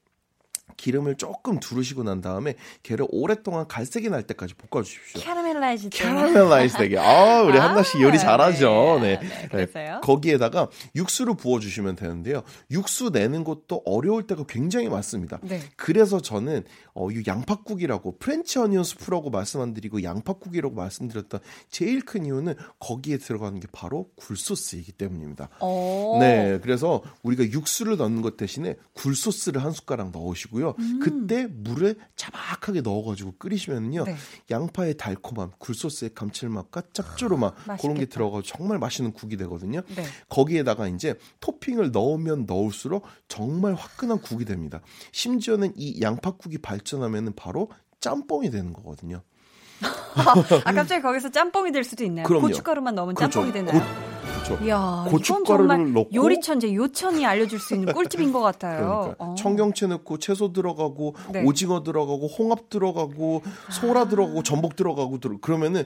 기름을 0.76 1.16
조금 1.16 1.60
두르시고 1.60 2.02
난 2.02 2.20
다음에 2.20 2.54
걔를 2.82 3.06
오랫동안 3.10 3.66
갈색이 3.68 4.08
날 4.10 4.22
때까지 4.22 4.54
볶아 4.54 4.82
주십시오. 4.82 5.20
caramelize 5.20 5.88
caramelize 5.90 6.76
되게. 6.78 6.98
아, 6.98 7.42
우리 7.42 7.58
아, 7.58 7.68
한나 7.68 7.82
씨 7.82 8.00
요리 8.00 8.18
잘하죠. 8.18 8.98
네. 9.00 9.18
네. 9.18 9.28
네, 9.28 9.48
그래서요? 9.48 10.00
거기에다가 10.02 10.68
육수를 10.94 11.36
부어 11.36 11.60
주시면 11.60 11.96
되는데요. 11.96 12.42
육수 12.70 13.10
내는 13.10 13.44
것도 13.44 13.82
어려울 13.84 14.26
때가 14.26 14.44
굉장히 14.48 14.88
많습니다. 14.88 15.38
네. 15.42 15.60
그래서 15.76 16.20
저는 16.20 16.64
어, 16.94 17.10
이 17.10 17.22
양파국이라고 17.26 18.18
French 18.18 18.58
onion 18.58 18.84
스프라고 18.84 19.30
말씀 19.30 19.60
안 19.60 19.74
드리고 19.74 20.02
양파국이라고 20.02 20.74
말씀드렸던 20.74 21.40
제일 21.70 22.04
큰 22.04 22.24
이유는 22.24 22.54
거기에 22.78 23.18
들어가는 23.18 23.58
게 23.60 23.66
바로 23.72 24.08
굴소스이기 24.16 24.92
때문입니다. 24.92 25.48
어. 25.60 26.18
네, 26.20 26.58
그래서 26.62 27.02
우리가 27.22 27.44
육수를 27.44 27.96
넣는 27.96 28.22
것 28.22 28.36
대신에 28.36 28.76
굴소스를 28.94 29.62
한 29.64 29.72
숟가락 29.72 30.10
넣으시고요. 30.12 30.59
그때 31.02 31.46
물을 31.48 31.96
자박하게 32.16 32.80
넣어가지고 32.82 33.34
끓이시면요, 33.38 34.04
네. 34.04 34.16
양파의 34.50 34.96
달콤함, 34.96 35.52
굴소스의 35.58 36.14
감칠맛과 36.14 36.82
짭조름함 36.92 37.52
그런 37.80 37.94
게. 37.94 38.06
들어가서 38.06 38.42
정말 38.44 38.78
맛있는 38.78 39.12
국이 39.12 39.36
되거든요. 39.36 39.82
네. 39.94 40.04
거기에다가 40.28 40.88
이제 40.88 41.14
토핑을 41.40 41.92
넣으면 41.92 42.46
넣을수록 42.46 43.06
정말 43.28 43.74
화끈한 43.74 44.20
국이 44.20 44.44
됩니다. 44.44 44.80
심지어는 45.12 45.72
이 45.76 46.00
양파국이 46.02 46.58
발전하면은 46.58 47.34
바로 47.34 47.70
짬뽕이 48.00 48.50
되는 48.50 48.72
거거든요. 48.72 49.22
아, 50.64 50.72
갑자기 50.72 51.00
거기서 51.00 51.30
짬뽕이 51.30 51.72
될 51.72 51.84
수도 51.84 52.04
있나요? 52.04 52.26
그럼요. 52.26 52.48
고춧가루만 52.48 52.94
넣으면 52.94 53.14
그렇죠. 53.14 53.40
짬뽕이 53.40 53.52
되나요? 53.52 54.19
그렇죠. 54.44 54.64
이야, 54.64 55.06
고춧가루를 55.08 55.68
정말 55.68 55.92
넣고 55.92 56.10
요리 56.14 56.40
천재 56.40 56.72
요천이 56.72 57.24
알려줄 57.24 57.58
수 57.58 57.74
있는 57.74 57.92
꿀팁인 57.92 58.32
것 58.32 58.40
같아요. 58.40 58.78
그러니까 58.78 59.14
어. 59.18 59.34
청경채 59.36 59.86
넣고 59.88 60.18
채소 60.18 60.52
들어가고 60.52 61.14
네. 61.32 61.44
오징어 61.44 61.82
들어가고 61.82 62.26
홍합 62.26 62.70
들어가고 62.70 63.42
소라 63.70 64.08
들어가고 64.08 64.42
전복 64.42 64.76
들어가고 64.76 65.18
들어 65.20 65.38
그러면은 65.40 65.84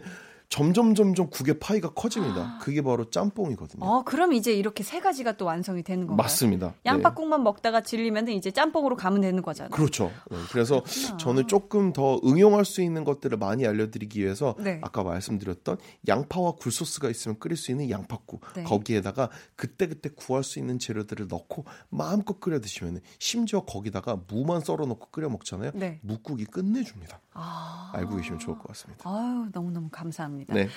점점 0.55 0.95
점점 0.95 1.31
국의 1.31 1.59
파이가 1.59 1.95
커집니다. 1.95 2.61
그게 2.61 2.81
바로 2.81 3.11
짬뽕이거든요. 3.11 3.85
어, 3.85 4.05
그럼 4.05 4.33
이제 4.33 4.53
이렇게 4.53 4.85
세 4.85 5.01
가지가 5.01 5.37
또 5.37 5.47
완성이 5.47 5.83
되는 5.83 6.07
건가요? 6.07 6.23
맞습니다. 6.23 6.69
네. 6.69 6.75
양파국만 6.87 7.43
먹다가 7.43 7.81
질리면 7.81 8.29
이제 8.29 8.53
짬뽕으로 8.53 8.95
가면 8.95 9.21
되는 9.21 9.43
거잖아요. 9.43 9.71
그렇죠. 9.71 10.13
네, 10.31 10.37
그래서 10.53 10.85
그렇구나. 10.85 11.17
저는 11.17 11.49
조금 11.49 11.93
더 11.93 12.21
응용할 12.25 12.65
수 12.65 12.83
있는 12.83 13.03
것들을 13.03 13.37
많이 13.37 13.67
알려드리기 13.67 14.21
위해서 14.21 14.55
네. 14.61 14.79
아까 14.85 15.03
말씀드렸던 15.03 15.79
양파와 16.07 16.53
굴소스가 16.53 17.11
있으면 17.11 17.41
끓일 17.41 17.57
수 17.57 17.73
있는 17.73 17.91
양파국 17.91 18.41
네. 18.55 18.63
거기에다가 18.63 19.31
그때그때 19.57 20.11
구할 20.15 20.45
수 20.45 20.61
있는 20.61 20.79
재료들을 20.79 21.27
넣고 21.27 21.65
마음껏 21.89 22.39
끓여 22.39 22.61
드시면 22.61 23.01
심지어 23.19 23.65
거기다가 23.65 24.21
무만 24.29 24.61
썰어 24.61 24.87
놓고 24.87 25.09
끓여 25.11 25.29
먹잖아요. 25.31 25.73
네. 25.75 25.99
묵국이 26.03 26.45
끝내줍니다. 26.45 27.21
아. 27.33 27.91
알고 27.93 28.17
계시면 28.17 28.39
좋을 28.39 28.57
것 28.57 28.69
같습니다. 28.69 29.11
아유, 29.11 29.49
너무너무 29.53 29.89
감사합니다. 29.91 30.44
네. 30.49 30.69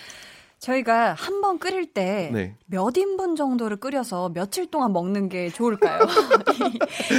저희가 0.60 1.14
한 1.14 1.40
번 1.42 1.60
끓일 1.60 1.94
때 1.94 2.32
네. 2.34 2.56
몇 2.66 2.98
인분 2.98 3.36
정도를 3.36 3.78
끓여서 3.78 4.30
며칠 4.30 4.66
동안 4.72 4.92
먹는 4.92 5.30
게 5.30 5.50
좋을까요? 5.50 6.00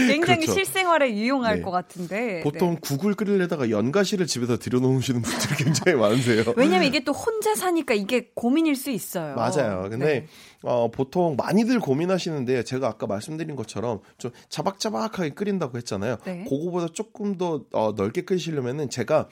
굉장히 0.08 0.40
그렇죠. 0.40 0.52
실생활에 0.54 1.14
유용할 1.14 1.56
네. 1.56 1.62
것 1.62 1.70
같은데. 1.70 2.40
보통 2.42 2.74
네. 2.74 2.80
국을 2.80 3.14
끓이려다가 3.14 3.70
연가시를 3.70 4.26
집에다 4.26 4.56
들여놓으시는 4.56 5.22
분들이 5.22 5.54
굉장히 5.64 5.96
많으세요. 5.98 6.42
왜냐면 6.56 6.88
이게 6.88 7.04
또 7.04 7.12
혼자 7.12 7.54
사니까 7.54 7.94
이게 7.94 8.30
고민일 8.34 8.74
수 8.74 8.90
있어요. 8.90 9.36
맞아요. 9.36 9.88
근데 9.88 10.04
네. 10.04 10.26
어, 10.62 10.90
보통 10.90 11.36
많이들 11.36 11.78
고민하시는데 11.78 12.64
제가 12.64 12.88
아까 12.88 13.06
말씀드린 13.06 13.54
것처럼 13.54 14.00
좀 14.18 14.32
자박자박하게 14.48 15.30
끓인다고 15.30 15.78
했잖아요. 15.78 16.16
네. 16.24 16.44
그거보다 16.48 16.88
조금 16.92 17.38
더 17.38 17.62
어, 17.72 17.92
넓게 17.96 18.22
끓이시려면은 18.22 18.90
제가 18.90 19.28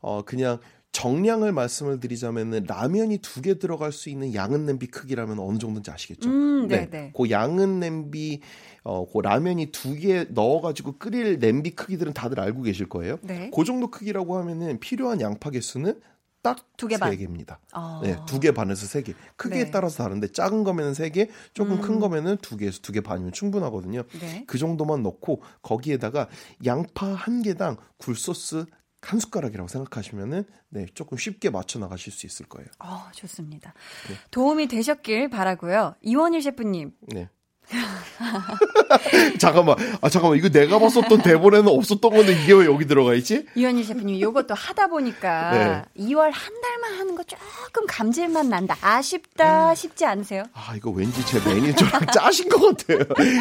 어, 0.00 0.22
그냥 0.24 0.58
정량을 0.92 1.52
말씀을 1.52 2.00
드리자면은 2.00 2.64
라면이 2.66 3.18
두 3.18 3.40
개 3.42 3.58
들어갈 3.58 3.92
수 3.92 4.08
있는 4.10 4.34
양은 4.34 4.66
냄비 4.66 4.86
크기라면 4.86 5.38
어느 5.40 5.58
정도인지 5.58 5.90
아시겠죠? 5.90 6.28
음, 6.28 6.68
네, 6.68 6.88
네. 6.90 7.12
그 7.16 7.30
양은 7.30 7.80
냄비 7.80 8.40
어, 8.84 9.04
그 9.10 9.18
라면이 9.20 9.72
두 9.72 9.96
개 9.96 10.24
넣어가지고 10.28 10.98
끓일 10.98 11.38
냄비 11.38 11.70
크기들은 11.70 12.12
다들 12.12 12.38
알고 12.40 12.62
계실 12.62 12.88
거예요. 12.88 13.16
네. 13.22 13.50
그 13.54 13.64
정도 13.64 13.90
크기라고 13.90 14.36
하면은 14.38 14.78
필요한 14.80 15.20
양파 15.20 15.50
개수는 15.50 16.00
딱 16.42 16.58
두개 16.76 16.98
반. 16.98 17.10
세 17.10 17.16
개입니다. 17.16 17.60
아. 17.72 18.00
네, 18.02 18.16
두 18.26 18.40
개 18.40 18.50
반에서 18.52 18.84
세 18.86 19.02
개. 19.02 19.14
크기에 19.36 19.64
네. 19.66 19.70
따라서 19.70 20.02
다른데 20.02 20.32
작은 20.32 20.64
거면은 20.64 20.92
세 20.92 21.08
개, 21.10 21.28
조금 21.54 21.74
음. 21.76 21.80
큰 21.80 22.00
거면은 22.00 22.36
두 22.42 22.56
개에서 22.56 22.80
두 22.82 22.92
개 22.92 23.00
반이면 23.00 23.32
충분하거든요. 23.32 24.02
네. 24.20 24.44
그 24.46 24.58
정도만 24.58 25.02
넣고 25.04 25.40
거기에다가 25.62 26.28
양파 26.66 27.06
한 27.06 27.42
개당 27.42 27.76
굴소스 27.98 28.66
한 29.02 29.18
숟가락이라고 29.20 29.68
생각하시면은 29.68 30.44
네, 30.70 30.86
조금 30.94 31.18
쉽게 31.18 31.50
맞춰 31.50 31.78
나가실 31.78 32.12
수 32.12 32.24
있을 32.26 32.46
거예요. 32.46 32.68
어, 32.78 33.08
좋습니다. 33.14 33.74
네. 34.08 34.14
도움이 34.30 34.68
되셨길 34.68 35.28
바라고요. 35.28 35.96
이원일 36.02 36.40
셰프님, 36.42 36.92
네. 37.08 37.28
잠깐만, 39.38 39.76
아 40.00 40.08
잠깐만 40.08 40.36
이거 40.38 40.48
내가 40.48 40.78
봤었던 40.78 41.22
대본에는 41.22 41.68
없었던 41.68 42.10
건데 42.10 42.32
이게 42.42 42.52
왜 42.52 42.66
여기 42.66 42.86
들어가 42.86 43.14
있지? 43.14 43.46
유현희 43.56 43.84
셰프님 43.84 44.16
이것도 44.16 44.52
하다 44.52 44.88
보니까 44.88 45.50
네. 45.94 46.04
2월 46.04 46.30
한 46.32 46.60
달만 46.60 46.98
하는 46.98 47.14
거 47.14 47.22
조금 47.24 47.86
감질만 47.86 48.48
난다. 48.48 48.76
아쉽다 48.80 49.74
싶지 49.74 50.04
않으세요? 50.04 50.44
아 50.52 50.74
이거 50.76 50.90
왠지 50.90 51.24
제 51.24 51.38
매니저랑 51.48 52.06
짜신 52.12 52.48
것 52.48 52.76
같아요. 52.76 52.98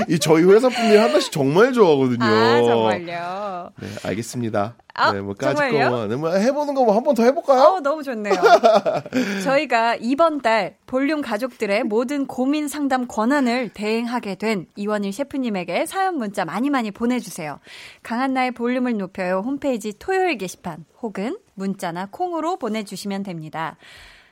이 0.07 0.17
저희 0.19 0.43
회사 0.45 0.69
분들이 0.69 0.97
하나씩 0.97 1.31
정말 1.31 1.73
좋아하거든요. 1.73 2.23
아 2.23 2.61
정말요? 2.61 3.71
네 3.81 3.87
알겠습니다. 4.03 4.75
아, 4.93 5.11
네, 5.13 5.21
뭐 5.21 5.33
정말요? 5.35 6.07
네, 6.07 6.15
뭐 6.15 6.29
해보는 6.31 6.73
거 6.73 6.83
뭐 6.83 6.93
한 6.93 7.03
번 7.03 7.15
더 7.15 7.23
해볼까요? 7.23 7.61
어, 7.61 7.79
너무 7.79 8.03
좋네요. 8.03 8.33
저희가 9.43 9.95
이번 9.99 10.41
달 10.41 10.75
볼륨 10.85 11.21
가족들의 11.21 11.83
모든 11.83 12.27
고민 12.27 12.67
상담 12.67 13.07
권한을 13.07 13.69
대행하게 13.69 14.35
된 14.35 14.65
이원일 14.75 15.13
셰프님에게 15.13 15.85
사연 15.85 16.17
문자 16.17 16.45
많이 16.45 16.69
많이 16.69 16.91
보내주세요. 16.91 17.59
강한나의 18.03 18.51
볼륨을 18.51 18.97
높여요 18.97 19.41
홈페이지 19.45 19.93
토요일 19.97 20.37
게시판 20.37 20.85
혹은 21.01 21.37
문자나 21.55 22.07
콩으로 22.11 22.57
보내주시면 22.57 23.23
됩니다. 23.23 23.77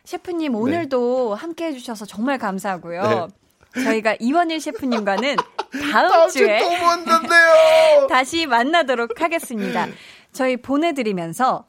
셰프님 0.06 0.54
네. 0.54 0.58
오늘도 0.58 1.36
네. 1.36 1.42
함께 1.42 1.66
해 1.68 1.74
주셔서 1.74 2.06
정말 2.06 2.38
감사하고요. 2.38 3.28
네. 3.76 3.84
저희가 3.84 4.16
이원일 4.20 4.60
셰프님과는 4.60 5.36
다음, 5.94 6.10
다음 6.10 6.30
주에 6.30 6.60
다시 8.10 8.48
만나도록 8.48 9.22
하겠습니다. 9.22 9.88
저희 10.32 10.58
보내드리면서 10.58 11.66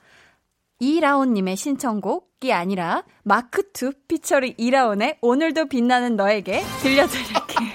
이라온님의 0.80 1.56
신청곡이 1.56 2.52
아니라 2.52 3.04
마크2 3.26 3.94
피처링 4.08 4.54
이라온의 4.56 5.18
오늘도 5.20 5.66
빛나는 5.66 6.16
너에게 6.16 6.62
들려드릴게요. 6.82 7.70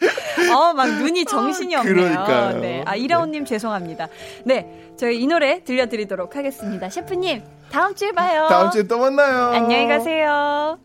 어, 0.54 0.72
막 0.72 0.86
눈이 0.98 1.26
정신이 1.26 1.76
없네요. 1.76 1.94
그러니까요. 1.94 2.60
네. 2.60 2.82
아, 2.86 2.96
이라온님 2.96 3.44
네. 3.44 3.48
죄송합니다. 3.48 4.08
네. 4.44 4.92
저희 4.96 5.22
이 5.22 5.26
노래 5.26 5.62
들려드리도록 5.62 6.36
하겠습니다. 6.36 6.88
셰프님, 6.88 7.42
다음 7.70 7.94
주에 7.94 8.12
봐요. 8.12 8.46
다음 8.48 8.70
주에 8.70 8.82
또 8.84 8.98
만나요. 8.98 9.50
안녕히 9.50 9.86
가세요. 9.86 10.78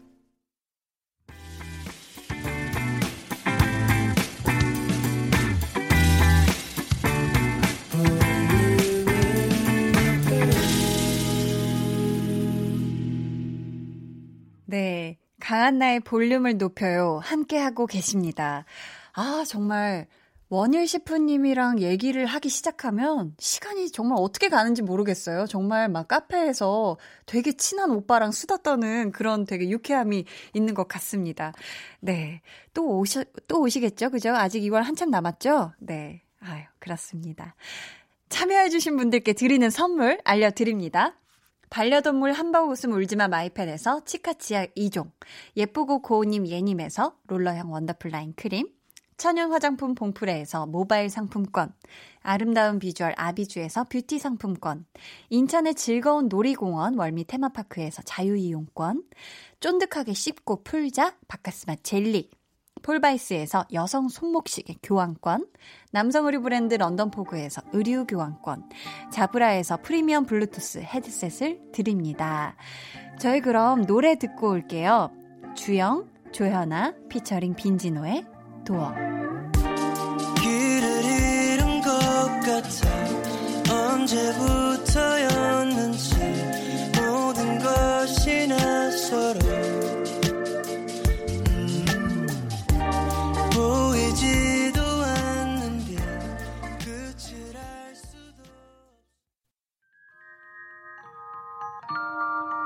네. 14.76 15.18
강한 15.40 15.80
나의 15.80 16.02
볼륨을 16.02 16.58
높여요. 16.58 17.22
함께하고 17.24 17.88
계십니다. 17.88 18.66
아, 19.14 19.46
정말 19.48 20.06
원일 20.50 20.86
셰프님이랑 20.86 21.80
얘기를 21.80 22.26
하기 22.26 22.50
시작하면 22.50 23.36
시간이 23.40 23.90
정말 23.94 24.18
어떻게 24.20 24.50
가는지 24.50 24.82
모르겠어요. 24.82 25.46
정말 25.46 25.88
막 25.88 26.10
카페에서 26.10 26.98
되게 27.26 27.54
친한 27.54 27.90
오빠랑 27.92 28.34
수다 28.34 28.58
떠는 28.58 29.14
그런 29.14 29.46
되게 29.46 29.70
유쾌함이 29.70 30.26
있는 30.54 30.74
것 30.74 30.90
같습니다. 30.90 31.54
네. 32.02 32.42
또 32.74 32.98
오시, 32.98 33.24
또 33.48 33.62
오시겠죠? 33.62 34.10
그죠? 34.10 34.36
아직 34.36 34.60
2월 34.60 34.82
한참 34.82 35.10
남았죠? 35.10 35.72
네. 35.80 36.22
아유, 36.42 36.64
그렇습니다. 36.80 37.56
참여해주신 38.28 38.98
분들께 38.98 39.32
드리는 39.32 39.70
선물 39.70 40.20
알려드립니다. 40.26 41.16
반려동물 41.70 42.32
한방 42.34 42.70
웃음 42.70 42.92
울지마 42.94 43.28
마이펜에서 43.28 44.04
치카치약 44.06 44.76
2종, 44.76 45.12
예쁘고 45.58 46.02
고운님 46.02 46.48
예님에서 46.48 47.18
롤러형 47.28 47.72
원더풀 47.72 48.12
라인 48.12 48.34
크림, 48.36 48.68
천연 49.18 49.52
화장품 49.52 49.96
봉프레에서 49.96 50.66
모바일 50.66 51.10
상품권, 51.10 51.74
아름다운 52.22 52.80
비주얼 52.80 53.14
아비주에서 53.16 53.86
뷰티 53.86 54.20
상품권, 54.20 54.86
인천의 55.30 55.76
즐거운 55.76 56.28
놀이공원 56.28 56.98
월미 56.98 57.26
테마파크에서 57.26 58.02
자유이용권, 58.04 59.04
쫀득하게 59.62 60.14
씹고 60.14 60.64
풀자 60.64 61.16
바카스마 61.28 61.76
젤리, 61.82 62.30
폴바이스에서 62.86 63.66
여성 63.74 64.08
손목시계 64.10 64.76
교환권, 64.84 65.48
남성 65.92 66.28
의류 66.28 66.42
브랜드 66.42 66.76
런던포그에서 66.76 67.64
의류 67.74 68.06
교환권, 68.06 68.70
자브라에서 69.12 69.80
프리미엄 69.82 70.28
블루투스 70.28 70.84
헤드셋을 70.84 71.72
드립니다. 71.72 72.56
저희 73.18 73.42
그럼 73.42 73.88
노래 73.88 74.20
듣고 74.20 74.52
올게요. 74.52 75.10
주영, 75.56 76.08
조현아, 76.32 76.94
피처링 77.10 77.56
빈지노의 77.56 78.24
도어. 78.66 78.94
길을 80.44 81.06
잃은 81.06 81.82
것 81.82 81.90
같아 82.46 82.70
언제부터였는지 83.94 86.16
모든 87.00 87.58
것이 87.58 88.46
낯설어 88.48 89.45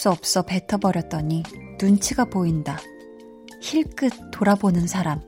수 0.00 0.08
없어 0.08 0.40
뱉어버렸더니 0.40 1.42
눈치가 1.78 2.24
보인다. 2.24 2.78
힐끗 3.60 4.30
돌아보는 4.32 4.86
사람, 4.86 5.20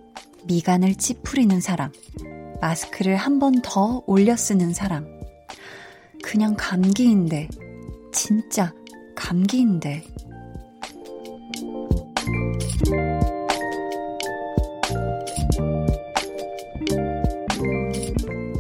미간을 0.47 0.95
찌푸리는 0.95 1.61
사람, 1.61 1.93
마스크를 2.63 3.17
한 3.17 3.39
번 3.39 3.61
더 3.63 4.03
올려 4.07 4.35
쓰는 4.35 4.73
사람. 4.73 5.07
그냥 6.23 6.55
감기인데, 6.57 7.49
진짜 8.15 8.73
감기인데. 9.15 10.05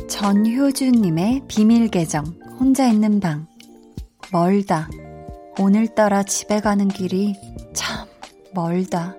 전효주님의 0.08 1.42
비밀 1.48 1.88
계정, 1.88 2.24
혼자 2.60 2.86
있는 2.86 3.18
방. 3.18 3.46
멀다. 4.30 4.88
오늘따라 5.58 6.22
집에 6.22 6.60
가는 6.60 6.88
길이 6.88 7.34
참 7.74 8.08
멀다. 8.54 9.14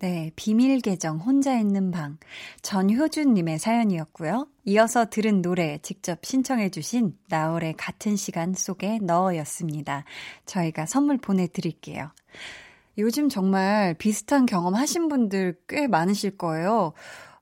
네, 0.00 0.32
비밀 0.34 0.80
계정 0.80 1.18
혼자 1.18 1.56
있는 1.58 1.90
방 1.90 2.18
전효준 2.62 3.34
님의 3.34 3.58
사연이었고요. 3.60 4.48
이어서 4.64 5.08
들은 5.08 5.42
노래 5.42 5.78
직접 5.82 6.24
신청해 6.24 6.70
주신 6.70 7.16
나월의 7.28 7.74
같은 7.74 8.16
시간 8.16 8.52
속에 8.54 8.98
넣어였습니다. 9.00 10.04
저희가 10.46 10.86
선물 10.86 11.18
보내 11.18 11.46
드릴게요. 11.46 12.10
요즘 12.98 13.28
정말 13.28 13.94
비슷한 13.94 14.44
경험 14.46 14.74
하신 14.74 15.08
분들 15.08 15.60
꽤 15.68 15.86
많으실 15.86 16.36
거예요. 16.36 16.94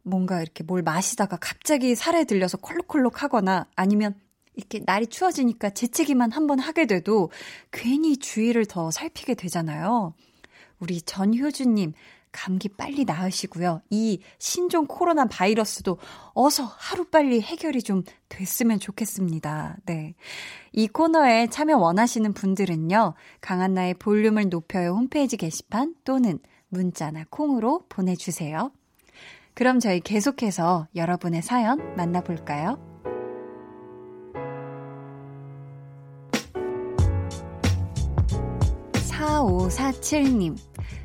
뭔가 0.09 0.43
이렇게 0.43 0.65
뭘 0.65 0.83
마시다가 0.83 1.37
갑자기 1.37 1.95
살에 1.95 2.25
들려서 2.25 2.57
콜록콜록 2.59 3.23
하거나 3.23 3.67
아니면 3.77 4.15
이렇게 4.55 4.81
날이 4.85 5.07
추워지니까 5.07 5.71
재채기만 5.71 6.33
한번 6.33 6.59
하게 6.59 6.87
돼도 6.87 7.31
괜히 7.71 8.17
주의를 8.17 8.67
더 8.67 8.91
살피게 8.91 9.35
되잖아요. 9.35 10.15
우리 10.81 11.01
전효주님, 11.01 11.93
감기 12.33 12.69
빨리 12.69 13.05
나으시고요. 13.05 13.83
이 13.91 14.21
신종 14.39 14.87
코로나 14.87 15.27
바이러스도 15.27 15.99
어서 16.35 16.65
하루빨리 16.65 17.41
해결이 17.41 17.83
좀 17.83 18.03
됐으면 18.29 18.81
좋겠습니다. 18.81 19.77
네. 19.87 20.15
이 20.73 20.89
코너에 20.89 21.49
참여 21.49 21.79
원하시는 21.79 22.33
분들은요, 22.33 23.15
강한나의 23.41 23.95
볼륨을 23.95 24.49
높여요 24.49 24.91
홈페이지 24.91 25.37
게시판 25.37 25.95
또는 26.05 26.39
문자나 26.69 27.25
콩으로 27.31 27.85
보내주세요. 27.89 28.73
그럼 29.59 29.81
저희 29.81 29.99
계속해서 29.99 30.87
여러분의 30.95 31.43
사연 31.43 31.97
만나볼까요? 31.97 32.79
4547님, 38.93 40.57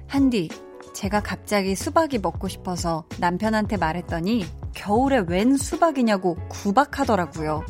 한디, 0.07 0.49
제가 0.93 1.23
갑자기 1.23 1.73
수박이 1.73 2.19
먹고 2.19 2.47
싶어서 2.47 3.05
남편한테 3.19 3.77
말했더니 3.77 4.45
겨울에 4.75 5.23
웬 5.27 5.57
수박이냐고 5.57 6.37
구박하더라고요. 6.49 7.63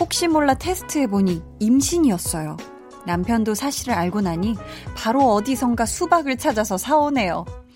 혹시 0.00 0.26
몰라 0.26 0.54
테스트해보니 0.54 1.44
임신이었어요. 1.60 2.56
남편도 3.06 3.54
사실을 3.54 3.94
알고 3.94 4.22
나니 4.22 4.56
바로 4.96 5.32
어디선가 5.34 5.86
수박을 5.86 6.38
찾아서 6.38 6.76
사오네요. 6.76 7.67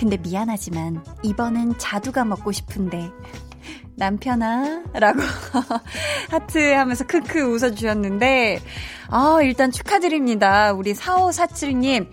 근데 0.00 0.16
미안하지만 0.16 1.04
이번엔 1.22 1.76
자두가 1.76 2.24
먹고 2.24 2.52
싶은데 2.52 3.10
남편아 3.96 4.84
라고 4.94 5.20
하트 6.30 6.72
하면서 6.72 7.06
크크 7.06 7.42
웃어주셨는데 7.52 8.60
아 9.10 9.40
일단 9.42 9.70
축하드립니다. 9.70 10.72
우리 10.72 10.94
4547님 10.94 12.08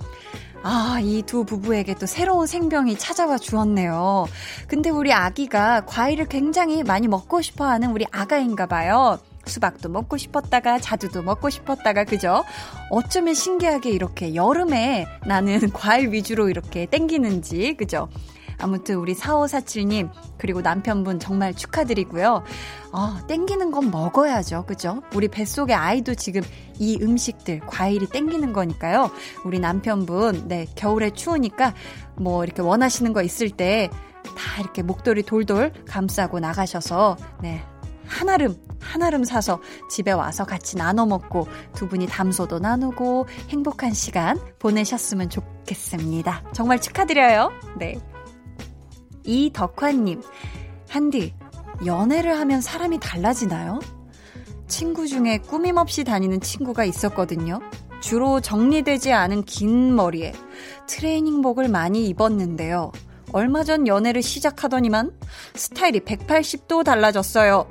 아, 0.63 0.99
이 1.01 1.21
두 1.25 1.45
부부에게 1.45 1.93
또 1.93 2.05
새로운 2.05 2.45
생명이 2.45 2.97
찾아와 2.97 3.37
주었네요. 3.37 4.25
근데 4.67 4.89
우리 4.89 5.13
아기가 5.13 5.85
과일을 5.85 6.25
굉장히 6.25 6.83
많이 6.83 7.07
먹고 7.07 7.41
싶어 7.41 7.63
하는 7.65 7.91
우리 7.91 8.05
아가인가 8.11 8.65
봐요. 8.65 9.17
수박도 9.47 9.89
먹고 9.89 10.17
싶었다가 10.17 10.79
자두도 10.79 11.23
먹고 11.23 11.49
싶었다가 11.49 12.03
그죠? 12.03 12.43
어쩌면 12.89 13.33
신기하게 13.33 13.91
이렇게 13.91 14.35
여름에 14.35 15.07
나는 15.25 15.69
과일 15.73 16.11
위주로 16.11 16.49
이렇게 16.49 16.85
땡기는지 16.85 17.75
그죠? 17.75 18.09
아무튼 18.59 18.95
우리 18.95 19.13
4547님 19.13 20.09
그리고 20.39 20.61
남편분 20.61 21.19
정말 21.19 21.53
축하드리고요. 21.53 22.43
어, 22.91 23.27
땡기는 23.27 23.69
건 23.69 23.91
먹어야죠. 23.91 24.65
그죠? 24.65 25.03
우리 25.13 25.27
뱃속의 25.27 25.75
아이도 25.75 26.15
지금 26.15 26.41
이 26.79 26.97
음식들 26.99 27.59
과일이 27.67 28.07
땡기는 28.07 28.53
거니까요. 28.53 29.11
우리 29.45 29.59
남편분 29.59 30.47
네, 30.47 30.65
겨울에 30.75 31.11
추우니까 31.11 31.75
뭐 32.15 32.43
이렇게 32.43 32.63
원하시는 32.63 33.13
거 33.13 33.21
있을 33.21 33.51
때 33.51 33.89
다 34.35 34.61
이렇게 34.61 34.83
목도리 34.83 35.23
돌돌 35.23 35.71
감싸고 35.87 36.39
나가셔서 36.39 37.17
네, 37.41 37.63
한아름, 38.05 38.55
한아름 38.79 39.23
사서 39.23 39.61
집에 39.89 40.11
와서 40.11 40.45
같이 40.45 40.77
나눠 40.77 41.05
먹고 41.05 41.47
두 41.73 41.87
분이 41.87 42.07
담소도 42.07 42.59
나누고 42.59 43.27
행복한 43.49 43.93
시간 43.93 44.39
보내셨으면 44.59 45.29
좋겠습니다. 45.29 46.43
정말 46.53 46.79
축하드려요. 46.81 47.51
네. 47.77 47.99
이덕환님, 49.23 50.21
한디, 50.89 51.33
연애를 51.85 52.39
하면 52.39 52.61
사람이 52.61 52.99
달라지나요? 52.99 53.79
친구 54.67 55.07
중에 55.07 55.39
꾸밈 55.39 55.77
없이 55.77 56.03
다니는 56.03 56.41
친구가 56.41 56.85
있었거든요. 56.85 57.59
주로 57.99 58.39
정리되지 58.39 59.11
않은 59.11 59.43
긴 59.43 59.95
머리에 59.95 60.33
트레이닝복을 60.87 61.67
많이 61.67 62.07
입었는데요. 62.07 62.91
얼마 63.33 63.63
전 63.63 63.87
연애를 63.87 64.21
시작하더니만 64.21 65.11
스타일이 65.53 65.99
180도 65.99 66.83
달라졌어요. 66.83 67.67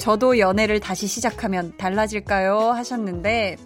저도 0.00 0.38
연애를 0.38 0.80
다시 0.80 1.06
시작하면 1.06 1.74
달라질까요? 1.76 2.58
하셨는데, 2.70 3.56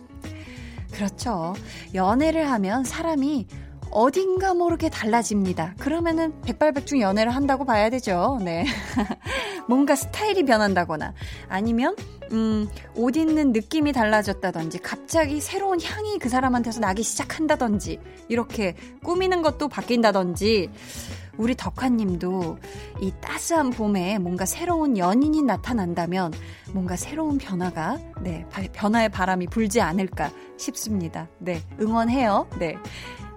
그렇죠. 0.93 1.55
연애를 1.95 2.51
하면 2.51 2.85
사람이 2.85 3.47
어딘가 3.93 4.53
모르게 4.53 4.91
달라집니다. 4.91 5.74
그러면은 5.78 6.41
백발백중 6.43 7.01
연애를 7.01 7.35
한다고 7.35 7.64
봐야 7.64 7.89
되죠. 7.89 8.39
네. 8.43 8.66
뭔가 9.68 9.95
스타일이 9.95 10.45
변한다거나 10.45 11.14
아니면 11.49 11.95
음, 12.32 12.68
옷 12.97 13.16
입는 13.16 13.53
느낌이 13.53 13.93
달라졌다든지 13.93 14.78
갑자기 14.78 15.41
새로운 15.41 15.80
향이 15.80 16.18
그 16.18 16.28
사람한테서 16.28 16.80
나기 16.80 17.05
시작한다든지 17.05 18.01
이렇게 18.28 18.74
꾸미는 19.05 19.43
것도 19.43 19.68
바뀐다든지 19.68 20.70
우리 21.39 21.55
덕화님도 21.57 22.59
이 23.01 23.12
따스한 23.20 23.70
봄에 23.70 24.18
뭔가 24.18 24.45
새로운 24.47 24.97
연인이 24.99 25.43
나타난다면 25.43 26.32
뭔가 26.72 26.97
새로운 26.97 27.39
변화가, 27.39 27.99
네, 28.22 28.47
변화의 28.72 29.09
바람이 29.11 29.47
불지 29.49 29.80
않을까 29.80 30.30
싶습니다. 30.57 31.28
네, 31.39 31.61
응원해요. 31.80 32.49
네. 32.59 32.76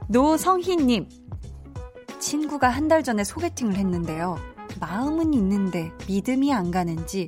노성희님, 0.08 1.08
친구가 2.20 2.70
한 2.70 2.88
달 2.88 3.04
전에 3.04 3.24
소개팅을 3.24 3.76
했는데요. 3.76 4.38
마음은 4.80 5.34
있는데 5.34 5.92
믿음이 6.08 6.54
안 6.54 6.72
가는지 6.72 7.28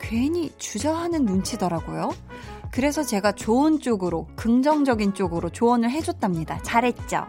괜히 0.00 0.50
주저하는 0.58 1.24
눈치더라고요. 1.24 2.10
그래서 2.72 3.02
제가 3.02 3.32
좋은 3.32 3.78
쪽으로, 3.80 4.26
긍정적인 4.36 5.14
쪽으로 5.14 5.48
조언을 5.50 5.90
해줬답니다. 5.90 6.60
잘했죠? 6.62 7.26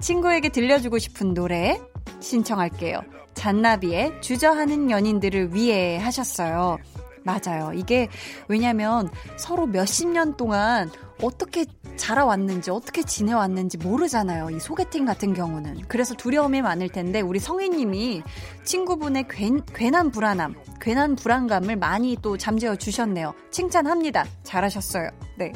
친구에게 0.00 0.48
들려주고 0.48 0.98
싶은 0.98 1.34
노래 1.34 1.80
신청할게요. 2.20 3.00
잔나비의 3.34 4.20
주저하는 4.20 4.90
연인들을 4.90 5.54
위해 5.54 5.98
하셨어요. 5.98 6.78
맞아요. 7.22 7.72
이게 7.74 8.08
왜냐면 8.48 9.10
서로 9.36 9.66
몇십 9.66 10.08
년 10.08 10.36
동안 10.36 10.90
어떻게 11.22 11.66
자라왔는지 11.96 12.70
어떻게 12.70 13.02
지내왔는지 13.02 13.76
모르잖아요. 13.76 14.50
이 14.50 14.58
소개팅 14.58 15.04
같은 15.04 15.34
경우는. 15.34 15.82
그래서 15.86 16.14
두려움이 16.14 16.62
많을 16.62 16.88
텐데 16.88 17.20
우리 17.20 17.38
성희님이 17.38 18.22
친구분의 18.64 19.26
괜, 19.28 19.62
괜한 19.66 20.10
불안함, 20.10 20.54
괜한 20.80 21.14
불안감을 21.16 21.76
많이 21.76 22.16
또 22.22 22.38
잠재워 22.38 22.76
주셨네요. 22.76 23.34
칭찬합니다. 23.50 24.24
잘하셨어요. 24.42 25.10
네. 25.36 25.52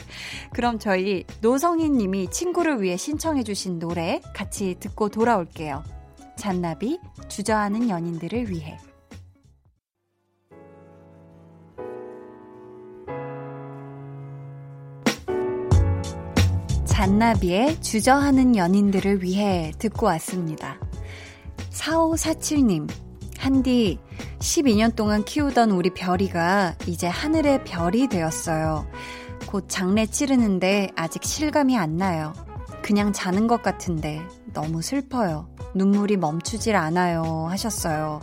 그럼 0.52 0.78
저희 0.78 1.24
노성희님이 1.40 2.28
친구를 2.30 2.82
위해 2.82 2.98
신청해 2.98 3.42
주신 3.42 3.78
노래 3.78 4.20
같이 4.34 4.76
듣고 4.78 5.08
돌아올게요. 5.08 5.82
잔나비 6.36 6.98
주저하는 7.28 7.88
연인들을 7.88 8.50
위해 8.50 8.78
잔나비의 16.84 17.82
주저하는 17.82 18.56
연인들을 18.56 19.22
위해 19.22 19.72
듣고 19.78 20.06
왔습니다. 20.06 20.78
4547님, 21.70 22.88
한디, 23.36 23.98
12년 24.38 24.96
동안 24.96 25.22
키우던 25.22 25.70
우리 25.72 25.90
별이가 25.90 26.76
이제 26.86 27.06
하늘의 27.06 27.64
별이 27.64 28.08
되었어요. 28.08 28.86
곧 29.46 29.66
장례 29.68 30.06
치르는데 30.06 30.92
아직 30.96 31.24
실감이 31.24 31.76
안 31.76 31.96
나요. 31.96 32.32
그냥 32.80 33.12
자는 33.12 33.48
것 33.48 33.62
같은데 33.62 34.22
너무 34.54 34.80
슬퍼요. 34.80 35.53
눈물이 35.74 36.16
멈추질 36.16 36.76
않아요. 36.76 37.46
하셨어요. 37.50 38.20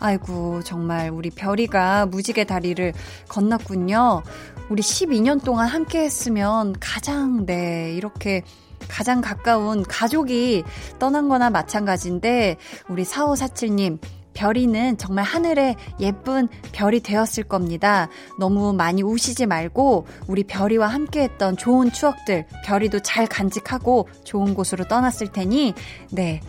아이고, 0.00 0.62
정말 0.62 1.10
우리 1.10 1.30
별이가 1.30 2.06
무지개 2.06 2.44
다리를 2.44 2.92
건넜군요. 3.28 4.22
우리 4.68 4.82
12년 4.82 5.42
동안 5.42 5.68
함께 5.68 6.00
했으면 6.00 6.74
가장, 6.78 7.46
네, 7.46 7.92
이렇게 7.94 8.42
가장 8.88 9.20
가까운 9.20 9.82
가족이 9.82 10.64
떠난 10.98 11.28
거나 11.28 11.50
마찬가지인데, 11.50 12.56
우리 12.88 13.04
4547님, 13.04 13.98
별이는 14.38 14.98
정말 14.98 15.24
하늘에 15.24 15.74
예쁜 15.98 16.46
별이 16.70 17.00
되었을 17.00 17.42
겁니다. 17.42 18.08
너무 18.38 18.72
많이 18.72 19.02
우시지 19.02 19.46
말고 19.46 20.06
우리 20.28 20.44
별이와 20.44 20.86
함께 20.86 21.22
했던 21.22 21.56
좋은 21.56 21.90
추억들 21.90 22.46
별이도 22.64 23.00
잘 23.00 23.26
간직하고 23.26 24.08
좋은 24.22 24.54
곳으로 24.54 24.86
떠났을 24.86 25.32
테니 25.32 25.74
네. 26.12 26.40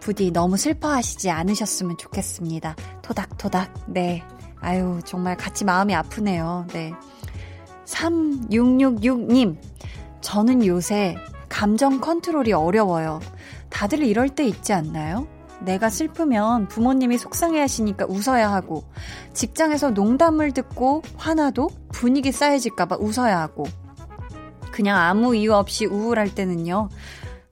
부디 0.00 0.30
너무 0.30 0.56
슬퍼하시지 0.56 1.30
않으셨으면 1.30 1.96
좋겠습니다. 1.98 2.76
토닥토닥. 3.02 3.72
네. 3.86 4.22
아유, 4.60 5.00
정말 5.04 5.36
같이 5.36 5.64
마음이 5.64 5.94
아프네요. 5.94 6.66
네. 6.72 6.92
3666님. 7.84 9.56
저는 10.20 10.66
요새 10.66 11.16
감정 11.48 12.00
컨트롤이 12.00 12.52
어려워요. 12.52 13.20
다들 13.70 14.02
이럴 14.02 14.28
때 14.28 14.44
있지 14.44 14.72
않나요? 14.72 15.26
내가 15.60 15.90
슬프면 15.90 16.68
부모님이 16.68 17.18
속상해 17.18 17.60
하시니까 17.60 18.06
웃어야 18.08 18.52
하고, 18.52 18.84
직장에서 19.32 19.90
농담을 19.90 20.52
듣고 20.52 21.02
화나도 21.16 21.70
분위기 21.92 22.30
쌓여질까봐 22.30 22.96
웃어야 23.00 23.40
하고, 23.40 23.64
그냥 24.70 24.98
아무 24.98 25.34
이유 25.34 25.54
없이 25.54 25.86
우울할 25.86 26.34
때는요, 26.34 26.88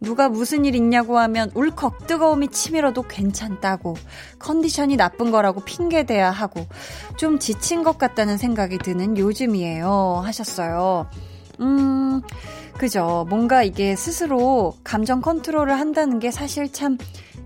누가 0.01 0.28
무슨 0.28 0.64
일 0.64 0.74
있냐고 0.74 1.18
하면 1.18 1.51
울컥 1.55 2.07
뜨거움이 2.07 2.49
치밀어도 2.49 3.03
괜찮다고 3.03 3.94
컨디션이 4.38 4.97
나쁜 4.97 5.30
거라고 5.30 5.61
핑계대야 5.61 6.30
하고 6.30 6.66
좀 7.16 7.38
지친 7.38 7.82
것 7.82 7.99
같다는 7.99 8.36
생각이 8.36 8.78
드는 8.78 9.16
요즘이에요 9.16 10.22
하셨어요. 10.24 11.09
음, 11.61 12.20
그죠. 12.76 13.26
뭔가 13.30 13.62
이게 13.62 13.97
스스로 13.97 14.74
감정 14.84 15.22
컨트롤을 15.22 15.78
한다는 15.80 16.18
게 16.18 16.30
사실 16.30 16.70
참 16.70 16.99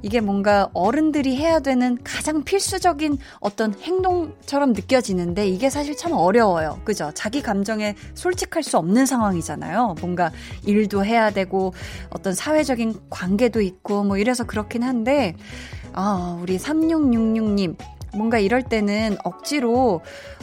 이게 0.03 0.21
뭔가 0.21 0.71
어른들이 0.73 1.37
해야 1.37 1.61
되는 1.61 1.99
가장 2.03 2.43
필수적인 2.43 3.19
어떤 3.41 3.75
행동처럼 3.75 4.73
느껴지는데 4.73 5.49
이게 5.49 5.71
사실 5.71 5.97
참 5.97 6.13
어려워요. 6.13 6.81
그죠? 6.85 7.11
자기 7.15 7.43
감정에 7.43 7.95
솔직할 8.15 8.63
수 8.63 8.79
없는 8.79 9.07
상황이잖아요. 9.07 9.97
뭔가 10.01 10.31
일도 10.65 11.05
해야 11.05 11.31
되고 11.31 11.73
어떤 12.11 12.35
사회적인 12.35 12.95
관계도 13.11 13.61
있고 13.61 14.05
뭐 14.05 14.17
이래서 14.17 14.45
그렇긴 14.45 14.83
한데 14.83 15.37
아, 15.93 16.39
우리 16.41 16.57
3666님 16.57 17.77
뭔가 18.15 18.39
이럴 18.39 18.63
때는 18.63 19.17
억지로 19.25 20.01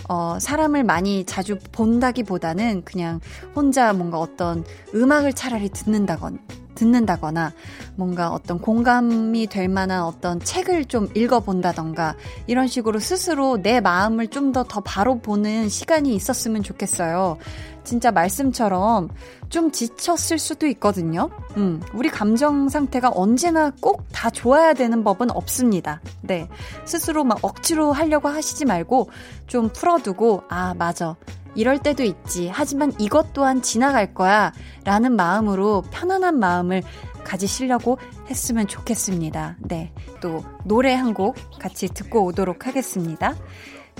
어, 0.07 0.37
사람을 0.39 0.83
많이 0.83 1.25
자주 1.25 1.57
본다기보다는 1.71 2.83
그냥 2.85 3.19
혼자 3.55 3.91
뭔가 3.93 4.19
어떤 4.19 4.63
음악을 4.93 5.33
차라리 5.33 5.69
듣는다건 5.69 6.39
듣는다거나 6.77 7.53
뭔가 7.95 8.29
어떤 8.29 8.59
공감이 8.59 9.47
될 9.47 9.67
만한 9.67 10.03
어떤 10.03 10.39
책을 10.39 10.85
좀 10.85 11.09
읽어본다던가 11.15 12.15
이런 12.47 12.67
식으로 12.67 12.99
스스로 12.99 13.61
내 13.61 13.81
마음을 13.81 14.27
좀더더 14.27 14.81
바로 14.81 15.19
보는 15.19 15.69
시간이 15.69 16.15
있었으면 16.15 16.63
좋겠어요. 16.63 17.37
진짜 17.83 18.11
말씀처럼 18.11 19.07
좀 19.47 19.71
지쳤을 19.71 20.39
수도 20.39 20.67
있거든요. 20.67 21.29
음, 21.55 21.81
우리 21.93 22.09
감정 22.09 22.67
상태가 22.67 23.11
언제나 23.13 23.71
꼭 23.81 24.07
다 24.17 24.31
좋아야 24.31 24.73
되는 24.73 25.03
법은 25.03 25.29
없습니다. 25.29 26.01
네. 26.21 26.49
스스로 26.85 27.23
막 27.23 27.37
억지로 27.43 27.91
하려고 27.91 28.29
하시지 28.29 28.65
말고 28.65 29.11
좀 29.45 29.69
풀어두고, 29.69 30.43
아, 30.49 30.73
맞아. 30.73 31.15
이럴 31.57 31.79
때도 31.79 32.03
있지. 32.03 32.49
하지만 32.53 32.93
이것 32.99 33.33
또한 33.33 33.61
지나갈 33.61 34.13
거야. 34.13 34.53
라는 34.85 35.15
마음으로 35.15 35.83
편안한 35.91 36.39
마음을 36.39 36.83
가지시려고 37.25 37.97
했으면 38.29 38.67
좋겠습니다. 38.67 39.57
네. 39.59 39.91
또 40.21 40.45
노래 40.63 40.93
한 40.93 41.13
곡 41.13 41.35
같이 41.59 41.87
듣고 41.87 42.23
오도록 42.25 42.67
하겠습니다. 42.67 43.35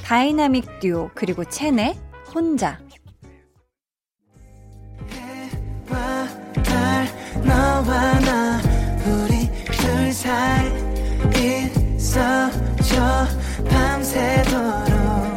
다이나믹 0.04 0.80
듀오 0.80 1.10
그리고 1.16 1.44
첸의 1.44 1.98
혼자 2.36 2.78
밤새도록 13.70 15.37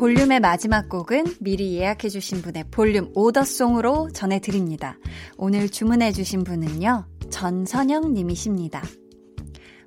볼륨의 0.00 0.40
마지막 0.40 0.88
곡은 0.88 1.26
미리 1.40 1.74
예약해주신 1.74 2.40
분의 2.40 2.64
볼륨 2.70 3.12
order 3.14 3.50
song으로 3.50 4.08
전해드립니다. 4.14 4.96
오늘 5.36 5.68
주문해주신 5.68 6.42
분은요, 6.42 7.04
전선영 7.28 8.14
님이십니다. 8.14 8.82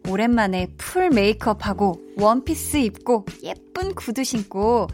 오랜만에 0.07 0.67
full 0.77 1.09
메이크업하고 1.09 1.99
원피스 2.17 2.77
입고 2.77 3.25
예쁜 3.41 3.95
구두 3.95 4.23
신고 4.23 4.85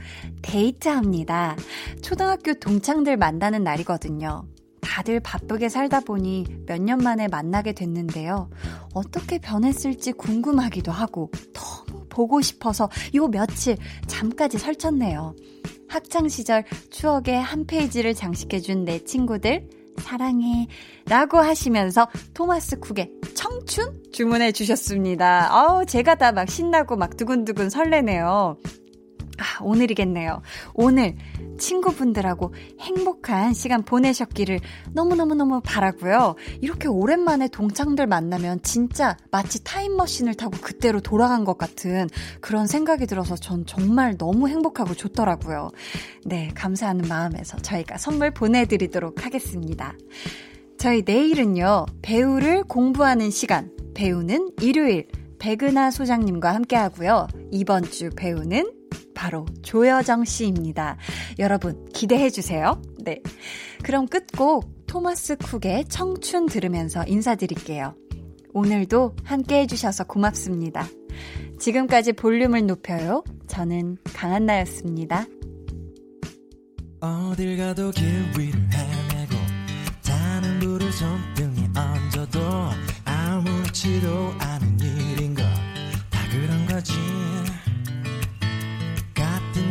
데이트합니다. 0.41 1.57
초등학교 2.01 2.53
동창들 2.53 3.17
만나는 3.17 3.61
날이거든요. 3.61 4.45
다들 4.79 5.19
바쁘게 5.19 5.67
살다 5.67 5.99
보니 5.99 6.45
몇 6.65 6.79
년 6.81 6.99
만에 6.99 7.27
만나게 7.27 7.73
됐는데요. 7.73 8.49
어떻게 8.93 9.37
변했을지 9.37 10.13
궁금하기도 10.13 10.93
하고 10.93 11.29
너무 11.53 11.88
보고 12.09 12.41
싶어서 12.41 12.89
요 13.15 13.27
며칠 13.27 13.77
잠까지 14.07 14.57
설쳤네요. 14.57 15.35
학창시절 15.87 16.65
추억의 16.91 17.41
한 17.41 17.65
페이지를 17.65 18.13
장식해준 18.13 18.85
내 18.85 19.03
친구들 19.03 19.67
사랑해 19.99 20.67
라고 21.07 21.37
하시면서 21.39 22.07
토마스 22.33 22.79
쿡의 22.79 23.11
청춘 23.35 24.03
주문해 24.13 24.51
주셨습니다. 24.53 25.53
아우 25.53 25.85
제가 25.85 26.15
다 26.15 26.31
막 26.31 26.49
신나고 26.49 26.95
막 26.95 27.17
두근두근 27.17 27.69
설레네요. 27.69 28.55
아, 29.39 29.63
오늘이겠네요. 29.63 30.41
오늘 30.73 31.15
친구분들하고 31.57 32.53
행복한 32.79 33.53
시간 33.53 33.83
보내셨기를 33.83 34.59
너무너무너무 34.93 35.61
바라고요. 35.61 36.35
이렇게 36.61 36.87
오랜만에 36.87 37.47
동창들 37.47 38.05
만나면 38.07 38.61
진짜 38.63 39.17
마치 39.31 39.63
타임머신을 39.63 40.35
타고 40.35 40.57
그때로 40.61 40.99
돌아간 40.99 41.45
것 41.45 41.57
같은 41.57 42.09
그런 42.41 42.67
생각이 42.67 43.07
들어서 43.07 43.35
전 43.35 43.65
정말 43.65 44.17
너무 44.17 44.49
행복하고 44.49 44.93
좋더라고요. 44.93 45.71
네, 46.25 46.51
감사하는 46.53 47.07
마음에서 47.07 47.57
저희가 47.57 47.97
선물 47.97 48.31
보내드리도록 48.31 49.25
하겠습니다. 49.25 49.93
저희 50.77 51.03
내일은요, 51.05 51.85
배우를 52.01 52.63
공부하는 52.63 53.31
시간, 53.31 53.71
배우는 53.93 54.51
일요일, 54.61 55.07
백은하 55.39 55.91
소장님과 55.91 56.53
함께 56.53 56.75
하고요. 56.75 57.27
이번 57.51 57.83
주 57.83 58.09
배우는 58.15 58.78
바로 59.19 59.45
조여정 59.63 60.23
씨입니다. 60.23 60.95
여러분 61.39 61.85
기대해 61.93 62.29
주세요. 62.29 62.81
네. 63.03 63.21
그럼 63.83 64.07
끝곡 64.07 64.87
토마스 64.87 65.35
쿡의 65.35 65.89
청춘 65.89 66.45
들으면서 66.45 67.03
인사드릴게요. 67.05 67.95
오늘도 68.53 69.17
함께 69.25 69.59
해주셔서 69.59 70.05
고맙습니다. 70.05 70.87
지금까지 71.59 72.13
볼륨을 72.13 72.65
높여요. 72.65 73.25
저는 73.47 73.97
강한나였습니다. 74.05 75.25
어딜 77.01 77.57
가도 77.57 77.91
길 77.91 78.05
위를 78.37 78.69
헤매고 78.71 79.35
타는 80.01 80.59
불을 80.59 80.91
손등에 80.93 81.69
얹어도 81.75 82.39
아무렇지도 83.03 84.33
않은 84.39 84.79
일인 84.79 85.35
것다 85.35 86.29
그런 86.31 86.65
거지 86.67 86.93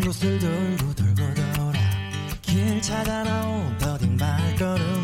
옷을 0.08 0.38
돌고 0.38 0.94
돌고 0.94 1.34
돌아 1.34 1.78
길 2.40 2.80
찾아 2.80 3.22
나온 3.24 3.76
더딘 3.76 4.16
발걸음. 4.16 4.97